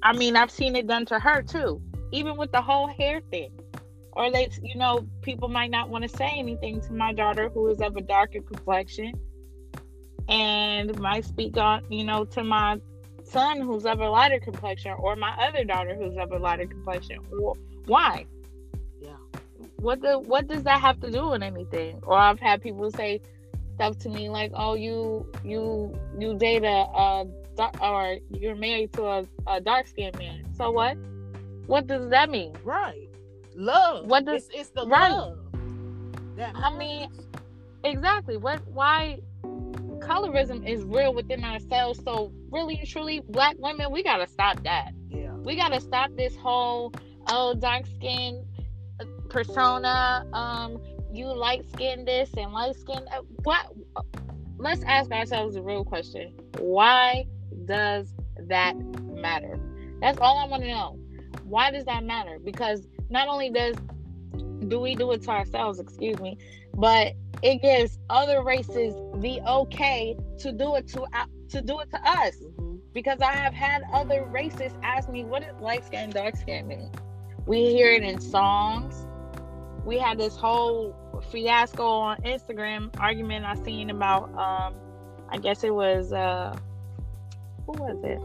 I 0.02 0.14
mean, 0.14 0.34
I've 0.34 0.50
seen 0.50 0.74
it 0.74 0.86
done 0.86 1.04
to 1.06 1.18
her 1.20 1.42
too, 1.42 1.80
even 2.10 2.36
with 2.38 2.50
the 2.52 2.62
whole 2.62 2.88
hair 2.88 3.20
thing. 3.30 3.52
Or 4.14 4.32
they, 4.32 4.48
you 4.62 4.76
know, 4.76 5.06
people 5.20 5.48
might 5.48 5.70
not 5.70 5.90
want 5.90 6.02
to 6.02 6.08
say 6.08 6.32
anything 6.36 6.80
to 6.80 6.92
my 6.94 7.12
daughter 7.12 7.50
who 7.50 7.68
is 7.68 7.80
of 7.82 7.96
a 7.96 8.00
darker 8.00 8.40
complexion 8.40 9.12
and 10.28 10.98
might 10.98 11.26
speak 11.26 11.56
on, 11.58 11.84
you 11.90 12.04
know, 12.04 12.24
to 12.24 12.42
my 12.42 12.80
son 13.24 13.60
who's 13.60 13.84
of 13.84 14.00
a 14.00 14.08
lighter 14.08 14.40
complexion 14.40 14.94
or 14.98 15.16
my 15.16 15.36
other 15.46 15.64
daughter 15.64 15.94
who's 15.94 16.16
of 16.16 16.32
a 16.32 16.38
lighter 16.38 16.66
complexion. 16.66 17.18
Why? 17.84 18.24
Yeah. 19.02 19.16
What 19.76 20.00
the 20.00 20.18
what 20.18 20.48
does 20.48 20.62
that 20.62 20.80
have 20.80 20.98
to 21.00 21.10
do 21.10 21.28
with 21.28 21.42
anything? 21.42 22.00
Or 22.02 22.16
I've 22.16 22.40
had 22.40 22.62
people 22.62 22.90
say, 22.90 23.20
stuff 23.78 23.96
to 24.00 24.08
me 24.08 24.28
like, 24.28 24.50
"Oh, 24.54 24.74
you 24.74 25.24
you 25.44 25.94
you 26.18 26.36
date 26.36 26.64
a, 26.64 26.82
a 27.04 27.26
or 27.80 28.18
you're 28.30 28.56
married 28.56 28.92
to 28.94 29.04
a, 29.06 29.26
a 29.46 29.60
dark 29.60 29.86
skinned 29.86 30.18
man." 30.18 30.52
So 30.56 30.72
what? 30.72 30.96
What 31.66 31.86
does 31.86 32.10
that 32.10 32.28
mean? 32.28 32.56
Right. 32.64 33.08
Love. 33.54 34.06
What 34.06 34.24
does 34.24 34.48
it's, 34.48 34.60
it's 34.60 34.70
the 34.70 34.84
right. 34.86 35.12
love. 35.12 35.38
That 36.36 36.56
I 36.56 36.76
mean, 36.76 37.08
exactly. 37.84 38.36
What? 38.36 38.66
Why? 38.66 39.20
Colorism 40.00 40.66
is 40.66 40.82
real 40.82 41.14
within 41.14 41.44
ourselves. 41.44 42.00
So 42.02 42.32
really 42.50 42.78
and 42.78 42.88
truly, 42.88 43.20
black 43.28 43.56
women, 43.58 43.92
we 43.92 44.02
gotta 44.02 44.26
stop 44.26 44.62
that. 44.64 44.90
yeah. 45.08 45.32
We 45.34 45.54
gotta 45.54 45.80
stop 45.80 46.10
this 46.16 46.34
whole 46.34 46.92
oh 47.28 47.54
dark 47.54 47.86
skin 47.86 48.44
persona. 49.28 50.26
Um, 50.32 50.80
you 51.12 51.26
light 51.26 51.64
skin 51.70 52.04
this 52.04 52.30
and 52.36 52.52
light 52.52 52.76
skin. 52.76 53.00
uh, 53.14 53.22
What? 53.44 53.66
Let's 54.58 54.82
ask 54.84 55.10
ourselves 55.12 55.56
a 55.56 55.62
real 55.62 55.84
question. 55.84 56.34
Why 56.58 57.26
does 57.66 58.14
that 58.48 58.74
matter? 59.12 59.58
That's 60.00 60.18
all 60.18 60.38
I 60.38 60.46
want 60.46 60.62
to 60.64 60.68
know. 60.68 60.98
Why 61.44 61.70
does 61.70 61.84
that 61.86 62.04
matter? 62.04 62.38
Because 62.44 62.86
not 63.10 63.28
only 63.28 63.50
does 63.50 63.76
do 64.68 64.80
we 64.80 64.94
do 64.94 65.12
it 65.12 65.22
to 65.22 65.30
ourselves, 65.30 65.78
excuse 65.80 66.18
me, 66.20 66.36
but 66.74 67.14
it 67.42 67.62
gives 67.62 67.98
other 68.10 68.42
races 68.42 68.94
the 69.16 69.40
okay 69.48 70.16
to 70.40 70.52
do 70.52 70.74
it 70.76 70.88
to 70.88 71.02
uh, 71.02 71.26
to 71.50 71.62
do 71.62 71.80
it 71.80 71.90
to 71.90 72.00
us. 72.04 72.36
Mhm. 72.58 72.80
Because 72.92 73.20
I 73.20 73.32
have 73.34 73.54
had 73.54 73.82
other 73.92 74.24
races 74.26 74.72
ask 74.82 75.08
me 75.08 75.24
what 75.24 75.42
does 75.42 75.60
light 75.60 75.84
skin, 75.84 76.10
dark 76.10 76.36
skin 76.36 76.66
mean. 76.66 76.90
We 77.46 77.66
hear 77.72 77.92
it 77.92 78.02
in 78.02 78.20
songs. 78.20 79.07
We 79.88 79.96
had 79.96 80.18
this 80.18 80.36
whole 80.36 80.94
fiasco 81.30 81.88
on 81.88 82.18
Instagram 82.18 82.90
argument 83.00 83.46
I 83.46 83.54
seen 83.54 83.88
about 83.88 84.24
um 84.36 84.74
I 85.30 85.38
guess 85.38 85.64
it 85.64 85.74
was 85.74 86.12
uh 86.12 86.54
who 87.64 87.72
was 87.72 87.98
it? 88.04 88.20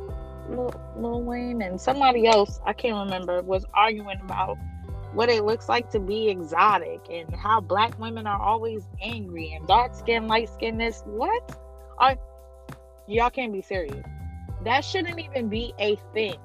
Lil, 0.53 0.73
Lil 0.97 1.23
Wayne 1.23 1.61
and 1.61 1.79
somebody 1.79 2.27
else, 2.27 2.59
I 2.65 2.73
can't 2.73 2.97
remember, 3.05 3.41
was 3.43 3.65
arguing 3.73 4.19
about 4.21 4.57
what 5.13 5.29
it 5.29 5.45
looks 5.45 5.69
like 5.69 5.89
to 5.91 6.01
be 6.01 6.27
exotic 6.27 6.99
and 7.09 7.33
how 7.33 7.61
black 7.61 7.97
women 7.97 8.27
are 8.27 8.41
always 8.41 8.83
angry 9.01 9.53
and 9.53 9.65
dark 9.65 9.95
skin, 9.95 10.27
light 10.27 10.49
skin 10.49 10.77
this. 10.77 11.01
What? 11.05 11.57
Are 11.97 12.17
y'all 13.07 13.29
can't 13.29 13.53
be 13.53 13.61
serious. 13.61 14.05
That 14.65 14.83
shouldn't 14.83 15.17
even 15.17 15.47
be 15.47 15.73
a 15.79 15.95
thing. 16.13 16.35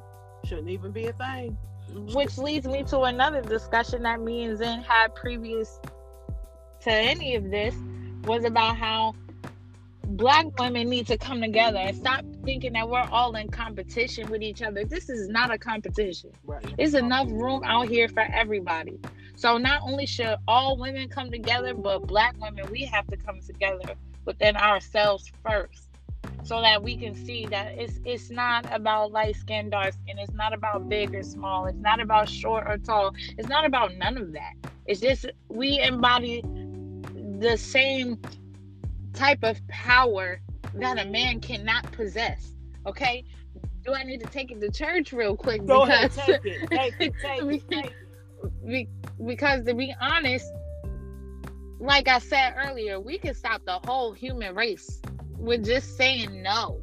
Shouldn't 0.44 0.68
even 0.68 0.92
be 0.92 1.06
a 1.06 1.12
thing. 1.12 1.58
Which 1.94 2.38
leads 2.38 2.66
me 2.66 2.84
to 2.84 3.02
another 3.02 3.42
discussion 3.42 4.02
that 4.04 4.20
me 4.20 4.44
and 4.44 4.58
Zen 4.58 4.82
had 4.82 5.14
previous 5.14 5.80
to 6.82 6.92
any 6.92 7.34
of 7.34 7.50
this 7.50 7.74
was 8.24 8.44
about 8.44 8.76
how 8.76 9.14
black 10.04 10.46
women 10.58 10.88
need 10.88 11.06
to 11.06 11.18
come 11.18 11.40
together 11.40 11.78
and 11.78 11.96
stop 11.96 12.24
thinking 12.44 12.72
that 12.72 12.88
we're 12.88 13.08
all 13.10 13.34
in 13.36 13.48
competition 13.48 14.28
with 14.30 14.42
each 14.42 14.62
other. 14.62 14.84
This 14.84 15.08
is 15.08 15.28
not 15.28 15.52
a 15.52 15.58
competition. 15.58 16.30
Right. 16.44 16.74
There's 16.76 16.94
enough 16.94 17.28
room 17.30 17.62
out 17.64 17.88
here 17.88 18.08
for 18.08 18.22
everybody. 18.22 18.98
So 19.36 19.58
not 19.58 19.82
only 19.82 20.06
should 20.06 20.36
all 20.48 20.78
women 20.78 21.08
come 21.08 21.30
together, 21.30 21.74
but 21.74 22.06
black 22.06 22.34
women, 22.40 22.66
we 22.70 22.84
have 22.86 23.06
to 23.08 23.16
come 23.16 23.40
together 23.40 23.94
within 24.24 24.56
ourselves 24.56 25.30
first. 25.44 25.87
So 26.48 26.62
that 26.62 26.82
we 26.82 26.96
can 26.96 27.14
see 27.14 27.44
that 27.50 27.74
it's 27.76 28.00
it's 28.06 28.30
not 28.30 28.64
about 28.72 29.12
light 29.12 29.36
skin, 29.36 29.68
dark 29.68 29.92
skin. 29.92 30.18
It's 30.18 30.32
not 30.32 30.54
about 30.54 30.88
big 30.88 31.14
or 31.14 31.22
small. 31.22 31.66
It's 31.66 31.76
not 31.76 32.00
about 32.00 32.26
short 32.26 32.64
or 32.66 32.78
tall. 32.78 33.14
It's 33.36 33.48
not 33.50 33.66
about 33.66 33.94
none 33.96 34.16
of 34.16 34.32
that. 34.32 34.54
It's 34.86 34.98
just 34.98 35.26
we 35.50 35.78
embody 35.78 36.40
the 37.38 37.54
same 37.58 38.18
type 39.12 39.40
of 39.42 39.60
power 39.68 40.40
that 40.76 40.98
a 40.98 41.04
man 41.10 41.40
cannot 41.40 41.92
possess. 41.92 42.54
Okay? 42.86 43.26
Do 43.84 43.92
I 43.92 44.02
need 44.04 44.20
to 44.20 44.26
take 44.28 44.50
it 44.50 44.58
to 44.62 44.70
church 44.70 45.12
real 45.12 45.36
quick? 45.36 45.66
Go 45.66 45.82
ahead, 45.82 46.12
Because- 46.12 46.26
take 46.26 46.46
it. 46.46 46.70
Take 46.70 46.94
it. 46.98 47.12
Take 47.22 47.42
it. 47.42 47.70
Take 47.70 47.92
it. 48.64 48.88
because 49.26 49.66
to 49.66 49.74
be 49.74 49.94
honest, 50.00 50.46
like 51.78 52.08
I 52.08 52.20
said 52.20 52.54
earlier, 52.56 52.98
we 52.98 53.18
can 53.18 53.34
stop 53.34 53.66
the 53.66 53.78
whole 53.84 54.14
human 54.14 54.54
race 54.54 55.02
with 55.38 55.64
just 55.64 55.96
saying 55.96 56.42
no. 56.42 56.80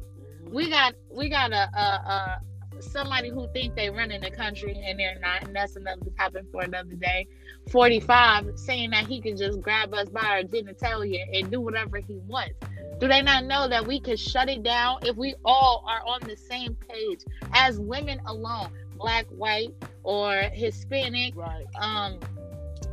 We 0.50 0.70
got 0.70 0.94
we 1.10 1.28
got 1.28 1.52
a, 1.52 1.68
a, 1.78 1.80
a 1.80 2.82
somebody 2.82 3.30
who 3.30 3.48
think 3.52 3.74
they 3.74 3.90
running 3.90 4.20
the 4.20 4.30
country 4.30 4.80
and 4.86 4.98
they're 4.98 5.18
not, 5.20 5.44
and 5.44 5.56
that's 5.56 5.76
another 5.76 6.06
topic 6.18 6.44
for 6.52 6.62
another 6.62 6.94
day. 6.94 7.26
Forty 7.70 8.00
five 8.00 8.46
saying 8.56 8.90
that 8.90 9.06
he 9.06 9.20
can 9.20 9.36
just 9.36 9.60
grab 9.60 9.92
us 9.94 10.08
by 10.08 10.20
our 10.20 10.42
genitalia 10.42 11.24
and 11.32 11.50
do 11.50 11.60
whatever 11.60 11.98
he 11.98 12.18
wants. 12.26 12.54
Do 13.00 13.08
they 13.08 13.22
not 13.22 13.44
know 13.44 13.68
that 13.68 13.86
we 13.86 14.00
can 14.00 14.16
shut 14.16 14.48
it 14.48 14.62
down 14.62 15.00
if 15.02 15.16
we 15.16 15.34
all 15.44 15.84
are 15.86 16.00
on 16.06 16.20
the 16.26 16.36
same 16.36 16.74
page 16.88 17.20
as 17.52 17.78
women 17.78 18.20
alone, 18.26 18.68
black, 18.96 19.26
white, 19.26 19.74
or 20.02 20.34
Hispanic, 20.52 21.34
Right. 21.36 21.66
um, 21.78 22.18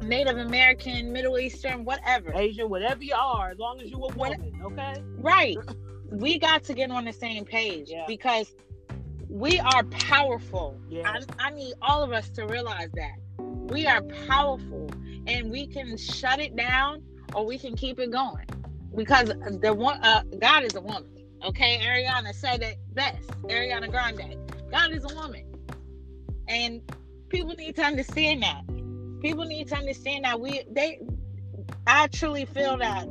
Native 0.02 0.38
American, 0.38 1.12
Middle 1.14 1.38
Eastern, 1.38 1.86
whatever. 1.86 2.34
Asian, 2.34 2.70
whatever 2.70 3.04
you 3.04 3.16
are, 3.16 3.52
as 3.52 3.58
long 3.58 3.80
as 3.82 3.90
you 3.90 3.98
a 3.98 4.14
woman, 4.16 4.54
okay? 4.64 5.02
Right. 5.18 5.58
We 6.10 6.40
got 6.40 6.64
to 6.66 6.74
get 6.74 6.92
on 6.92 7.06
the 7.06 7.14
same 7.14 7.46
page 7.46 7.88
Yeah. 7.90 8.06
because 8.08 8.54
we 9.30 9.60
are 9.60 9.84
powerful. 9.86 10.78
Yeah. 10.90 11.10
I, 11.40 11.48
I 11.48 11.50
need 11.52 11.74
all 11.82 12.04
of 12.04 12.12
us 12.12 12.30
to 12.32 12.46
realize 12.46 12.90
that. 12.96 13.14
We 13.38 13.88
are 13.88 14.02
powerful 14.28 14.90
and 15.26 15.50
we 15.50 15.68
can 15.68 15.98
shut 15.98 16.40
it 16.40 16.56
down 16.56 17.02
or 17.34 17.46
we 17.46 17.58
can 17.58 17.76
keep 17.76 18.00
it 18.00 18.12
going. 18.12 18.46
Because 18.96 19.30
the 19.30 19.74
one 19.74 20.04
uh, 20.04 20.24
God 20.40 20.64
is 20.64 20.76
a 20.76 20.82
woman. 20.82 21.10
Okay, 21.44 21.80
Ariana 21.84 22.34
said 22.36 22.62
it 22.62 22.78
best. 22.94 23.28
Ariana 23.44 23.90
Grande. 23.90 24.38
God 24.72 24.92
is 24.92 25.04
a 25.10 25.16
woman. 25.16 25.44
And 26.48 26.82
people 27.30 27.54
need 27.56 27.76
to 27.78 27.84
understand 27.84 28.44
that. 28.44 28.62
People 29.24 29.46
need 29.46 29.70
to 29.70 29.76
understand 29.76 30.26
that 30.26 30.40
we 30.40 30.64
they 30.70 31.00
I 31.88 32.08
truly 32.08 32.46
feel 32.46 32.78
that 32.78 33.08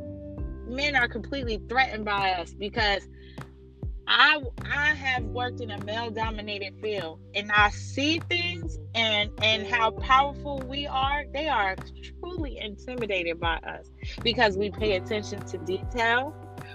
men 0.69 0.95
are 0.95 1.09
completely 1.09 1.61
threatened 1.69 2.05
by 2.05 2.33
us 2.33 2.53
because 2.55 3.09
I 4.07 4.43
I 4.71 4.95
have 4.95 5.25
worked 5.25 5.61
in 5.61 5.71
a 5.71 5.83
male 5.85 6.11
dominated 6.11 6.75
field 6.83 7.21
and 7.35 7.51
I 7.51 7.71
see 7.71 8.21
things 8.29 8.79
and 8.95 9.31
and 9.43 9.67
how 9.67 9.93
powerful 9.93 10.63
we 10.69 10.87
are. 10.87 11.25
They 11.33 11.49
are 11.49 11.77
truly 12.21 12.59
intimidated 12.59 13.41
by 13.41 13.57
us 13.57 13.89
because 14.23 14.59
we 14.59 14.71
pay 14.71 14.97
attention 14.97 15.45
to 15.47 15.59
detail. 15.59 16.35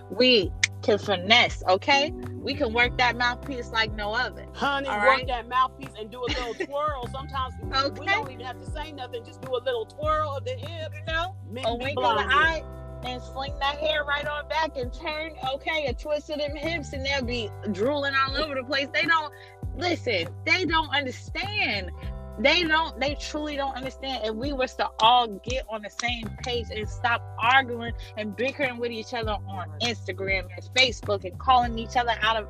We 0.09 0.51
can 0.81 0.97
finesse, 0.97 1.63
okay? 1.67 2.11
We 2.11 2.53
can 2.53 2.73
work 2.73 2.97
that 2.97 3.17
mouthpiece 3.17 3.71
like 3.71 3.91
no 3.93 4.13
other. 4.13 4.45
Honey, 4.53 4.87
work 4.87 4.97
right. 4.99 5.27
that 5.27 5.47
mouthpiece 5.47 5.91
and 5.99 6.09
do 6.09 6.19
a 6.19 6.27
little 6.27 6.53
twirl. 6.65 7.07
Sometimes 7.11 7.53
we 7.99 8.05
don't 8.05 8.31
even 8.31 8.45
have 8.45 8.59
to 8.59 8.71
say 8.71 8.91
nothing. 8.91 9.25
Just 9.25 9.41
do 9.41 9.49
a 9.49 9.61
little 9.63 9.85
twirl 9.85 10.37
of 10.37 10.45
the 10.45 10.51
hip. 10.51 10.93
You 10.93 11.13
know? 11.13 11.35
Men 11.49 11.65
a 11.65 11.75
wink 11.75 11.97
of 11.97 12.17
the 12.17 12.25
eye 12.25 12.63
and 13.03 13.21
sling 13.21 13.53
that 13.59 13.77
hair 13.77 14.03
right 14.03 14.27
on 14.27 14.47
back 14.49 14.75
and 14.75 14.91
turn 14.91 15.31
okay 15.53 15.85
a 15.85 15.93
twist 15.93 16.29
of 16.29 16.39
them 16.39 16.55
hips 16.55 16.93
and 16.93 17.05
they'll 17.05 17.23
be 17.23 17.49
drooling 17.71 18.13
all 18.15 18.35
over 18.37 18.55
the 18.55 18.63
place 18.63 18.87
they 18.93 19.03
don't 19.03 19.31
listen 19.75 20.27
they 20.45 20.65
don't 20.65 20.89
understand 20.89 21.91
they 22.39 22.63
don't 22.63 22.99
they 22.99 23.15
truly 23.15 23.55
don't 23.55 23.75
understand 23.75 24.23
if 24.25 24.33
we 24.33 24.53
was 24.53 24.73
to 24.75 24.87
all 24.99 25.27
get 25.27 25.65
on 25.69 25.81
the 25.81 25.89
same 25.89 26.29
page 26.43 26.67
and 26.73 26.87
stop 26.87 27.21
arguing 27.39 27.93
and 28.17 28.35
bickering 28.35 28.77
with 28.77 28.91
each 28.91 29.13
other 29.13 29.37
on 29.47 29.67
instagram 29.81 30.47
and 30.55 30.69
facebook 30.75 31.25
and 31.25 31.37
calling 31.39 31.77
each 31.79 31.97
other 31.97 32.13
out 32.21 32.37
of 32.37 32.47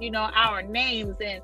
you 0.00 0.10
know 0.10 0.28
our 0.34 0.62
names 0.62 1.16
and 1.24 1.40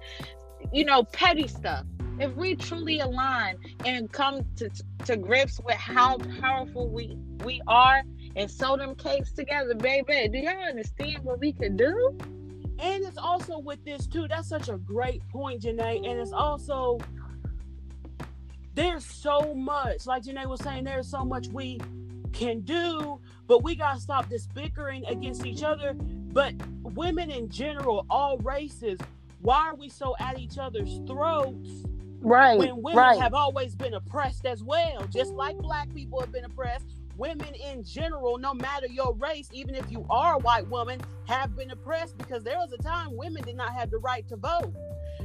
you 0.73 0.85
know 0.85 1.05
petty 1.05 1.47
stuff 1.47 1.85
if 2.19 2.35
we 2.37 2.55
truly 2.55 3.01
align 3.01 3.57
and 3.85 4.11
come 4.13 4.45
to 4.57 4.71
to 5.05 5.17
grips 5.17 5.61
with 5.65 5.77
how 5.77 6.19
powerful 6.41 6.89
we 6.89 7.17
we 7.45 7.61
are 7.67 8.03
and 8.37 8.51
sew 8.51 8.77
them 8.77 8.95
cakes 8.95 9.33
together, 9.33 9.75
baby. 9.75 10.29
Do 10.29 10.39
y'all 10.39 10.69
understand 10.69 11.25
what 11.25 11.39
we 11.41 11.53
could 11.53 11.77
do? 11.77 12.19
And 12.79 13.05
it's 13.05 13.19
also 13.19 13.59
with 13.59 13.85
this 13.85 14.07
too. 14.07 14.27
That's 14.29 14.49
such 14.49 14.69
a 14.69 14.77
great 14.77 15.27
point, 15.29 15.63
Janae. 15.63 16.09
And 16.09 16.21
it's 16.21 16.33
also 16.33 16.99
there's 18.75 19.05
so 19.05 19.55
much, 19.55 20.07
like 20.07 20.25
Janae 20.25 20.47
was 20.47 20.61
saying, 20.61 20.85
there's 20.85 21.09
so 21.09 21.25
much 21.25 21.49
we 21.49 21.81
can 22.33 22.61
do, 22.61 23.21
but 23.47 23.63
we 23.63 23.77
gotta 23.77 24.01
stop 24.01 24.29
this 24.29 24.47
bickering 24.49 25.05
against 25.07 25.47
each 25.47 25.63
other. 25.63 25.95
But 25.95 26.55
women 26.83 27.31
in 27.31 27.49
general, 27.49 28.05
all 28.11 28.39
races, 28.39 28.99
why 29.41 29.69
are 29.69 29.75
we 29.77 29.89
so 29.89 30.17
at 30.19 30.39
each 30.39 30.59
other's 30.59 31.01
throats 31.07 31.85
Right, 32.21 32.59
when 32.59 32.83
women 32.83 32.97
have 33.21 33.35
always 33.35 33.77
been 33.77 33.95
oppressed 33.95 34.47
as 34.47 34.63
well? 34.63 35.07
Just 35.13 35.33
like 35.35 35.57
black 35.59 35.93
people 35.95 36.19
have 36.21 36.33
been 36.33 36.45
oppressed, 36.45 36.87
women 37.17 37.55
in 37.55 37.85
general, 37.85 38.39
no 38.39 38.55
matter 38.55 38.87
your 38.89 39.15
race, 39.15 39.49
even 39.53 39.75
if 39.77 39.89
you 39.91 40.05
are 40.11 40.35
a 40.35 40.39
white 40.39 40.67
woman, 40.69 41.01
have 41.29 41.55
been 41.55 41.71
oppressed 41.71 42.17
because 42.19 42.43
there 42.43 42.57
was 42.59 42.73
a 42.73 42.83
time 42.83 43.17
women 43.17 43.45
did 43.45 43.57
not 43.57 43.73
have 43.75 43.91
the 43.91 43.99
right 43.99 44.27
to 44.29 44.37
vote. 44.37 44.73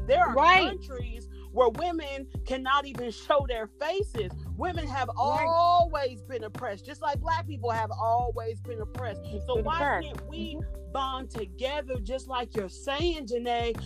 There 0.05 0.19
are 0.23 0.35
Right. 0.35 0.65
countries 0.67 1.27
where 1.51 1.69
women 1.69 2.27
cannot 2.45 2.85
even 2.85 3.11
show 3.11 3.45
their 3.47 3.67
faces. 3.79 4.31
Women 4.57 4.87
have 4.87 5.09
always 5.17 6.21
been 6.23 6.43
oppressed, 6.43 6.85
just 6.85 7.01
like 7.01 7.19
black 7.19 7.47
people 7.47 7.71
have 7.71 7.91
always 7.91 8.59
been 8.61 8.81
oppressed. 8.81 9.21
So 9.47 9.61
why 9.61 10.01
can't 10.01 10.27
we 10.27 10.55
mm-hmm. 10.55 10.91
bond 10.91 11.29
together, 11.29 11.95
just 12.01 12.27
like 12.27 12.55
you're 12.55 12.69
saying, 12.69 13.27
Janae? 13.27 13.79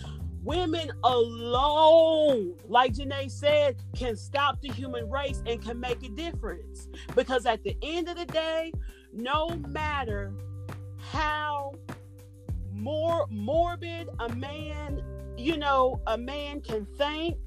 Women 0.44 0.92
alone, 1.06 2.58
like 2.68 2.96
Janae 2.96 3.32
said, 3.32 3.78
can 3.96 4.18
stop 4.18 4.62
the 4.62 4.68
human 4.68 5.10
race 5.10 5.42
and 5.46 5.62
can 5.62 5.80
make 5.80 6.04
a 6.04 6.10
difference. 6.10 6.90
Because 7.16 7.46
at 7.46 7.64
the 7.64 7.78
end 7.82 8.10
of 8.10 8.18
the 8.18 8.26
day, 8.26 8.74
no 9.14 9.48
matter 9.70 10.34
how 10.98 11.72
more 12.74 13.26
morbid 13.30 14.10
a 14.20 14.36
man, 14.36 15.02
you 15.38 15.58
know, 15.58 16.02
a 16.08 16.18
man 16.18 16.62
can 16.62 16.86
think, 16.98 17.38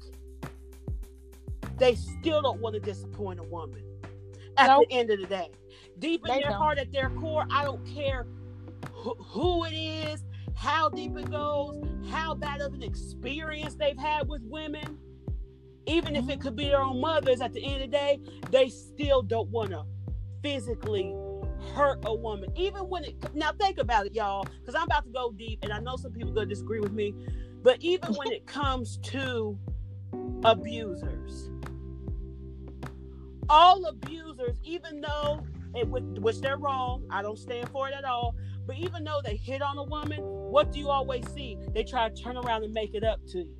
they 1.77 1.95
still 1.95 2.41
don't 2.41 2.59
want 2.59 2.73
to 2.73 2.79
disappoint 2.79 3.39
a 3.39 3.43
woman 3.43 3.83
at 4.57 4.67
nope. 4.67 4.87
the 4.89 4.95
end 4.95 5.11
of 5.11 5.19
the 5.19 5.27
day. 5.27 5.49
Deep 5.99 6.21
in 6.25 6.33
they 6.33 6.41
their 6.41 6.49
don't. 6.49 6.59
heart, 6.59 6.77
at 6.79 6.91
their 6.91 7.09
core, 7.11 7.45
I 7.51 7.63
don't 7.63 7.85
care 7.85 8.25
who, 8.91 9.15
who 9.19 9.65
it 9.65 9.73
is, 9.73 10.23
how 10.55 10.89
deep 10.89 11.15
it 11.17 11.29
goes, 11.29 11.83
how 12.09 12.33
bad 12.33 12.61
of 12.61 12.73
an 12.73 12.81
experience 12.81 13.75
they've 13.75 13.97
had 13.97 14.27
with 14.27 14.41
women. 14.43 14.97
Even 15.85 16.15
if 16.15 16.23
it 16.23 16.31
mm-hmm. 16.31 16.41
could 16.41 16.55
be 16.55 16.65
their 16.65 16.81
own 16.81 16.99
mothers, 16.99 17.41
at 17.41 17.53
the 17.53 17.63
end 17.63 17.75
of 17.75 17.91
the 17.91 17.97
day, 17.97 18.19
they 18.51 18.69
still 18.69 19.21
don't 19.21 19.49
want 19.49 19.69
to 19.69 19.83
physically 20.41 21.15
hurt 21.73 21.99
a 22.05 22.13
woman. 22.13 22.49
Even 22.55 22.81
when 22.89 23.03
it 23.05 23.15
now 23.33 23.51
think 23.59 23.77
about 23.77 24.05
it, 24.05 24.13
y'all, 24.13 24.45
because 24.59 24.75
I'm 24.75 24.83
about 24.83 25.05
to 25.05 25.11
go 25.11 25.31
deep, 25.31 25.59
and 25.63 25.71
I 25.71 25.79
know 25.79 25.95
some 25.95 26.11
people 26.11 26.33
gonna 26.33 26.47
disagree 26.47 26.79
with 26.79 26.91
me, 26.91 27.13
but 27.67 27.83
even 27.83 28.13
when 28.13 28.31
it 28.31 28.47
comes 28.47 28.95
to 28.99 29.59
abusers, 30.45 31.51
all 33.49 33.83
abusers, 33.87 34.55
even 34.63 35.01
though 35.01 35.43
it, 35.75 35.85
which 35.89 36.39
they're 36.39 36.55
wrong, 36.55 37.03
I 37.09 37.21
don't 37.21 37.37
stand 37.37 37.67
for 37.67 37.89
it 37.89 37.93
at 37.93 38.05
all. 38.05 38.37
But 38.65 38.77
even 38.77 39.03
though 39.03 39.19
they 39.21 39.35
hit 39.35 39.61
on 39.61 39.77
a 39.77 39.83
woman, 39.83 40.21
what 40.21 40.71
do 40.71 40.79
you 40.79 40.87
always 40.87 41.29
see? 41.33 41.57
They 41.73 41.83
try 41.83 42.07
to 42.07 42.15
turn 42.15 42.37
around 42.37 42.63
and 42.63 42.73
make 42.73 42.93
it 42.93 43.03
up 43.03 43.19
to 43.31 43.39
you. 43.39 43.57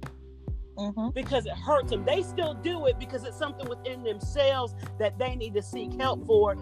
Mm-hmm. 0.77 1.09
Because 1.09 1.45
it 1.45 1.55
hurts 1.55 1.89
them. 1.89 2.05
They 2.05 2.21
still 2.23 2.53
do 2.53 2.85
it 2.85 2.97
because 2.99 3.25
it's 3.25 3.37
something 3.37 3.67
within 3.67 4.03
themselves 4.03 4.73
that 4.99 5.19
they 5.19 5.35
need 5.35 5.53
to 5.55 5.61
seek 5.61 5.91
help 5.99 6.25
for, 6.25 6.55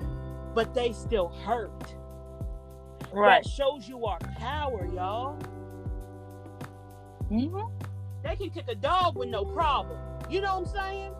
but 0.55 0.73
they 0.73 0.93
still 0.93 1.27
hurt. 1.27 1.93
Right. 3.13 3.43
That 3.43 3.47
shows 3.47 3.87
you 3.87 4.03
our 4.07 4.17
power, 4.39 4.89
y'all. 4.91 5.39
Mm-hmm. 7.31 7.85
They 8.23 8.35
can 8.35 8.49
kick 8.49 8.65
a 8.67 8.75
dog 8.75 9.17
with 9.17 9.29
no 9.29 9.45
problem. 9.45 9.99
You 10.29 10.41
know 10.41 10.59
what 10.59 10.67
I'm 10.67 10.73
saying? 10.73 11.11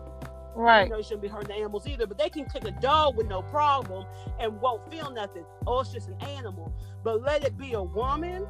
Right. 0.54 0.84
You 0.84 0.90
know, 0.90 0.96
you 0.98 1.02
shouldn't 1.02 1.22
be 1.22 1.28
hurting 1.28 1.48
the 1.48 1.54
animals 1.54 1.86
either, 1.86 2.06
but 2.06 2.18
they 2.18 2.30
can 2.30 2.46
kick 2.46 2.64
a 2.64 2.70
dog 2.80 3.16
with 3.16 3.26
no 3.28 3.42
problem 3.42 4.06
and 4.40 4.60
won't 4.60 4.90
feel 4.90 5.10
nothing. 5.10 5.44
Oh, 5.66 5.80
it's 5.80 5.92
just 5.92 6.08
an 6.08 6.16
animal. 6.22 6.72
But 7.04 7.22
let 7.22 7.44
it 7.44 7.58
be 7.58 7.74
a 7.74 7.82
woman. 7.82 8.46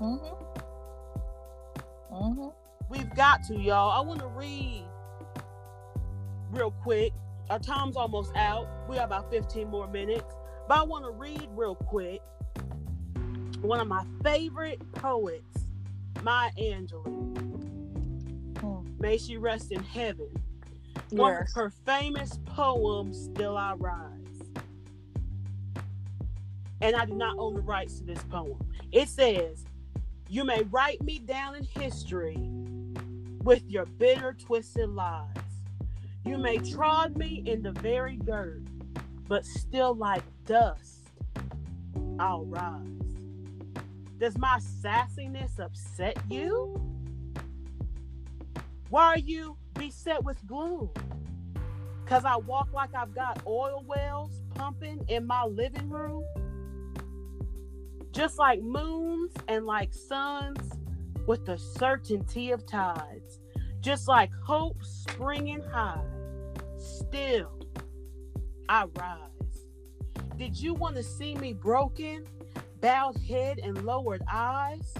Mm-hmm. 0.00 0.34
Mm-hmm. 2.12 2.48
We've 2.90 3.14
got 3.14 3.44
to, 3.44 3.56
y'all. 3.56 3.90
I 3.90 4.00
want 4.06 4.20
to 4.20 4.26
read 4.26 4.84
real 6.50 6.72
quick. 6.72 7.12
Our 7.48 7.60
time's 7.60 7.96
almost 7.96 8.34
out. 8.36 8.66
We 8.88 8.96
have 8.96 9.06
about 9.06 9.30
15 9.30 9.68
more 9.68 9.86
minutes. 9.86 10.34
But 10.68 10.78
I 10.78 10.82
want 10.82 11.04
to 11.04 11.10
read 11.10 11.48
real 11.54 11.74
quick 11.74 12.20
one 13.62 13.80
of 13.80 13.88
my 13.88 14.04
favorite 14.24 14.80
poets, 14.92 15.59
Maya 16.22 16.50
Angelou. 16.58 17.36
Hmm. 18.58 18.86
May 18.98 19.18
she 19.18 19.36
rest 19.36 19.72
in 19.72 19.82
heaven. 19.82 20.28
One 21.10 21.36
of 21.36 21.48
her 21.54 21.70
famous 21.84 22.38
poem, 22.44 23.12
Still 23.12 23.56
I 23.56 23.74
Rise. 23.74 24.20
And 26.80 26.96
I 26.96 27.04
do 27.04 27.14
not 27.14 27.36
own 27.38 27.54
the 27.54 27.60
rights 27.60 27.98
to 27.98 28.04
this 28.04 28.22
poem. 28.24 28.58
It 28.92 29.08
says, 29.08 29.64
You 30.28 30.44
may 30.44 30.62
write 30.70 31.02
me 31.02 31.18
down 31.18 31.56
in 31.56 31.64
history 31.64 32.38
with 33.42 33.64
your 33.68 33.86
bitter, 33.86 34.34
twisted 34.34 34.90
lies. 34.90 35.26
You 36.24 36.38
may 36.38 36.58
trod 36.58 37.16
me 37.16 37.42
in 37.46 37.62
the 37.62 37.72
very 37.72 38.16
dirt, 38.16 38.62
but 39.26 39.44
still 39.44 39.94
like 39.94 40.22
dust, 40.46 41.08
I'll 42.18 42.44
rise. 42.44 42.99
Does 44.20 44.36
my 44.36 44.58
sassiness 44.58 45.58
upset 45.58 46.18
you? 46.28 46.78
Why 48.90 49.06
are 49.06 49.18
you 49.18 49.56
beset 49.72 50.22
with 50.22 50.36
gloom? 50.46 50.90
Because 52.04 52.26
I 52.26 52.36
walk 52.36 52.70
like 52.74 52.94
I've 52.94 53.14
got 53.14 53.40
oil 53.46 53.82
wells 53.86 54.42
pumping 54.54 55.02
in 55.08 55.26
my 55.26 55.44
living 55.44 55.88
room? 55.88 56.22
Just 58.12 58.38
like 58.38 58.60
moons 58.60 59.32
and 59.48 59.64
like 59.64 59.94
suns 59.94 60.70
with 61.26 61.46
the 61.46 61.56
certainty 61.56 62.50
of 62.50 62.66
tides. 62.66 63.40
Just 63.80 64.06
like 64.06 64.30
hope 64.44 64.84
springing 64.84 65.62
high. 65.72 66.04
Still, 66.76 67.66
I 68.68 68.84
rise. 68.98 69.66
Did 70.36 70.60
you 70.60 70.74
want 70.74 70.96
to 70.96 71.02
see 71.02 71.34
me 71.36 71.54
broken? 71.54 72.26
Bowed 72.80 73.18
head 73.18 73.58
and 73.62 73.84
lowered 73.84 74.22
eyes? 74.30 74.94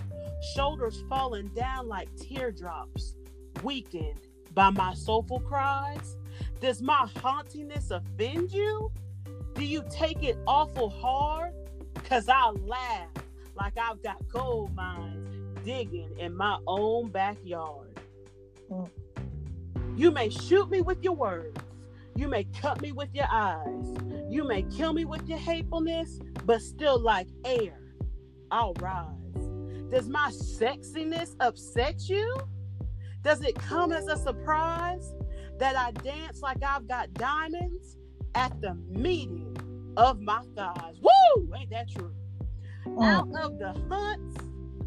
Shoulders 0.54 1.02
falling 1.08 1.48
down 1.48 1.88
like 1.88 2.08
teardrops 2.16 3.14
weakened 3.62 4.20
by 4.54 4.70
my 4.70 4.94
soulful 4.94 5.40
cries? 5.40 6.16
Does 6.60 6.82
my 6.82 7.08
hauntiness 7.16 7.90
offend 7.90 8.52
you? 8.52 8.90
Do 9.54 9.64
you 9.64 9.84
take 9.90 10.22
it 10.22 10.38
awful 10.46 10.90
hard? 10.90 11.52
Cause 12.08 12.28
I 12.28 12.50
laugh 12.50 13.08
like 13.54 13.78
I've 13.78 14.02
got 14.02 14.26
gold 14.28 14.74
mines 14.74 15.64
digging 15.64 16.10
in 16.18 16.36
my 16.36 16.58
own 16.66 17.10
backyard. 17.10 18.00
You 19.96 20.10
may 20.10 20.30
shoot 20.30 20.70
me 20.70 20.80
with 20.80 21.02
your 21.02 21.14
words. 21.14 21.60
You 22.16 22.28
may 22.28 22.44
cut 22.44 22.80
me 22.80 22.92
with 22.92 23.14
your 23.14 23.26
eyes. 23.30 23.94
You 24.28 24.46
may 24.46 24.62
kill 24.62 24.92
me 24.92 25.04
with 25.04 25.28
your 25.28 25.38
hatefulness, 25.38 26.20
but 26.44 26.62
still 26.62 26.98
like 26.98 27.28
air, 27.44 27.80
I'll 28.50 28.74
rise. 28.74 29.16
Does 29.90 30.08
my 30.08 30.30
sexiness 30.30 31.34
upset 31.40 32.08
you? 32.08 32.34
Does 33.22 33.42
it 33.42 33.54
come 33.54 33.92
as 33.92 34.06
a 34.06 34.16
surprise 34.16 35.14
that 35.58 35.76
I 35.76 35.90
dance 35.90 36.40
like 36.40 36.62
I've 36.62 36.88
got 36.88 37.12
diamonds 37.14 37.96
at 38.34 38.60
the 38.60 38.74
meeting 38.88 39.56
of 39.96 40.20
my 40.20 40.42
thighs? 40.56 41.00
Woo! 41.02 41.52
Ain't 41.58 41.70
that 41.70 41.90
true? 41.90 42.14
Mm. 42.86 43.04
Out 43.04 43.44
of 43.44 43.58
the 43.58 43.74
huts, 43.90 44.36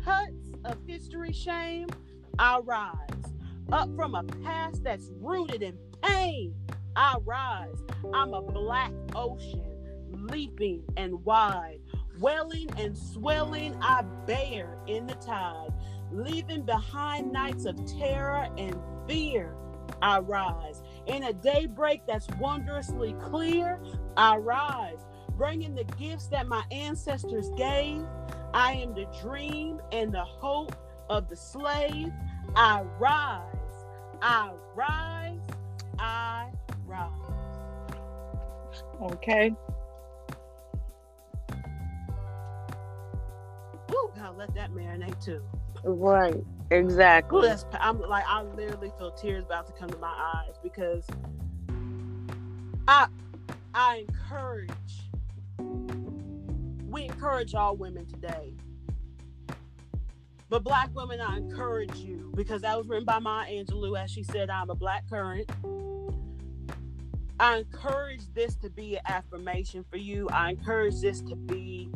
huts 0.04 0.54
of 0.66 0.78
history 0.88 1.32
shame, 1.32 1.88
I 2.40 2.60
rise. 2.60 2.94
Up 3.72 3.94
from 3.96 4.16
a 4.16 4.24
past 4.24 4.84
that's 4.84 5.12
rooted 5.20 5.62
in 5.62 5.78
pain, 6.02 6.56
I 6.96 7.18
rise. 7.24 7.84
I'm 8.14 8.34
a 8.34 8.42
black 8.42 8.92
ocean, 9.16 9.73
leaping 10.24 10.84
and 10.98 11.24
wide, 11.26 11.80
welling 12.20 12.70
and 12.78 12.98
swelling, 12.98 13.76
I 13.82 14.04
bear 14.26 14.78
in 14.88 15.08
the 15.08 15.16
tide 15.16 15.74
leaving 16.14 16.64
behind 16.64 17.32
nights 17.32 17.66
of 17.66 17.84
terror 17.86 18.48
and 18.58 18.76
fear. 19.08 19.56
I 20.02 20.20
rise. 20.20 20.82
In 21.08 21.24
a 21.24 21.34
daybreak 21.34 22.02
that's 22.08 22.28
wondrously 22.40 23.16
clear, 23.22 23.80
I 24.16 24.38
rise, 24.38 25.00
bringing 25.38 25.76
the 25.76 25.84
gifts 25.84 26.28
that 26.28 26.48
my 26.48 26.64
ancestors 26.72 27.50
gave. 27.58 28.04
I 28.54 28.74
am 28.74 28.94
the 28.94 29.08
dream 29.22 29.82
and 29.92 30.14
the 30.14 30.24
hope 30.24 30.76
of 31.10 31.30
the 31.30 31.36
slave. 31.36 32.12
I 32.56 32.84
rise. 33.00 33.44
I 34.22 34.52
rise. 34.76 35.42
I 36.00 36.50
rise. 36.86 37.10
Okay. 39.02 39.54
Ooh, 43.94 44.12
God, 44.16 44.38
let 44.38 44.54
that 44.56 44.72
marinate 44.72 45.24
too. 45.24 45.42
Right. 45.84 46.44
Exactly. 46.72 47.40
Ooh, 47.40 47.42
that's, 47.42 47.66
I'm 47.74 48.00
like 48.02 48.24
I 48.28 48.42
literally 48.42 48.92
feel 48.98 49.12
tears 49.12 49.46
about 49.46 49.68
to 49.68 49.74
come 49.74 49.90
to 49.90 49.98
my 49.98 50.14
eyes 50.36 50.56
because 50.64 51.06
I 52.88 53.08
I 53.74 54.06
encourage 54.08 54.70
we 56.88 57.06
encourage 57.06 57.54
all 57.56 57.76
women 57.76 58.06
today. 58.06 58.54
But 60.50 60.64
black 60.64 60.90
women, 60.94 61.20
I 61.20 61.38
encourage 61.38 61.96
you 61.98 62.32
because 62.36 62.62
that 62.62 62.78
was 62.78 62.88
written 62.88 63.06
by 63.06 63.20
Maya 63.20 63.50
Angelou. 63.52 64.00
As 64.00 64.12
she 64.12 64.24
said, 64.24 64.50
I'm 64.50 64.70
a 64.70 64.76
black 64.76 65.10
current. 65.10 65.52
I 67.40 67.58
encourage 67.58 68.32
this 68.34 68.56
to 68.58 68.70
be 68.70 68.96
an 68.96 69.02
affirmation 69.08 69.84
for 69.90 69.98
you. 69.98 70.30
I 70.30 70.52
encourage 70.52 71.02
this 71.02 71.22
to 71.22 71.36
be 71.36 71.90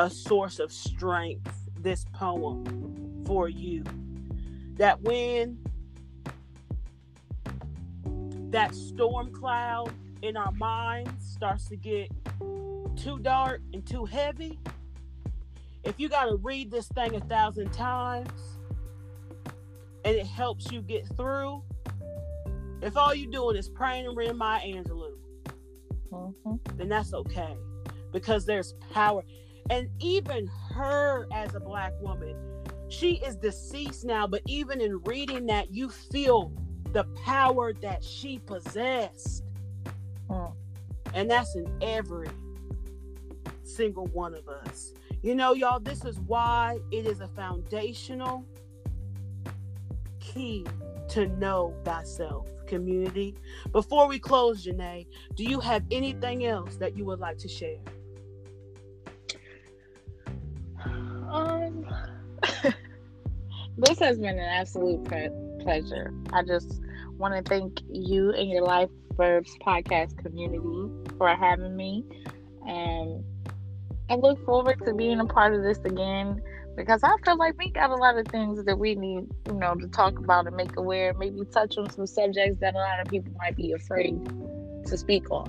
a 0.00 0.08
source 0.08 0.58
of 0.58 0.72
strength, 0.72 1.68
this 1.78 2.06
poem 2.14 3.22
for 3.26 3.50
you. 3.50 3.84
That 4.76 5.02
when 5.02 5.58
that 8.50 8.74
storm 8.74 9.30
cloud 9.30 9.92
in 10.22 10.38
our 10.38 10.52
minds 10.52 11.12
starts 11.34 11.68
to 11.68 11.76
get 11.76 12.10
too 12.96 13.18
dark 13.18 13.60
and 13.74 13.86
too 13.86 14.06
heavy, 14.06 14.58
if 15.84 16.00
you 16.00 16.08
got 16.08 16.24
to 16.24 16.36
read 16.36 16.70
this 16.70 16.88
thing 16.88 17.14
a 17.14 17.20
thousand 17.20 17.70
times 17.70 18.58
and 20.06 20.16
it 20.16 20.26
helps 20.26 20.72
you 20.72 20.80
get 20.80 21.06
through, 21.14 21.62
if 22.80 22.96
all 22.96 23.14
you're 23.14 23.30
doing 23.30 23.54
is 23.54 23.68
praying 23.68 24.06
and 24.06 24.16
reading 24.16 24.38
Maya 24.38 24.62
Angelou, 24.62 25.12
mm-hmm. 26.10 26.54
then 26.78 26.88
that's 26.88 27.12
okay 27.12 27.54
because 28.12 28.46
there's 28.46 28.72
power. 28.94 29.22
And 29.68 29.88
even 30.00 30.48
her 30.74 31.26
as 31.32 31.54
a 31.54 31.60
black 31.60 31.92
woman, 32.00 32.36
she 32.88 33.16
is 33.24 33.36
deceased 33.36 34.04
now, 34.04 34.26
but 34.26 34.42
even 34.46 34.80
in 34.80 35.00
reading 35.04 35.46
that, 35.46 35.72
you 35.72 35.88
feel 35.88 36.52
the 36.92 37.04
power 37.24 37.72
that 37.74 38.02
she 38.02 38.38
possessed. 38.38 39.44
Mm. 40.28 40.52
And 41.14 41.30
that's 41.30 41.54
in 41.54 41.70
every 41.80 42.28
single 43.62 44.06
one 44.08 44.34
of 44.34 44.48
us. 44.48 44.92
You 45.22 45.34
know, 45.34 45.52
y'all, 45.52 45.80
this 45.80 46.04
is 46.04 46.18
why 46.20 46.78
it 46.90 47.06
is 47.06 47.20
a 47.20 47.28
foundational 47.28 48.44
key 50.18 50.66
to 51.10 51.26
know 51.26 51.74
thyself 51.84 52.48
community. 52.66 53.34
Before 53.72 54.08
we 54.08 54.18
close, 54.18 54.64
Janae, 54.64 55.06
do 55.34 55.44
you 55.44 55.60
have 55.60 55.84
anything 55.90 56.46
else 56.46 56.76
that 56.76 56.96
you 56.96 57.04
would 57.04 57.18
like 57.18 57.36
to 57.38 57.48
share? 57.48 57.78
This 63.82 63.98
has 63.98 64.18
been 64.18 64.38
an 64.38 64.40
absolute 64.40 65.04
pre- 65.04 65.30
pleasure. 65.60 66.12
I 66.32 66.42
just 66.42 66.80
want 67.16 67.34
to 67.34 67.48
thank 67.48 67.80
you 67.88 68.30
and 68.30 68.48
your 68.48 68.62
Life 68.62 68.90
Verbs 69.16 69.56
podcast 69.66 70.16
community 70.18 70.90
for 71.18 71.28
having 71.28 71.76
me. 71.76 72.04
And 72.66 73.24
I 74.08 74.16
look 74.16 74.44
forward 74.44 74.80
to 74.84 74.94
being 74.94 75.20
a 75.20 75.26
part 75.26 75.54
of 75.54 75.62
this 75.62 75.78
again 75.78 76.42
because 76.76 77.02
I 77.02 77.14
feel 77.24 77.36
like 77.36 77.56
we 77.58 77.70
got 77.70 77.90
a 77.90 77.96
lot 77.96 78.18
of 78.18 78.26
things 78.28 78.64
that 78.64 78.78
we 78.78 78.94
need, 78.94 79.26
you 79.46 79.54
know, 79.54 79.74
to 79.74 79.88
talk 79.88 80.18
about 80.18 80.46
and 80.46 80.56
make 80.56 80.76
aware, 80.76 81.14
maybe 81.14 81.44
touch 81.52 81.76
on 81.78 81.90
some 81.90 82.06
subjects 82.06 82.60
that 82.60 82.74
a 82.74 82.78
lot 82.78 83.00
of 83.00 83.08
people 83.08 83.32
might 83.38 83.56
be 83.56 83.72
afraid 83.72 84.18
to 84.86 84.96
speak 84.96 85.30
on. 85.30 85.48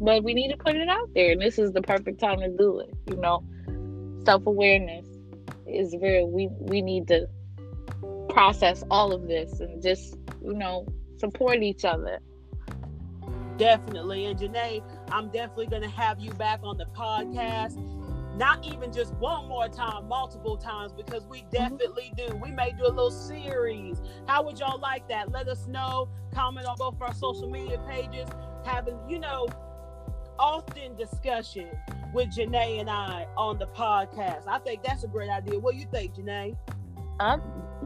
But 0.00 0.24
we 0.24 0.34
need 0.34 0.50
to 0.50 0.56
put 0.56 0.74
it 0.74 0.88
out 0.88 1.10
there, 1.14 1.32
and 1.32 1.40
this 1.40 1.58
is 1.58 1.72
the 1.72 1.82
perfect 1.82 2.18
time 2.18 2.40
to 2.40 2.48
do 2.48 2.80
it. 2.80 2.92
You 3.08 3.16
know, 3.16 3.44
self 4.24 4.46
awareness 4.46 5.06
is 5.66 5.94
real. 6.00 6.28
We 6.28 6.48
we 6.58 6.82
need 6.82 7.06
to 7.08 7.28
process 8.42 8.82
all 8.90 9.12
of 9.12 9.28
this 9.28 9.60
and 9.60 9.80
just, 9.80 10.16
you 10.44 10.52
know, 10.52 10.84
support 11.18 11.62
each 11.62 11.84
other. 11.84 12.18
Definitely. 13.56 14.24
And 14.24 14.36
Janae, 14.36 14.82
I'm 15.12 15.26
definitely 15.26 15.68
going 15.68 15.82
to 15.82 15.88
have 15.90 16.18
you 16.18 16.32
back 16.32 16.58
on 16.64 16.76
the 16.76 16.86
podcast 16.86 17.78
not 18.36 18.64
even 18.64 18.90
just 18.90 19.12
one 19.16 19.46
more 19.46 19.68
time, 19.68 20.08
multiple 20.08 20.56
times, 20.56 20.90
because 20.92 21.24
we 21.26 21.40
mm-hmm. 21.42 21.50
definitely 21.50 22.12
do. 22.16 22.34
We 22.42 22.50
may 22.50 22.72
do 22.72 22.86
a 22.86 22.88
little 22.88 23.10
series. 23.10 24.00
How 24.26 24.42
would 24.42 24.58
y'all 24.58 24.80
like 24.80 25.06
that? 25.10 25.30
Let 25.30 25.48
us 25.48 25.66
know. 25.68 26.08
Comment 26.34 26.66
on 26.66 26.76
both 26.78 27.00
our 27.00 27.14
social 27.14 27.48
media 27.48 27.78
pages. 27.86 28.26
Having, 28.64 28.98
you 29.06 29.20
know, 29.20 29.48
often 30.38 30.96
discussion 30.96 31.68
with 32.14 32.28
Janae 32.36 32.80
and 32.80 32.90
I 32.90 33.26
on 33.36 33.58
the 33.58 33.66
podcast. 33.66 34.48
I 34.48 34.58
think 34.60 34.82
that's 34.82 35.04
a 35.04 35.08
great 35.08 35.30
idea. 35.30 35.60
What 35.60 35.74
do 35.74 35.78
you 35.78 35.86
think, 35.92 36.14
Janae? 36.14 36.56
I'm 37.20 37.42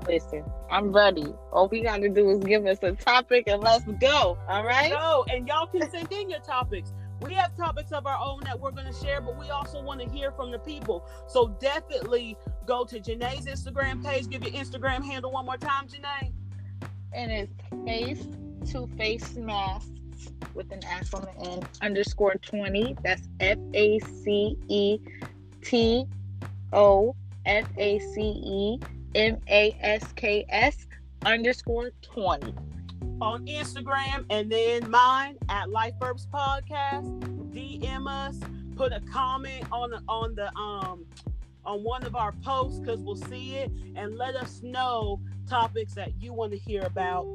listen. 0.07 0.44
I'm 0.70 0.92
ready. 0.92 1.26
All 1.53 1.68
we 1.68 1.82
got 1.82 1.99
to 1.99 2.09
do 2.09 2.30
is 2.30 2.44
give 2.44 2.66
us 2.66 2.78
a 2.82 2.92
topic 2.92 3.44
and 3.47 3.62
let's 3.62 3.84
go. 4.01 4.38
All 4.49 4.64
right. 4.64 4.90
Go 4.90 5.24
and 5.30 5.47
y'all 5.47 5.66
can 5.66 5.88
send 5.90 6.12
in 6.12 6.30
your 6.30 6.40
topics 6.40 6.92
we 7.20 7.32
have 7.34 7.57
topics 7.57 7.92
of 7.92 8.07
our 8.07 8.18
own 8.18 8.40
that 8.44 8.59
we're 8.59 8.70
going 8.70 8.86
to 8.86 8.92
share, 8.92 9.20
but 9.20 9.38
we 9.38 9.49
also 9.51 9.82
want 9.82 10.01
to 10.01 10.09
hear 10.09 10.30
from 10.32 10.51
the 10.51 10.59
people. 10.59 11.09
So 11.28 11.49
definitely 11.61 12.36
go 12.66 12.84
to 12.84 13.01
Janae's 13.01 13.47
Instagram 13.47 14.05
page. 14.05 14.28
Give 14.28 14.42
your 14.42 14.53
Instagram 14.53 15.05
handle 15.05 15.32
one 15.32 15.47
more 15.47 15.57
time, 15.57 15.86
Janae. 15.88 16.32
And 17.12 17.32
it's 17.32 17.53
face 17.86 18.26
to 18.72 18.86
face 18.99 19.34
masks 19.36 19.90
with 20.55 20.70
an 20.72 20.84
S 20.84 21.14
on 21.14 21.22
the 21.22 21.51
end 21.51 21.66
underscore 21.80 22.34
20. 22.34 22.97
That's 23.03 23.28
F 23.40 23.59
A 23.72 23.99
C 24.01 24.59
E 24.68 24.99
T 25.62 26.05
O 26.72 27.16
F 27.47 27.66
A 27.78 27.99
C 27.99 28.20
E 28.20 28.78
M 29.16 29.38
A 29.48 29.74
S 29.80 30.12
K 30.12 30.44
S 30.50 30.86
underscore 31.24 31.90
20 32.02 32.54
on 33.22 33.46
Instagram 33.46 34.26
and 34.28 34.52
then 34.52 34.90
mine 34.90 35.38
at 35.48 35.70
Life 35.70 35.94
Verbs 35.98 36.26
Podcast. 36.26 37.18
DM 37.50 38.06
us, 38.06 38.38
put 38.76 38.92
a 38.92 39.00
comment 39.10 39.64
on 39.72 39.88
the 39.88 40.02
on 40.06 40.34
the 40.34 40.54
um 40.54 41.06
on 41.64 41.82
one 41.82 42.04
of 42.04 42.14
our 42.14 42.32
posts 42.44 42.78
because 42.78 43.00
we'll 43.00 43.16
see 43.16 43.54
it 43.54 43.72
and 43.94 44.16
let 44.18 44.36
us 44.36 44.60
know 44.62 45.18
topics 45.48 45.94
that 45.94 46.20
you 46.20 46.34
want 46.34 46.52
to 46.52 46.58
hear 46.58 46.82
about 46.82 47.26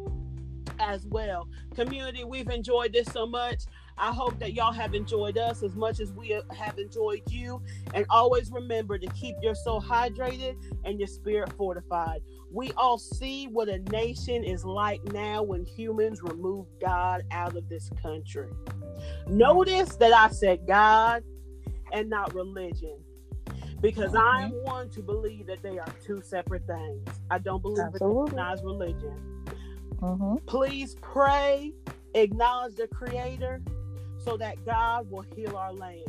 as 0.80 1.08
well. 1.08 1.48
Community, 1.74 2.24
we've 2.24 2.50
enjoyed 2.50 2.94
this 2.94 3.08
so 3.08 3.26
much. 3.26 3.64
I 4.02 4.12
hope 4.12 4.40
that 4.40 4.54
y'all 4.54 4.74
have 4.74 4.96
enjoyed 4.96 5.38
us 5.38 5.62
as 5.62 5.76
much 5.76 6.00
as 6.00 6.12
we 6.12 6.30
have 6.52 6.80
enjoyed 6.80 7.22
you. 7.30 7.62
And 7.94 8.04
always 8.10 8.52
remember 8.52 8.98
to 8.98 9.08
keep 9.10 9.36
your 9.44 9.54
soul 9.54 9.80
hydrated 9.80 10.56
and 10.84 10.98
your 10.98 11.08
spirit 11.08 11.54
fortified. 11.54 12.22
We 12.52 12.72
all 12.72 12.98
see 12.98 13.46
what 13.46 13.70
a 13.70 13.78
nation 13.92 14.44
is 14.44 14.66
like 14.66 15.04
now 15.14 15.44
when 15.44 15.66
humans 15.66 16.24
remove 16.24 16.66
God 16.84 17.22
out 17.30 17.56
of 17.56 17.70
this 17.70 17.92
country. 18.02 18.50
Notice 19.28 19.96
that 19.98 20.14
I 20.14 20.30
said 20.30 20.66
God 20.68 21.24
and 21.94 22.10
not 22.10 22.34
religion 22.34 22.98
because 23.82 24.16
I'm 24.16 24.52
one 24.64 24.90
to 24.92 25.04
believe 25.04 25.46
that 25.46 25.62
they 25.62 25.78
are 25.78 25.94
two 26.04 26.22
separate 26.24 26.66
things. 26.66 27.08
I 27.30 27.38
don't 27.38 27.62
believe 27.62 27.86
Absolutely. 27.86 28.22
recognize 28.24 28.64
religion. 28.64 29.46
Mm-hmm. 29.98 30.38
Please 30.48 30.96
pray, 31.02 31.74
acknowledge 32.16 32.76
the 32.76 32.88
Creator, 32.88 33.62
so 34.24 34.38
that 34.38 34.64
God 34.66 35.10
will 35.10 35.26
heal 35.36 35.58
our 35.58 35.74
land. 35.74 36.06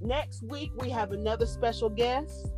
Next 0.00 0.42
week, 0.42 0.70
we 0.76 0.90
have 0.90 1.12
another 1.12 1.46
special 1.46 1.88
guest, 1.88 2.48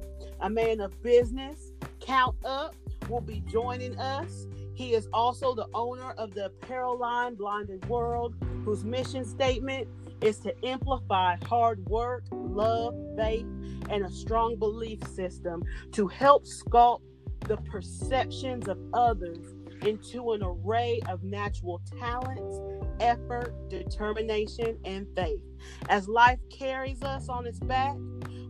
a 0.40 0.50
man 0.50 0.80
of 0.80 1.00
business, 1.02 1.72
Count 2.00 2.36
Up, 2.44 2.74
will 3.08 3.20
be 3.20 3.42
joining 3.50 3.98
us. 3.98 4.46
He 4.74 4.94
is 4.94 5.08
also 5.12 5.54
the 5.54 5.68
owner 5.72 6.10
of 6.12 6.34
the 6.34 6.46
apparel 6.46 6.98
line 6.98 7.34
Blinded 7.34 7.88
World, 7.88 8.34
whose 8.64 8.84
mission 8.84 9.24
statement 9.24 9.88
is 10.20 10.38
to 10.40 10.52
amplify 10.66 11.36
hard 11.44 11.86
work, 11.88 12.24
love, 12.32 12.94
faith, 13.16 13.46
and 13.90 14.04
a 14.04 14.10
strong 14.10 14.56
belief 14.56 15.06
system 15.06 15.62
to 15.92 16.08
help 16.08 16.44
sculpt 16.44 17.02
the 17.46 17.56
perceptions 17.58 18.66
of 18.68 18.78
others 18.92 19.54
into 19.82 20.32
an 20.32 20.42
array 20.42 21.00
of 21.08 21.22
natural 21.22 21.80
talents 21.98 22.60
effort, 23.00 23.54
determination, 23.68 24.78
and 24.84 25.06
faith. 25.14 25.40
As 25.88 26.08
life 26.08 26.38
carries 26.50 27.02
us 27.02 27.28
on 27.28 27.46
its 27.46 27.60
back, 27.60 27.96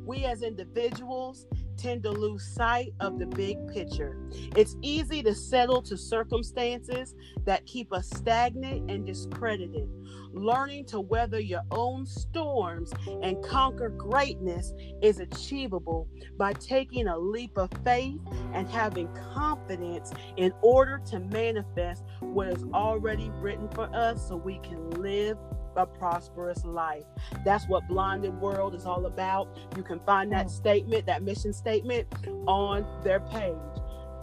we 0.04 0.24
as 0.24 0.42
individuals 0.42 1.46
tend 1.76 2.02
to 2.02 2.10
lose 2.10 2.46
sight 2.46 2.92
of 3.00 3.18
the 3.18 3.26
big 3.26 3.56
picture. 3.68 4.18
It's 4.56 4.76
easy 4.82 5.22
to 5.22 5.34
settle 5.34 5.82
to 5.82 5.96
circumstances 5.96 7.14
that 7.44 7.66
keep 7.66 7.92
us 7.92 8.08
stagnant 8.10 8.90
and 8.90 9.06
discredited. 9.06 9.88
Learning 10.32 10.84
to 10.86 11.00
weather 11.00 11.40
your 11.40 11.62
own 11.70 12.04
storms 12.04 12.92
and 13.22 13.42
conquer 13.42 13.88
greatness 13.88 14.72
is 15.02 15.18
achievable 15.18 16.08
by 16.36 16.52
taking 16.54 17.08
a 17.08 17.18
leap 17.18 17.56
of 17.56 17.70
faith 17.84 18.20
and 18.52 18.68
having 18.68 19.08
confidence 19.34 20.12
in 20.36 20.52
order 20.62 21.00
to 21.06 21.20
manifest 21.20 22.04
what 22.20 22.48
is 22.48 22.64
already 22.74 23.30
written 23.40 23.68
for 23.70 23.88
us 23.94 24.28
so 24.28 24.36
we 24.36 24.58
can 24.58 24.90
live 24.90 25.38
a 25.76 25.86
prosperous 25.86 26.64
life. 26.64 27.04
That's 27.44 27.66
what 27.68 27.86
Blinded 27.88 28.40
World 28.40 28.74
is 28.74 28.86
all 28.86 29.06
about. 29.06 29.48
You 29.76 29.82
can 29.82 30.00
find 30.00 30.32
that 30.32 30.50
statement, 30.50 31.06
that 31.06 31.22
mission 31.22 31.52
statement 31.52 32.06
on 32.46 32.86
their 33.04 33.20
page. 33.20 33.54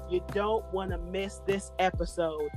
You 0.10 0.22
don't 0.34 0.66
want 0.74 0.92
to 0.92 0.98
miss 0.98 1.42
this 1.46 1.72
episode. 1.80 2.50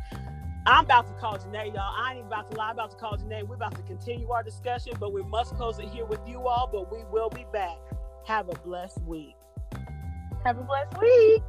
I'm 0.67 0.85
about 0.85 1.07
to 1.07 1.15
call 1.15 1.39
Janae, 1.39 1.73
y'all. 1.73 1.95
I 1.97 2.11
ain't 2.11 2.19
even 2.19 2.27
about 2.27 2.51
to 2.51 2.57
lie. 2.57 2.71
I'm 2.71 2.75
about 2.75 2.91
to 2.91 2.97
call 2.97 3.17
Janae. 3.17 3.47
We're 3.47 3.55
about 3.55 3.77
to 3.77 3.83
continue 3.83 4.31
our 4.31 4.43
discussion, 4.43 4.95
but 4.99 5.13
we 5.13 5.23
must 5.23 5.55
close 5.55 5.79
it 5.79 5.89
here 5.91 6.05
with 6.05 6.21
you 6.27 6.49
all. 6.49 6.69
But 6.71 6.91
we 6.91 7.05
will 7.13 7.31
be 7.31 7.47
back. 7.53 7.77
Have 8.27 8.49
a 8.49 8.59
blessed 8.65 9.01
week. 9.03 9.37
Have 10.45 10.59
a 10.59 10.65
blessed 10.65 11.01
week. 11.01 11.43